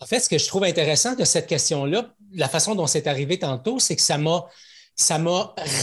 en 0.00 0.06
fait, 0.06 0.20
ce 0.20 0.28
que 0.28 0.38
je 0.38 0.46
trouve 0.48 0.64
intéressant 0.64 1.14
de 1.14 1.24
cette 1.24 1.46
question-là, 1.46 2.14
la 2.32 2.48
façon 2.48 2.74
dont 2.74 2.86
c'est 2.86 3.06
arrivé 3.06 3.38
tantôt, 3.38 3.78
c'est 3.78 3.94
que 3.94 4.02
ça 4.02 4.18
m'a 4.18 4.48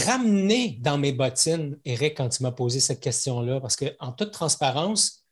ramené 0.06 0.78
dans 0.80 0.98
mes 0.98 1.12
bottines, 1.12 1.78
Eric, 1.84 2.16
quand 2.16 2.28
tu 2.28 2.42
m'as 2.42 2.52
posé 2.52 2.80
cette 2.80 3.00
question-là, 3.00 3.60
parce 3.60 3.76
qu'en 3.76 4.12
toute 4.12 4.32
transparence, 4.32 5.24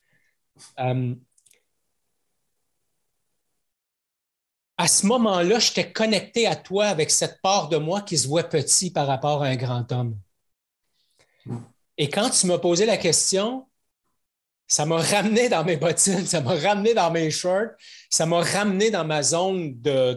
euh, 0.80 1.14
à 4.78 4.86
ce 4.86 5.06
moment-là, 5.06 5.58
j'étais 5.58 5.92
connecté 5.92 6.46
à 6.46 6.54
toi 6.54 6.86
avec 6.86 7.10
cette 7.10 7.42
part 7.42 7.68
de 7.68 7.76
moi 7.76 8.00
qui 8.00 8.16
se 8.16 8.28
voit 8.28 8.44
petit 8.44 8.92
par 8.92 9.08
rapport 9.08 9.42
à 9.42 9.48
un 9.48 9.56
grand 9.56 9.90
homme. 9.90 10.16
Et 11.96 12.08
quand 12.08 12.30
tu 12.30 12.46
m'as 12.46 12.58
posé 12.58 12.86
la 12.86 12.96
question, 12.96 13.66
ça 14.68 14.86
m'a 14.86 14.98
ramené 14.98 15.48
dans 15.48 15.64
mes 15.64 15.76
bottines, 15.76 16.26
ça 16.26 16.40
m'a 16.40 16.54
ramené 16.54 16.94
dans 16.94 17.10
mes 17.10 17.30
shorts, 17.32 17.72
ça 18.08 18.24
m'a 18.24 18.40
ramené 18.40 18.90
dans 18.90 19.04
ma 19.04 19.24
zone 19.24 19.80
de, 19.80 20.12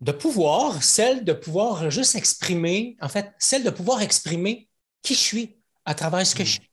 de 0.00 0.12
pouvoir, 0.12 0.82
celle 0.82 1.24
de 1.24 1.32
pouvoir 1.32 1.90
juste 1.90 2.16
exprimer, 2.16 2.98
en 3.00 3.08
fait, 3.08 3.32
celle 3.38 3.64
de 3.64 3.70
pouvoir 3.70 4.02
exprimer 4.02 4.68
qui 5.02 5.14
je 5.14 5.20
suis 5.20 5.56
à 5.86 5.94
travers 5.94 6.26
ce 6.26 6.34
que 6.34 6.44
je 6.44 6.52
suis. 6.52 6.70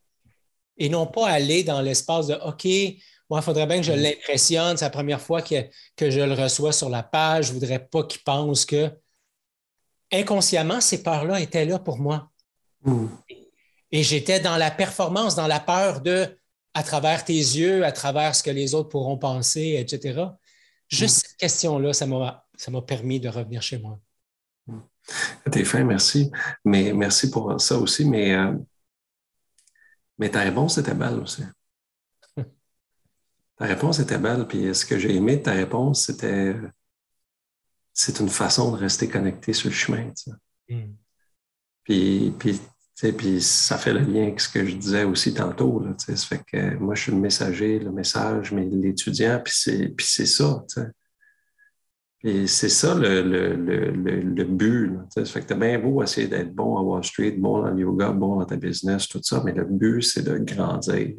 Et 0.78 0.90
non 0.90 1.08
pas 1.08 1.30
aller 1.30 1.64
dans 1.64 1.82
l'espace 1.82 2.28
de 2.28 2.34
OK, 2.34 2.68
moi, 3.34 3.40
il 3.40 3.46
faudrait 3.46 3.66
bien 3.66 3.78
que 3.78 3.84
je 3.84 3.94
l'impressionne. 3.94 4.78
C'est 4.78 4.86
la 4.86 4.92
première 4.92 5.20
fois 5.20 5.42
que, 5.42 5.56
que, 5.96 6.12
je 6.12 6.20
le 6.20 6.34
reçois 6.34 6.72
sur 6.72 6.88
la 6.88 7.02
page. 7.02 7.48
Je 7.48 7.50
ne 7.50 7.56
voudrais 7.56 7.80
pas 7.80 8.04
qu'il 8.04 8.22
pense 8.22 8.64
que 8.64 8.92
inconsciemment, 10.12 10.80
ces 10.80 11.02
peurs-là 11.02 11.42
étaient 11.42 11.66
là 11.66 11.80
pour 11.80 11.98
moi. 11.98 12.30
Mm. 12.86 13.08
Et 13.92 14.04
j'étais 14.04 14.40
dans 14.40 14.56
la 14.56 14.70
performance, 14.70 15.34
dans 15.34 15.48
la 15.48 15.60
peur 15.60 16.02
de, 16.02 16.38
à 16.76 16.84
travers 16.84 17.26
tes 17.26 17.34
yeux, 17.34 17.84
à 17.84 17.92
travers 17.92 18.36
ce 18.36 18.44
que 18.44 18.52
les 18.52 18.76
autres 18.76 18.90
pourront 18.90 19.18
penser, 19.18 19.78
etc. 19.80 20.26
Juste 20.88 21.16
mm. 21.16 21.20
cette 21.22 21.38
question-là, 21.38 21.94
ça 21.94 22.06
m'a 22.06 22.82
permis 22.84 23.20
de 23.20 23.30
revenir 23.30 23.64
chez 23.64 23.80
moi. 23.80 24.00
T'es 25.52 25.66
fin, 25.66 25.84
merci. 25.84 26.30
Mais 26.64 26.94
merci 26.94 27.32
pour 27.32 27.60
ça 27.60 27.80
aussi. 27.80 28.06
Mais, 28.06 28.36
euh, 28.36 28.54
mais 30.20 30.30
ta 30.30 30.42
réponse 30.42 30.78
était 30.78 30.94
belle 30.94 31.20
aussi. 31.20 31.42
Ta 33.58 33.66
réponse 33.66 34.00
était 34.00 34.18
belle. 34.18 34.48
Puis 34.48 34.74
ce 34.76 34.86
que 34.86 34.98
j'ai 34.98 35.16
aimé 35.16 35.38
de 35.38 35.44
ta 35.44 35.54
réponse, 35.54 36.06
c'était 36.06 36.56
c'est 37.94 38.20
une 38.20 38.30
façon 38.30 38.72
de 38.72 38.78
rester 38.78 39.08
connecté 39.08 39.54
sur 39.54 39.70
le 39.70 39.76
chemin. 39.76 40.12
Hmm. 40.70 40.94
Puis, 41.84 42.34
puis 42.40 42.60
puis 43.12 43.42
ça 43.42 43.78
fait 43.78 43.94
le 43.94 44.00
lien 44.00 44.24
avec 44.24 44.40
ce 44.40 44.48
que 44.48 44.66
je 44.66 44.76
disais 44.76 45.04
aussi 45.04 45.34
tantôt. 45.34 45.84
Là, 45.84 45.94
ça 45.98 46.16
fait 46.16 46.44
que 46.46 46.78
moi, 46.78 46.96
je 46.96 47.04
suis 47.04 47.12
le 47.12 47.18
messager, 47.18 47.80
le 47.80 47.92
message, 47.92 48.52
mais 48.52 48.66
l'étudiant, 48.66 49.42
puis 49.44 49.54
c'est 49.54 50.26
ça. 50.26 50.64
Et 52.24 52.48
c'est 52.48 52.70
ça 52.70 52.96
le, 52.96 53.22
le, 53.22 53.56
le, 53.56 54.22
le 54.22 54.44
but. 54.46 54.94
Ça 55.10 55.26
fait 55.26 55.42
que 55.42 55.54
tu 55.54 55.60
bien 55.60 55.78
beau 55.78 56.02
essayer 56.02 56.28
d'être 56.28 56.54
bon 56.54 56.78
à 56.78 56.82
Wall 56.82 57.04
Street, 57.04 57.32
bon 57.32 57.62
dans 57.64 57.72
le 57.72 57.82
yoga, 57.82 58.12
bon 58.12 58.38
dans 58.38 58.46
ta 58.46 58.56
business, 58.56 59.10
tout 59.10 59.20
ça, 59.22 59.42
mais 59.44 59.52
le 59.52 59.66
but, 59.66 60.02
c'est 60.02 60.24
de 60.24 60.38
grandir. 60.38 61.16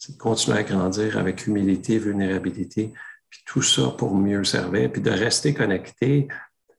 C'est 0.00 0.14
de 0.14 0.18
continuer 0.18 0.56
à 0.56 0.62
grandir 0.62 1.18
avec 1.18 1.46
humilité, 1.46 1.98
vulnérabilité, 1.98 2.90
puis 3.28 3.40
tout 3.44 3.60
ça 3.60 3.90
pour 3.98 4.14
mieux 4.14 4.44
servir, 4.44 4.90
puis 4.90 5.02
de 5.02 5.10
rester 5.10 5.52
connecté 5.52 6.26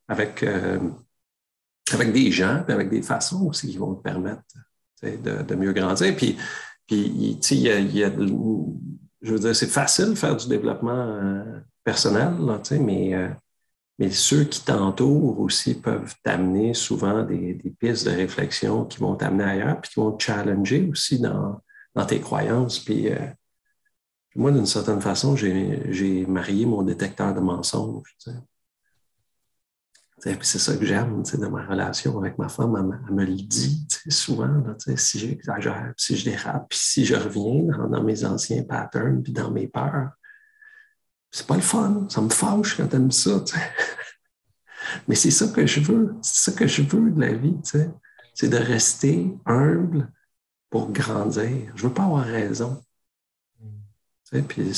avec, 0.07 0.41
euh, 0.41 0.80
avec 1.93 2.11
des 2.11 2.32
gens, 2.32 2.63
puis 2.65 2.74
avec 2.74 2.89
des 2.89 3.03
façons 3.03 3.45
aussi 3.45 3.69
qui 3.69 3.78
vont 3.78 3.93
te 3.93 4.01
permettre 4.01 4.41
de, 5.03 5.43
de, 5.43 5.55
mieux 5.55 5.72
grandir. 5.72 6.15
Puis, 6.15 6.36
puis 6.88 7.38
il 7.51 7.59
y 7.59 7.69
a, 7.69 7.80
y 7.80 8.03
a, 8.03 8.09
je 8.09 9.34
veux 9.34 9.39
dire, 9.39 9.55
c'est 9.55 9.67
facile 9.67 10.09
de 10.09 10.15
faire 10.15 10.36
du 10.36 10.47
développement 10.47 10.91
euh, 10.91 11.59
personnel, 11.84 12.34
mais 12.80 13.13
euh, 13.13 13.30
mais 13.99 14.09
ceux 14.09 14.45
qui 14.45 14.65
t'entourent 14.65 15.39
aussi 15.39 15.76
peuvent 15.76 16.15
t'amener 16.24 16.74
souvent 16.74 17.22
des, 17.22 17.53
pistes 17.80 18.07
de 18.07 18.15
réflexion 18.15 18.86
qui 18.86 18.97
vont 18.97 19.15
t'amener 19.15 19.43
ailleurs, 19.43 19.80
puis 19.80 19.91
qui 19.91 19.99
vont 19.99 20.11
te 20.13 20.24
challenger 20.24 20.89
aussi 20.89 21.19
dans, 21.19 21.61
tes 22.08 22.20
croyances. 22.20 22.80
Puis, 22.80 23.10
euh, 23.10 23.28
moi, 24.36 24.52
d'une 24.52 24.66
certaine 24.66 25.02
façon, 25.02 25.36
j'ai 25.36 26.26
marié 26.26 26.66
mon 26.66 26.84
détecteur 26.84 27.34
de 27.34 27.39
mensonges. 27.39 28.16
C'est 30.18 30.60
ça 30.60 30.78
que 30.78 30.86
j'aime 30.86 31.24
de 31.24 31.48
ma 31.48 31.66
relation 31.66 32.18
avec 32.20 32.38
ma 32.38 32.48
femme. 32.48 32.76
Elle, 33.10 33.16
me 33.16 33.26
le 33.26 33.36
dit 33.36 33.88
souvent, 34.08 34.64
si 34.96 35.20
j'exagère, 35.20 35.94
si 35.98 36.16
je 36.16 36.26
dérape, 36.30 36.70
puis 36.70 36.80
si 36.80 37.06
je 37.06 37.16
reviens 37.16 37.64
dans, 37.76 37.89
dans, 37.89 38.04
mes 38.04 38.24
anciens 38.24 38.64
patterns, 38.64 39.24
puis 39.24 39.34
dans 39.34 39.50
mes 39.50 39.68
peurs, 39.68 40.12
c'est 41.32 41.48
pas 41.48 41.56
le 41.56 41.62
fun. 41.62 42.06
Ça 42.10 42.22
me 42.22 42.30
fâche 42.30 42.78
quand 42.78 42.88
t'aimes 42.88 43.12
ça. 43.12 43.44
Mais 45.08 45.16
c'est 45.16 45.32
ça 45.32 45.48
que 45.48 45.66
je 45.66 45.80
veux. 45.80 46.16
C'est 46.22 46.52
ça 46.52 46.58
que 46.58 46.68
je 46.68 46.84
veux 46.84 47.10
de 47.10 47.20
la 47.20 47.34
vie. 47.34 47.58
C'est 48.34 48.50
de 48.50 48.58
rester 48.58 49.34
humble 49.46 50.12
pour 50.72 50.89
grandir. 50.91 51.72
Je 51.76 51.84
veux 51.84 51.93
pas 51.93 52.05
avoir 52.05 52.26
raison. 52.26 52.82
Puis, 54.47 54.72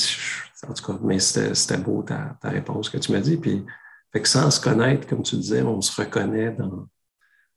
en 0.68 0.74
tout 0.74 0.84
cas, 0.84 0.98
mais 1.00 1.20
c'était 1.20 1.78
beau 1.78 2.02
ta, 2.02 2.36
réponse 2.42 2.90
que 2.90 2.98
tu 2.98 3.12
m'as 3.12 3.20
dit. 3.20 3.36
Puis, 3.36 3.64
fait 4.12 4.20
que 4.20 4.28
sans 4.28 4.50
se 4.50 4.60
connaître, 4.60 5.06
comme 5.06 5.22
tu 5.22 5.36
disais, 5.36 5.62
on 5.62 5.80
se 5.80 5.98
reconnaît 5.98 6.50
dans, 6.50 6.88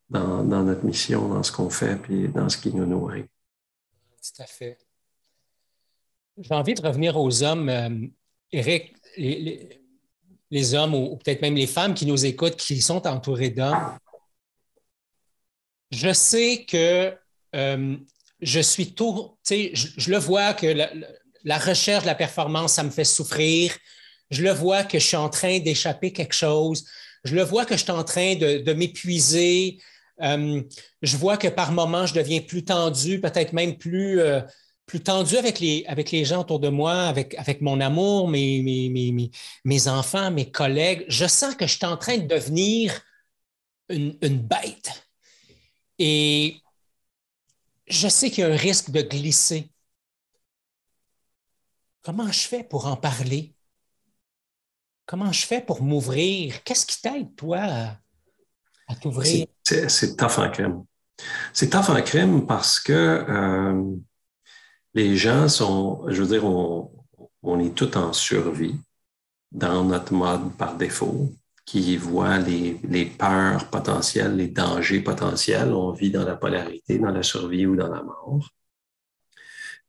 dans, 0.08 0.44
dans 0.44 0.62
notre 0.62 0.84
mission, 0.84 1.28
dans 1.28 1.42
ce 1.42 1.50
qu'on 1.50 1.68
fait, 1.68 1.96
puis 1.96 2.28
dans 2.28 2.48
ce 2.48 2.56
qui 2.56 2.72
nous 2.72 2.86
nourrit. 2.86 3.24
Tout 3.24 4.42
à 4.42 4.46
fait. 4.46 4.78
J'ai 6.38 6.54
envie 6.54 6.74
de 6.74 6.82
revenir 6.82 7.16
aux 7.16 7.42
hommes. 7.42 7.68
Euh, 7.68 8.06
Éric, 8.52 8.94
les, 9.16 10.74
hommes 10.74 10.94
ou, 10.94 11.16
peut-être 11.16 11.42
même 11.42 11.56
les 11.56 11.66
femmes 11.66 11.94
qui 11.94 12.06
nous 12.06 12.24
écoutent, 12.24 12.56
qui 12.56 12.80
sont 12.80 13.06
entourés 13.06 13.50
d'hommes, 13.50 13.98
je 15.90 16.12
sais 16.12 16.64
que 16.64 17.14
euh, 17.56 17.96
je 18.40 18.60
suis 18.60 18.94
tout, 18.94 19.36
tu 19.44 19.54
sais, 19.54 19.70
je, 19.74 20.10
le 20.10 20.18
vois 20.18 20.54
que 20.54 20.66
la, 21.44 21.58
recherche 21.58 22.04
de 22.04 22.08
la 22.08 22.14
performance, 22.14 22.74
ça 22.74 22.82
me 22.82 22.90
fait 22.90 23.04
souffrir. 23.04 23.76
Je 24.30 24.42
le 24.42 24.52
vois 24.52 24.84
que 24.84 24.98
je 24.98 25.06
suis 25.06 25.16
en 25.16 25.28
train 25.28 25.58
d'échapper 25.58 26.12
quelque 26.12 26.34
chose. 26.34 26.84
Je 27.24 27.34
le 27.34 27.42
vois 27.42 27.64
que 27.64 27.76
je 27.76 27.82
suis 27.82 27.90
en 27.90 28.04
train 28.04 28.36
de, 28.36 28.72
m'épuiser. 28.72 29.78
Euh, 30.22 30.62
je 31.02 31.16
vois 31.16 31.36
que 31.36 31.48
par 31.48 31.72
moments, 31.72 32.06
je 32.06 32.14
deviens 32.14 32.40
plus 32.40 32.64
tendu, 32.64 33.20
peut-être 33.20 33.52
même 33.52 33.76
plus, 33.76 34.20
euh, 34.20 34.40
plus 34.88 35.00
tendu 35.00 35.36
avec 35.36 35.60
les, 35.60 35.84
avec 35.86 36.10
les 36.10 36.24
gens 36.24 36.40
autour 36.40 36.58
de 36.58 36.68
moi, 36.68 37.02
avec, 37.02 37.34
avec 37.36 37.60
mon 37.60 37.80
amour, 37.80 38.26
mes, 38.26 38.62
mes, 38.62 39.30
mes, 39.64 39.88
enfants, 39.88 40.30
mes 40.30 40.50
collègues. 40.50 41.04
Je 41.08 41.26
sens 41.26 41.54
que 41.54 41.66
je 41.66 41.76
suis 41.76 41.86
en 41.86 41.96
train 41.96 42.16
de 42.16 42.26
devenir 42.26 43.00
une, 43.90 44.16
bête. 44.38 45.04
Et 45.98 46.56
je 47.88 48.08
sais 48.08 48.30
qu'il 48.30 48.44
y 48.44 48.46
a 48.46 48.52
un 48.52 48.56
risque 48.56 48.90
de 48.90 49.02
glisser. 49.02 49.70
Comment 52.02 52.30
je 52.30 52.46
fais 52.48 52.62
pour 52.62 52.86
en 52.86 52.96
parler? 52.96 53.54
Comment 55.06 55.32
je 55.32 55.46
fais 55.46 55.60
pour 55.60 55.82
m'ouvrir? 55.82 56.62
Qu'est-ce 56.64 56.86
qui 56.86 57.00
t'aide, 57.00 57.34
toi, 57.34 57.60
à, 58.86 58.94
t'ouvrir? 58.96 59.46
C'est 59.64 60.16
tough 60.16 60.38
en 60.38 60.50
crème. 60.50 60.84
C'est 61.52 61.70
tough 61.70 61.88
en 61.88 62.02
crème 62.02 62.46
parce 62.46 62.78
que 62.78 62.92
euh, 62.92 63.96
les 64.94 65.16
gens 65.16 65.48
sont, 65.48 66.04
je 66.08 66.22
veux 66.22 66.28
dire, 66.28 66.44
on, 66.44 67.60
est 67.60 67.74
tout 67.74 67.96
en 67.96 68.12
survie 68.12 68.78
dans 69.50 69.84
notre 69.84 70.12
mode 70.12 70.54
par 70.56 70.76
défaut, 70.76 71.32
qui 71.68 71.98
voit 71.98 72.38
les, 72.38 73.04
peurs 73.18 73.68
potentielles, 73.68 74.36
les 74.36 74.48
dangers 74.48 75.00
potentiels. 75.00 75.74
On 75.74 75.92
vit 75.92 76.10
dans 76.10 76.24
la 76.24 76.34
polarité, 76.34 76.98
dans 76.98 77.10
la 77.10 77.22
survie 77.22 77.66
ou 77.66 77.76
dans 77.76 77.90
la 77.90 78.02
mort. 78.02 78.48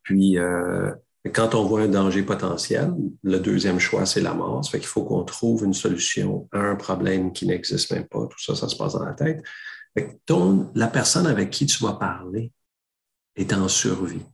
Puis, 0.02 0.36
euh, 0.36 0.92
quand 1.32 1.54
on 1.54 1.64
voit 1.64 1.80
un 1.80 1.88
danger 1.88 2.22
potentiel, 2.22 2.92
le 3.22 3.38
deuxième 3.38 3.78
choix, 3.78 4.04
c'est 4.04 4.20
la 4.20 4.34
mort. 4.34 4.62
Ça 4.62 4.72
fait 4.72 4.78
qu'il 4.78 4.88
faut 4.88 5.04
qu'on 5.04 5.24
trouve 5.24 5.64
une 5.64 5.72
solution 5.72 6.46
à 6.52 6.58
un 6.58 6.76
problème 6.76 7.32
qui 7.32 7.46
n'existe 7.46 7.90
même 7.92 8.06
pas. 8.08 8.26
Tout 8.26 8.38
ça, 8.38 8.54
ça 8.54 8.68
se 8.68 8.76
passe 8.76 8.92
dans 8.92 9.04
la 9.06 9.14
tête. 9.14 9.42
la 10.74 10.86
personne 10.88 11.26
avec 11.26 11.48
qui 11.48 11.64
tu 11.64 11.82
vas 11.82 11.94
parler 11.94 12.52
est 13.36 13.54
en 13.54 13.68
survie. 13.68 14.26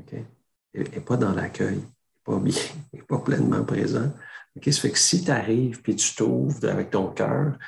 Okay? 0.00 0.26
Et, 0.74 1.00
pas 1.00 1.16
dans 1.16 1.32
l'accueil, 1.32 1.80
pas 2.24 2.38
bien, 2.38 2.60
pas 3.08 3.20
pleinement 3.20 3.64
présent. 3.64 4.12
Okay? 4.56 4.72
Ça 4.72 4.82
fait 4.82 4.90
que 4.90 4.98
si 4.98 5.24
tu 5.24 5.30
arrives 5.30 5.82
puis 5.82 5.96
tu 5.96 6.14
t'ouvres 6.14 6.68
avec 6.68 6.90
ton 6.90 7.08
cœur, 7.08 7.58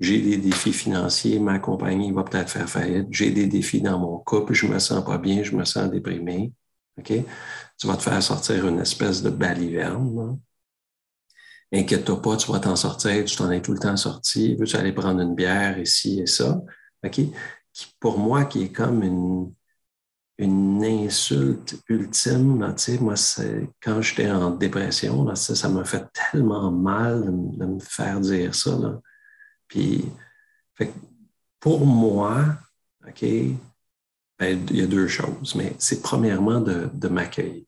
j'ai 0.00 0.20
des 0.20 0.36
défis 0.36 0.72
financiers, 0.72 1.40
ma 1.40 1.58
compagnie 1.58 2.12
va 2.12 2.22
peut-être 2.22 2.50
faire 2.50 2.68
faillite, 2.68 3.08
j'ai 3.10 3.30
des 3.30 3.46
défis 3.46 3.82
dans 3.82 3.98
mon 3.98 4.18
couple, 4.18 4.54
je 4.54 4.66
me 4.66 4.78
sens 4.78 5.04
pas 5.04 5.18
bien, 5.18 5.42
je 5.42 5.56
me 5.56 5.64
sens 5.64 5.90
déprimé. 5.90 6.52
OK? 6.98 7.12
Tu 7.78 7.86
vas 7.86 7.96
te 7.96 8.02
faire 8.02 8.22
sortir 8.22 8.66
une 8.68 8.80
espèce 8.80 9.22
de 9.22 9.30
baliverne. 9.30 10.38
Inquiète-toi 11.72 12.22
pas, 12.22 12.36
tu 12.36 12.50
vas 12.50 12.60
t'en 12.60 12.76
sortir, 12.76 13.24
tu 13.24 13.36
t'en 13.36 13.50
es 13.50 13.60
tout 13.60 13.72
le 13.72 13.78
temps 13.78 13.96
sorti, 13.96 14.54
veux-tu 14.54 14.76
aller 14.76 14.92
prendre 14.92 15.20
une 15.20 15.34
bière 15.34 15.78
ici 15.78 16.20
et 16.20 16.26
ça? 16.26 16.60
OK? 17.04 17.20
Pour 18.00 18.18
moi, 18.18 18.44
qui 18.44 18.64
est 18.64 18.72
comme 18.72 19.02
une, 19.02 19.52
une 20.38 20.84
insulte 20.84 21.76
ultime. 21.88 22.60
Là, 22.60 22.74
moi, 23.00 23.14
quand 23.82 24.02
j'étais 24.02 24.30
en 24.30 24.50
dépression, 24.50 25.24
là, 25.24 25.34
ça 25.34 25.68
m'a 25.68 25.84
fait 25.84 26.06
tellement 26.12 26.70
mal 26.70 27.24
de, 27.24 27.66
me 27.66 27.80
faire 27.80 28.20
dire 28.20 28.54
ça. 28.54 28.78
Là. 28.78 29.00
Puis, 29.66 30.04
pour 31.58 31.84
moi, 31.84 32.56
OK, 33.06 33.22
ben, 34.38 34.66
il 34.70 34.76
y 34.76 34.82
a 34.82 34.86
deux 34.86 35.08
choses, 35.08 35.56
mais 35.56 35.74
c'est 35.78 36.02
premièrement 36.02 36.60
de, 36.60 36.88
de 36.92 37.08
m'accueillir. 37.08 37.64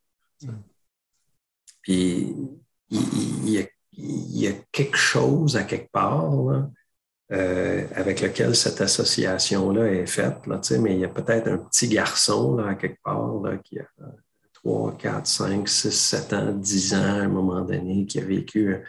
Puis, 1.82 2.34
il, 2.90 3.48
y 3.48 3.58
a, 3.58 3.66
il, 3.92 4.38
y 4.38 4.46
a, 4.46 4.52
quelque 4.70 4.96
chose 4.96 5.56
à 5.56 5.64
quelque 5.64 5.90
part 5.90 6.30
là, 6.42 6.70
euh, 7.32 7.86
avec 7.94 8.22
lequel 8.22 8.56
cette 8.56 8.80
association-là 8.80 9.86
est 9.92 10.06
faite. 10.06 10.46
Là, 10.46 10.60
mais 10.80 10.94
il 10.94 11.00
y 11.00 11.04
a 11.04 11.08
peut-être 11.08 11.48
un 11.48 11.58
petit 11.58 11.88
garçon 11.88 12.56
là, 12.56 12.70
à 12.70 12.74
quelque 12.74 13.00
part 13.04 13.40
là, 13.40 13.56
qui 13.58 13.78
a 13.78 13.84
3, 14.54 14.96
4, 14.98 15.26
5, 15.26 15.68
6, 15.68 15.90
7 15.92 16.32
ans, 16.32 16.52
10 16.52 16.94
ans 16.94 16.96
à 16.96 17.22
un 17.22 17.28
moment 17.28 17.60
donné, 17.60 18.04
qui 18.04 18.18
a 18.18 18.24
vécu 18.24 18.82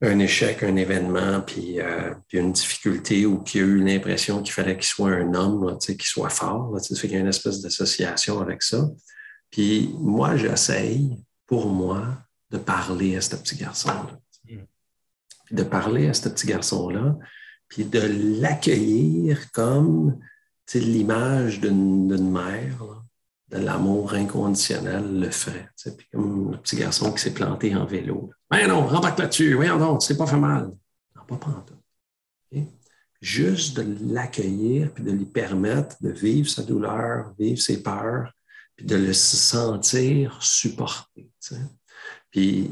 un 0.00 0.18
échec, 0.20 0.62
un 0.62 0.76
événement, 0.76 1.40
puis, 1.40 1.80
euh, 1.80 2.14
puis 2.28 2.38
une 2.38 2.52
difficulté 2.52 3.26
ou 3.26 3.40
qui 3.40 3.58
a 3.58 3.62
eu 3.62 3.84
l'impression 3.84 4.40
qu'il 4.40 4.52
fallait 4.52 4.76
qu'il 4.76 4.86
soit 4.86 5.10
un 5.10 5.34
homme, 5.34 5.76
qu'il 5.80 6.00
soit 6.02 6.30
fort. 6.30 6.72
Là, 6.72 6.80
y 6.80 7.16
a 7.16 7.18
une 7.18 7.26
espèce 7.26 7.60
d'association 7.60 8.40
avec 8.40 8.62
ça. 8.62 8.88
Puis 9.50 9.92
moi, 9.98 10.36
j'essaye, 10.36 11.18
pour 11.46 11.66
moi, 11.66 12.06
de 12.50 12.58
parler 12.58 13.16
à 13.16 13.20
ce 13.20 13.34
petit 13.34 13.56
garçon-là 13.56 14.16
de 15.50 15.62
parler 15.62 16.08
à 16.08 16.14
ce 16.14 16.28
petit 16.28 16.46
garçon-là, 16.46 17.16
puis 17.68 17.84
de 17.84 18.00
l'accueillir 18.40 19.50
comme 19.52 20.18
l'image 20.74 21.60
d'une 21.60 22.30
mère, 22.30 23.02
de 23.50 23.58
l'amour 23.58 24.12
inconditionnel 24.14 25.20
le 25.20 25.30
ferait. 25.30 25.70
Puis 25.82 26.06
comme 26.12 26.52
le 26.52 26.58
petit 26.58 26.76
garçon 26.76 27.12
qui 27.12 27.22
s'est 27.22 27.32
planté 27.32 27.74
en 27.74 27.86
vélo. 27.86 28.30
Mais 28.50 28.66
non, 28.66 28.86
rembarque 28.86 29.18
là-dessus, 29.18 29.54
voyons 29.54 29.78
non, 29.78 30.00
c'est 30.00 30.16
pas 30.16 30.26
fait 30.26 30.36
mal. 30.36 30.70
Non, 31.16 31.22
pas 31.26 31.36
pantoute. 31.36 31.74
Juste 33.20 33.76
de 33.76 34.14
l'accueillir, 34.14 34.92
puis 34.92 35.02
de 35.02 35.10
lui 35.10 35.24
permettre 35.24 35.96
de 36.00 36.10
vivre 36.10 36.48
sa 36.48 36.62
douleur, 36.62 37.34
vivre 37.36 37.60
ses 37.60 37.82
peurs, 37.82 38.32
puis 38.76 38.86
de 38.86 38.94
le 38.94 39.12
sentir 39.12 40.38
supporté. 40.40 41.28
Puis 42.30 42.70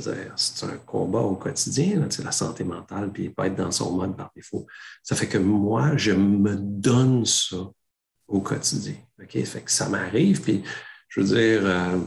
c'est 0.00 0.66
un 0.66 0.76
combat 0.78 1.20
au 1.20 1.36
quotidien, 1.36 2.06
la 2.22 2.32
santé 2.32 2.64
mentale, 2.64 3.12
puis 3.12 3.30
pas 3.30 3.46
être 3.46 3.56
dans 3.56 3.70
son 3.70 3.92
mode 3.92 4.16
par 4.16 4.30
défaut. 4.34 4.66
Ça 5.02 5.16
fait 5.16 5.28
que 5.28 5.38
moi, 5.38 5.96
je 5.96 6.12
me 6.12 6.56
donne 6.56 7.24
ça 7.24 7.56
au 8.26 8.40
quotidien. 8.40 8.96
Ça 9.18 9.44
fait 9.44 9.62
que 9.62 9.70
ça 9.70 9.88
m'arrive, 9.88 10.40
puis 10.40 10.62
je 11.08 11.20
veux 11.20 11.26
dire, 11.26 11.62
euh, 11.64 11.98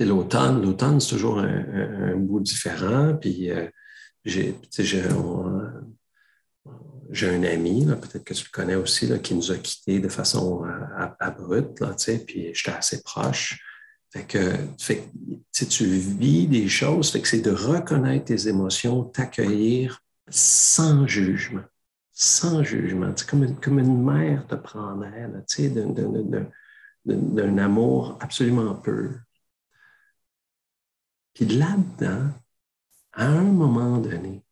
l'automne, 0.00 0.62
l'automne, 0.62 1.00
c'est 1.00 1.10
toujours 1.10 1.38
un, 1.38 2.16
bout 2.16 2.40
différent, 2.40 3.16
puis 3.20 3.50
euh, 3.50 3.68
j'ai, 4.24 4.58
j'ai 7.10 7.28
un 7.28 7.42
ami, 7.44 7.86
peut-être 7.86 8.24
que 8.24 8.34
tu 8.34 8.44
le 8.44 8.50
connais 8.50 8.74
aussi, 8.74 9.08
qui 9.20 9.34
nous 9.34 9.52
a 9.52 9.56
quittés 9.56 10.00
de 10.00 10.08
façon 10.08 10.64
euh, 10.64 11.06
abrupte, 11.20 11.84
puis 12.26 12.52
j'étais 12.54 12.76
assez 12.76 13.02
proche. 13.02 13.60
Fait 14.78 15.08
que, 15.52 15.64
tu 15.64 15.84
vis 15.84 16.46
des 16.46 16.68
choses, 16.68 17.12
c'est 17.12 17.40
de 17.40 17.50
reconnaître 17.50 18.26
tes 18.26 18.48
émotions, 18.48 19.04
t'accueillir 19.04 20.02
sans 20.28 21.06
jugement. 21.06 21.64
Sans 22.12 22.62
jugement. 22.62 23.12
Comme 23.28 23.44
une, 23.44 23.56
comme 23.56 23.78
une 23.78 24.02
mère 24.02 24.46
te 24.46 24.54
prendrait, 24.54 25.30
d'un 27.04 27.58
amour 27.58 28.16
absolument 28.20 28.74
pur. 28.74 29.20
Puis 31.34 31.44
là-dedans, 31.44 32.30
à 33.12 33.26
un 33.26 33.42
moment 33.44 33.98
donné, 33.98 34.42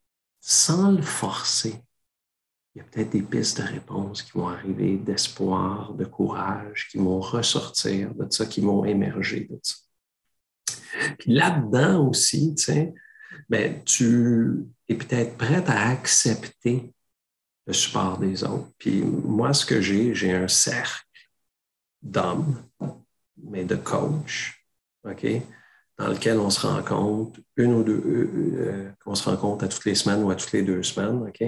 sans 0.41 0.93
le 0.93 1.03
forcer, 1.03 1.83
il 2.75 2.79
y 2.79 2.81
a 2.81 2.85
peut-être 2.85 3.11
des 3.11 3.23
pistes 3.23 3.61
de 3.61 3.67
réponse 3.67 4.23
qui 4.23 4.33
vont 4.33 4.49
arriver, 4.49 4.97
d'espoir, 4.97 5.95
de 5.95 6.05
courage, 6.05 6.89
qui 6.91 6.99
vont 6.99 7.21
ressortir 7.21 8.13
de 8.15 8.27
ça, 8.31 8.47
qui 8.47 8.61
vont 8.61 8.85
émerger 8.85 9.47
de 9.49 9.59
ça. 9.63 9.77
Puis 11.19 11.33
là-dedans 11.33 12.09
aussi, 12.09 12.55
tu 12.57 12.65
sais, 12.65 12.95
ben, 13.49 13.83
tu 13.85 14.67
es 14.89 14.95
peut-être 14.97 15.37
prête 15.37 15.69
à 15.69 15.89
accepter 15.89 16.93
le 17.67 17.73
support 17.73 18.19
des 18.19 18.43
autres. 18.43 18.71
Puis 18.79 19.03
moi, 19.03 19.53
ce 19.55 19.65
que 19.65 19.81
j'ai, 19.81 20.15
j'ai 20.15 20.33
un 20.33 20.49
cercle 20.49 21.07
d'hommes, 22.03 22.61
mais 23.37 23.65
de 23.65 23.77
coach, 23.77 24.67
OK, 25.05 25.27
dans 25.99 26.09
lequel 26.09 26.39
on 26.39 26.51
se 26.51 26.67
rencontre 26.67 27.41
une 27.57 27.73
ou 27.73 27.85
deux, 27.85 28.03
euh, 28.05 28.31
euh, 28.57 28.91
qu'on 29.05 29.15
se 29.15 29.29
rencontre 29.29 29.65
à 29.65 29.69
toutes 29.69 29.85
les 29.85 29.95
semaines 29.95 30.25
ou 30.25 30.31
à 30.31 30.35
toutes 30.35 30.53
les 30.53 30.63
deux 30.63 30.83
semaines, 30.83 31.23
OK? 31.23 31.43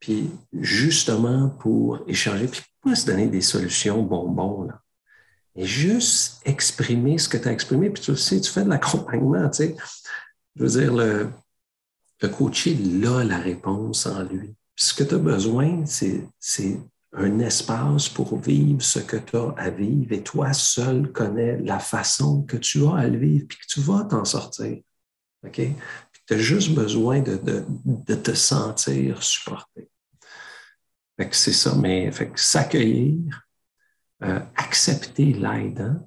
Puis 0.00 0.30
justement 0.52 1.48
pour 1.48 2.00
échanger, 2.06 2.46
puis 2.48 2.62
pas 2.82 2.94
se 2.94 3.06
donner 3.06 3.26
des 3.26 3.40
solutions 3.40 4.02
bonbons, 4.02 4.62
là. 4.62 4.80
Et 5.56 5.66
juste 5.66 6.40
exprimer 6.44 7.18
ce 7.18 7.28
que 7.28 7.36
tu 7.36 7.48
as 7.48 7.52
exprimé, 7.52 7.90
puis 7.90 8.00
tu 8.00 8.16
sais, 8.16 8.40
tu 8.40 8.48
fais 8.50 8.62
de 8.62 8.68
l'accompagnement, 8.68 9.48
tu 9.50 9.56
sais. 9.56 9.76
Je 10.54 10.62
veux 10.62 10.80
dire, 10.80 10.94
le, 10.94 11.30
le 12.22 12.28
coacher, 12.28 12.74
là, 12.74 13.24
la 13.24 13.38
réponse 13.38 14.06
en 14.06 14.22
lui. 14.22 14.54
ce 14.76 14.94
que 14.94 15.02
tu 15.02 15.14
as 15.14 15.18
besoin, 15.18 15.84
c'est 15.86 16.80
un 17.12 17.38
espace 17.40 18.08
pour 18.08 18.38
vivre 18.38 18.82
ce 18.82 18.98
que 19.00 19.16
tu 19.16 19.36
as 19.36 19.54
à 19.56 19.70
vivre 19.70 20.12
et 20.12 20.22
toi 20.22 20.52
seul 20.52 21.10
connais 21.10 21.58
la 21.58 21.78
façon 21.78 22.42
que 22.42 22.56
tu 22.56 22.86
as 22.86 22.96
à 22.96 23.08
le 23.08 23.18
vivre 23.18 23.46
puis 23.48 23.58
que 23.58 23.66
tu 23.66 23.80
vas 23.80 24.04
t'en 24.04 24.24
sortir. 24.24 24.78
OK? 25.44 25.60
Tu 26.28 26.34
as 26.34 26.38
juste 26.38 26.74
besoin 26.74 27.22
de, 27.22 27.36
te 28.14 28.34
sentir 28.34 29.22
supporté. 29.22 29.88
c'est 31.32 31.54
ça, 31.54 31.74
mais 31.74 32.12
s'accueillir, 32.36 33.46
euh, 34.22 34.38
accepter 34.54 35.32
l'aide, 35.32 35.80
hein? 35.80 36.06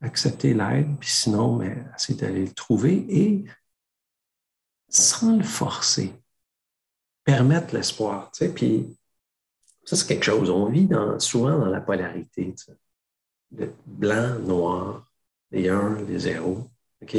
accepter 0.00 0.54
l'aide, 0.54 0.98
puis 0.98 1.08
sinon, 1.08 1.54
mais, 1.54 1.84
essayer 1.96 2.18
d'aller 2.18 2.46
le 2.46 2.52
trouver 2.52 3.06
et 3.08 3.44
sans 4.88 5.36
le 5.36 5.44
forcer, 5.44 6.12
permettre 7.22 7.72
l'espoir. 7.72 8.32
Puis 8.56 8.98
ça, 9.84 9.94
c'est 9.94 10.08
quelque 10.08 10.24
chose. 10.24 10.50
On 10.50 10.68
vit 10.68 10.88
souvent 11.20 11.56
dans 11.56 11.70
la 11.70 11.80
polarité, 11.80 12.56
blanc, 13.86 14.36
noir, 14.40 15.08
les 15.52 15.68
1, 15.68 16.02
les 16.02 16.18
0. 16.18 16.68
OK? 17.02 17.16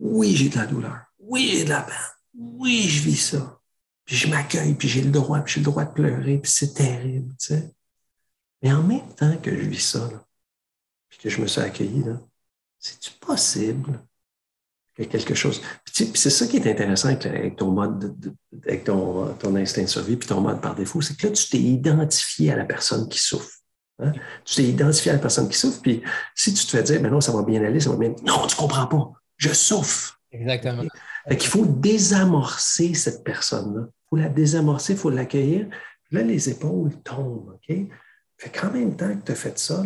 Oui, 0.00 0.34
j'ai 0.34 0.48
de 0.48 0.56
la 0.56 0.66
douleur. 0.66 1.09
Oui, 1.30 1.64
peine. 1.64 1.84
Oui, 2.34 2.88
je 2.88 3.02
vis 3.02 3.16
ça. 3.16 3.60
Puis 4.04 4.16
je 4.16 4.28
m'accueille, 4.28 4.74
puis 4.74 4.88
j'ai 4.88 5.02
le 5.02 5.10
droit, 5.10 5.40
puis 5.40 5.54
j'ai 5.54 5.60
le 5.60 5.64
droit 5.64 5.84
de 5.84 5.92
pleurer, 5.92 6.38
puis 6.38 6.50
c'est 6.50 6.74
terrible, 6.74 7.32
tu 7.38 7.54
sais. 7.54 7.70
Mais 8.62 8.72
en 8.72 8.82
même 8.82 9.14
temps 9.14 9.36
que 9.36 9.50
je 9.50 9.62
vis 9.62 9.86
ça, 9.92 10.10
puis 11.08 11.18
que 11.18 11.28
je 11.30 11.40
me 11.40 11.46
suis 11.46 11.60
accueilli, 11.60 12.04
c'est-tu 12.78 13.12
possible 13.12 14.00
que 14.96 15.04
quelque 15.04 15.34
chose. 15.34 15.62
Puis, 15.84 16.10
c'est 16.14 16.30
ça 16.30 16.46
qui 16.48 16.56
est 16.56 16.66
intéressant 16.66 17.08
avec, 17.08 17.56
ton 17.56 17.70
mode, 17.70 18.34
avec 18.66 18.84
ton, 18.84 19.32
ton, 19.34 19.54
instinct 19.54 19.82
de 19.82 19.86
survie, 19.86 20.16
puis 20.16 20.28
ton 20.28 20.40
mode 20.40 20.60
par 20.60 20.74
défaut, 20.74 21.00
c'est 21.00 21.16
que 21.16 21.28
là, 21.28 21.32
tu 21.32 21.48
t'es 21.48 21.58
identifié 21.58 22.52
à 22.52 22.56
la 22.56 22.64
personne 22.64 23.08
qui 23.08 23.20
souffre. 23.20 23.56
Hein. 24.00 24.12
Tu 24.44 24.56
t'es 24.56 24.64
identifié 24.64 25.12
à 25.12 25.14
la 25.14 25.20
personne 25.20 25.48
qui 25.48 25.56
souffre, 25.56 25.80
puis 25.80 26.02
si 26.34 26.52
tu 26.52 26.66
te 26.66 26.70
fais 26.70 26.82
dire, 26.82 27.00
ben 27.00 27.10
non, 27.10 27.20
ça 27.20 27.32
va 27.32 27.44
bien 27.44 27.62
aller, 27.62 27.78
ça 27.78 27.90
va 27.90 27.96
bien. 27.96 28.14
Non, 28.24 28.46
tu 28.48 28.56
comprends 28.56 28.88
pas. 28.88 29.12
Je 29.36 29.52
souffre. 29.52 30.20
Exactement. 30.32 30.84
Fait 31.28 31.36
qu'il 31.36 31.50
faut 31.50 31.66
désamorcer 31.66 32.94
cette 32.94 33.22
personne-là. 33.24 33.86
Il 33.86 34.08
faut 34.08 34.16
la 34.16 34.28
désamorcer, 34.28 34.94
il 34.94 34.98
faut 34.98 35.10
l'accueillir. 35.10 35.68
Là, 36.10 36.22
les 36.22 36.48
épaules 36.48 36.94
tombent, 37.02 37.54
OK? 37.54 37.76
Même 38.72 38.96
temps 38.96 39.14
que 39.16 39.26
tu 39.26 39.32
as 39.32 39.34
fait 39.34 39.58
ça, 39.58 39.84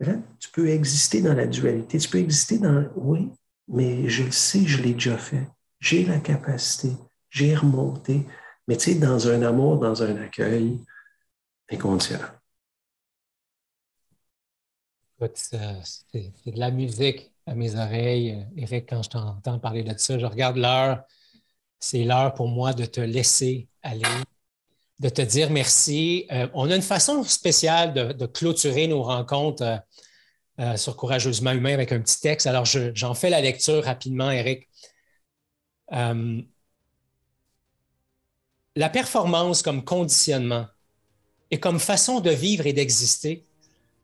là, 0.00 0.14
tu 0.38 0.48
peux 0.50 0.68
exister 0.68 1.20
dans 1.20 1.34
la 1.34 1.46
dualité. 1.46 1.98
Tu 1.98 2.08
peux 2.08 2.18
exister 2.18 2.58
dans, 2.58 2.88
oui, 2.96 3.30
mais 3.68 4.08
je 4.08 4.24
le 4.24 4.32
sais, 4.32 4.64
je 4.64 4.82
l'ai 4.82 4.94
déjà 4.94 5.18
fait. 5.18 5.46
J'ai 5.78 6.04
la 6.04 6.18
capacité, 6.18 6.96
j'ai 7.30 7.54
remonté. 7.54 8.26
Mais 8.66 8.76
tu 8.76 8.92
sais, 8.92 8.98
dans 8.98 9.28
un 9.28 9.42
amour, 9.42 9.78
dans 9.78 10.02
un 10.02 10.16
accueil 10.16 10.80
inconditionnel. 11.70 12.26
C'est 15.34 16.52
de 16.52 16.58
la 16.58 16.70
musique 16.70 17.31
à 17.46 17.54
mes 17.54 17.76
oreilles. 17.76 18.46
Eric, 18.56 18.88
quand 18.88 19.02
je 19.02 19.10
t'entends 19.10 19.58
parler 19.58 19.82
de 19.82 19.96
ça, 19.96 20.18
je 20.18 20.26
regarde 20.26 20.56
l'heure. 20.56 21.02
C'est 21.80 22.04
l'heure 22.04 22.34
pour 22.34 22.48
moi 22.48 22.72
de 22.72 22.84
te 22.84 23.00
laisser 23.00 23.68
aller, 23.82 24.02
de 25.00 25.08
te 25.08 25.22
dire 25.22 25.50
merci. 25.50 26.26
Euh, 26.30 26.48
on 26.54 26.70
a 26.70 26.76
une 26.76 26.82
façon 26.82 27.24
spéciale 27.24 27.92
de, 27.92 28.26
clôturer 28.26 28.86
nos 28.86 29.02
rencontres 29.02 29.62
euh, 29.62 29.76
euh, 30.60 30.76
sur 30.76 30.96
Courageusement 30.96 31.52
Humain 31.52 31.74
avec 31.74 31.92
un 31.92 32.00
petit 32.00 32.20
texte. 32.20 32.46
Alors, 32.46 32.64
j'en 32.66 33.14
fais 33.14 33.30
la 33.30 33.40
lecture 33.40 33.82
rapidement, 33.84 34.30
Eric. 34.30 34.68
la 38.74 38.88
performance 38.88 39.62
comme 39.62 39.84
conditionnement 39.84 40.66
et 41.50 41.60
comme 41.60 41.78
façon 41.78 42.20
de 42.20 42.30
vivre 42.30 42.66
et 42.66 42.72
d'exister 42.72 43.44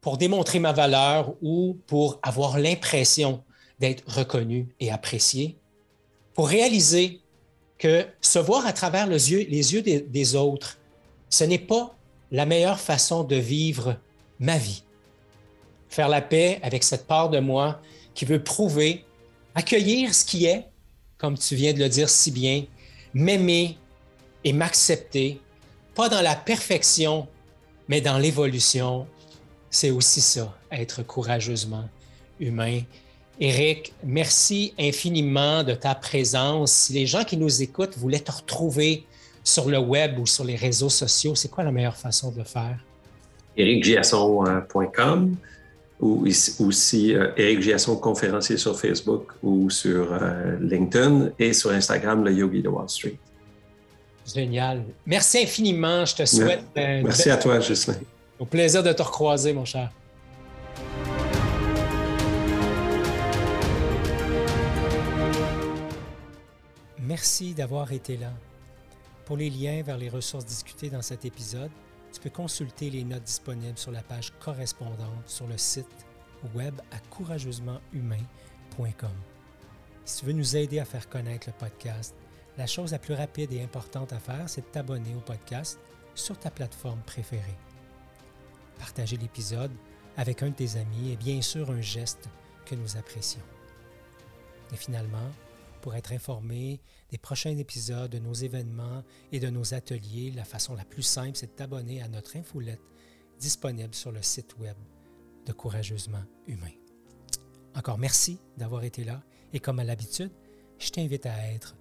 pour 0.09 0.16
démontrer 0.16 0.59
ma 0.59 0.72
valeur 0.72 1.34
ou 1.42 1.76
pour 1.86 2.18
avoir 2.22 2.59
l'impression 2.59 3.44
d'être 3.78 4.04
reconnu 4.11 4.74
et 4.80 4.90
apprécié, 4.90 5.59
pour 6.32 6.48
réaliser 6.48 7.20
que 7.76 8.06
se 8.22 8.38
voir 8.38 8.66
à 8.66 8.72
travers 8.72 9.06
les 9.06 9.32
yeux, 9.32 9.82
des, 9.82 10.00
des 10.00 10.34
autres, 10.34 10.78
ce 11.28 11.44
n'est 11.44 11.59
pas 11.59 11.94
la 12.30 12.46
meilleure 12.46 12.80
façon 12.80 13.22
de 13.22 13.36
vivre 13.36 13.98
ma 14.40 14.56
vie. 14.56 14.82
Faire 15.90 16.09
la 16.09 16.22
paix 16.22 16.59
avec 16.62 16.84
cette 16.84 17.06
part 17.06 17.28
de 17.28 17.40
moi 17.40 17.78
qui 18.14 18.24
veut 18.24 18.42
prouver, 18.42 19.04
accueillir 19.54 20.14
ce 20.14 20.24
qui 20.24 20.46
est, 20.46 20.68
comme 21.18 21.36
tu 21.36 21.54
viens 21.54 21.74
de 21.74 21.80
le 21.80 21.88
dire 21.90 22.09
si 22.09 22.30
bien, 22.30 22.64
m'aimer 23.12 23.76
et 24.42 24.54
m'accepter, 24.54 25.38
pas 25.94 26.09
dans 26.09 26.22
la 26.22 26.34
perfection, 26.34 27.28
mais 27.88 28.00
dans 28.00 28.16
l'évolution 28.16 29.06
c'est 29.70 29.90
aussi 29.90 30.20
ça, 30.20 30.54
être 30.70 31.02
courageusement 31.02 31.88
humain. 32.40 32.80
Éric, 33.40 33.92
merci 34.02 34.74
infiniment 34.78 35.62
de 35.62 35.74
ta 35.74 35.94
présence. 35.94 36.72
Si 36.72 36.92
les 36.92 37.06
gens 37.06 37.24
qui 37.24 37.36
nous 37.36 37.62
écoutent 37.62 37.96
voulaient 37.96 38.18
te 38.18 38.32
retrouver 38.32 39.04
sur 39.44 39.68
le 39.68 39.78
web 39.78 40.18
ou 40.18 40.26
sur 40.26 40.44
les 40.44 40.56
réseaux 40.56 40.88
sociaux, 40.88 41.34
c'est 41.34 41.48
quoi 41.48 41.62
la 41.62 41.70
meilleure 41.70 41.96
façon 41.96 42.32
de 42.32 42.38
le 42.38 42.44
faire? 42.44 42.78
éricgiasson.com 43.56 45.36
ou 46.00 46.24
aussi 46.60 47.14
euh, 47.14 47.32
Éric 47.36 47.60
Giasson, 47.60 47.96
conférencier 47.96 48.56
sur 48.56 48.78
Facebook 48.78 49.32
ou 49.42 49.68
sur 49.68 50.12
euh, 50.12 50.56
LinkedIn 50.60 51.30
et 51.40 51.52
sur 51.52 51.72
Instagram, 51.72 52.24
le 52.24 52.32
Yogi 52.32 52.62
de 52.62 52.68
Wall 52.68 52.88
Street. 52.88 53.18
Génial. 54.32 54.84
Merci 55.06 55.38
infiniment. 55.38 56.04
Je 56.04 56.16
te 56.16 56.24
souhaite. 56.24 56.62
Merci 56.76 57.30
à 57.30 57.36
toi, 57.36 57.58
Justin. 57.60 57.94
Au 58.39 58.47
plaisir 58.47 58.84
de 58.84 58.93
te 58.93 59.03
recroiser, 59.03 59.53
mon 59.53 59.64
cher. 59.64 59.91
Merci 67.01 67.55
d'avoir 67.55 67.93
été 67.93 68.16
là. 68.16 68.32
Pour 69.24 69.36
les 69.36 69.51
liens 69.51 69.82
vers 69.82 69.99
les 69.99 70.09
ressources 70.09 70.45
discutées 70.45 70.89
dans 70.89 71.03
cet 71.03 71.24
épisode, 71.24 71.70
tu 72.12 72.20
peux 72.20 72.30
consulter 72.30 72.91
les 72.91 73.03
notes 73.03 73.24
disponibles 73.24 73.76
sur 73.76 73.91
la 73.91 74.03
page 74.03 74.32
correspondante 74.39 75.26
sur 75.26 75.47
le 75.47 75.59
site 75.59 75.86
web 76.55 76.80
à 76.93 76.99
courageusementhumain.com. 77.11 79.11
Si 80.05 80.20
tu 80.20 80.26
veux 80.26 80.32
nous 80.32 80.57
aider 80.57 80.78
à 80.78 80.84
faire 80.84 81.09
connaître 81.09 81.49
le 81.49 81.55
podcast, 81.59 82.14
la 82.57 82.66
chose 82.66 82.93
la 82.93 82.99
plus 82.99 83.14
rapide 83.14 83.53
et 83.53 83.62
importante 83.62 84.12
à 84.12 84.18
faire, 84.18 84.49
c'est 84.49 84.62
de 84.62 84.66
t'abonner 84.66 85.14
au 85.16 85.20
podcast 85.20 85.78
sur 86.14 86.39
ta 86.39 86.51
plateforme 86.51 87.01
préférée. 87.05 87.57
Partager 88.79 89.16
l'épisode 89.16 89.72
avec 90.16 90.43
un 90.43 90.51
de 90.51 90.55
tes 90.55 90.76
amis 90.76 91.12
est 91.12 91.16
bien 91.16 91.41
sûr 91.43 91.70
un 91.70 91.81
geste 91.81 92.29
que 92.64 92.74
nous 92.74 92.97
apprécions. 92.97 93.43
Et 94.72 94.76
finalement, 94.76 95.31
pour 95.81 95.95
être 95.95 96.12
informé 96.12 96.81
des 97.11 97.18
prochains 97.18 97.57
épisodes, 97.57 98.11
de 98.11 98.18
nos 98.18 98.35
événements 98.35 99.05
et 99.33 99.41
de 99.41 99.49
nos 99.49 99.74
ateliers, 99.74 100.33
la 100.35 100.45
façon 100.45 100.74
la 100.74 100.85
plus 100.85 101.03
simple, 101.03 101.37
c'est 101.37 101.47
de 101.47 101.53
t'abonner 101.53 102.03
à 102.03 102.09
notre 102.09 102.37
infolette 102.37 102.83
disponible 103.39 103.95
sur 103.95 104.12
le 104.12 104.22
site 104.22 104.59
web 104.59 104.76
de 105.47 105.53
Courageusement 105.53 106.24
Humain. 106.47 106.72
Encore 107.74 107.99
merci 107.99 108.39
d'avoir 108.57 108.83
été 108.85 109.05
là 109.05 109.22
et 109.53 109.61
comme 109.61 109.79
à 109.79 109.85
l'habitude, 109.85 110.33
je 110.79 110.91
t'invite 110.91 111.26
à 111.26 111.53
être 111.53 111.76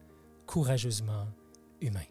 courageusement 0.46 1.28
humain. 1.82 2.06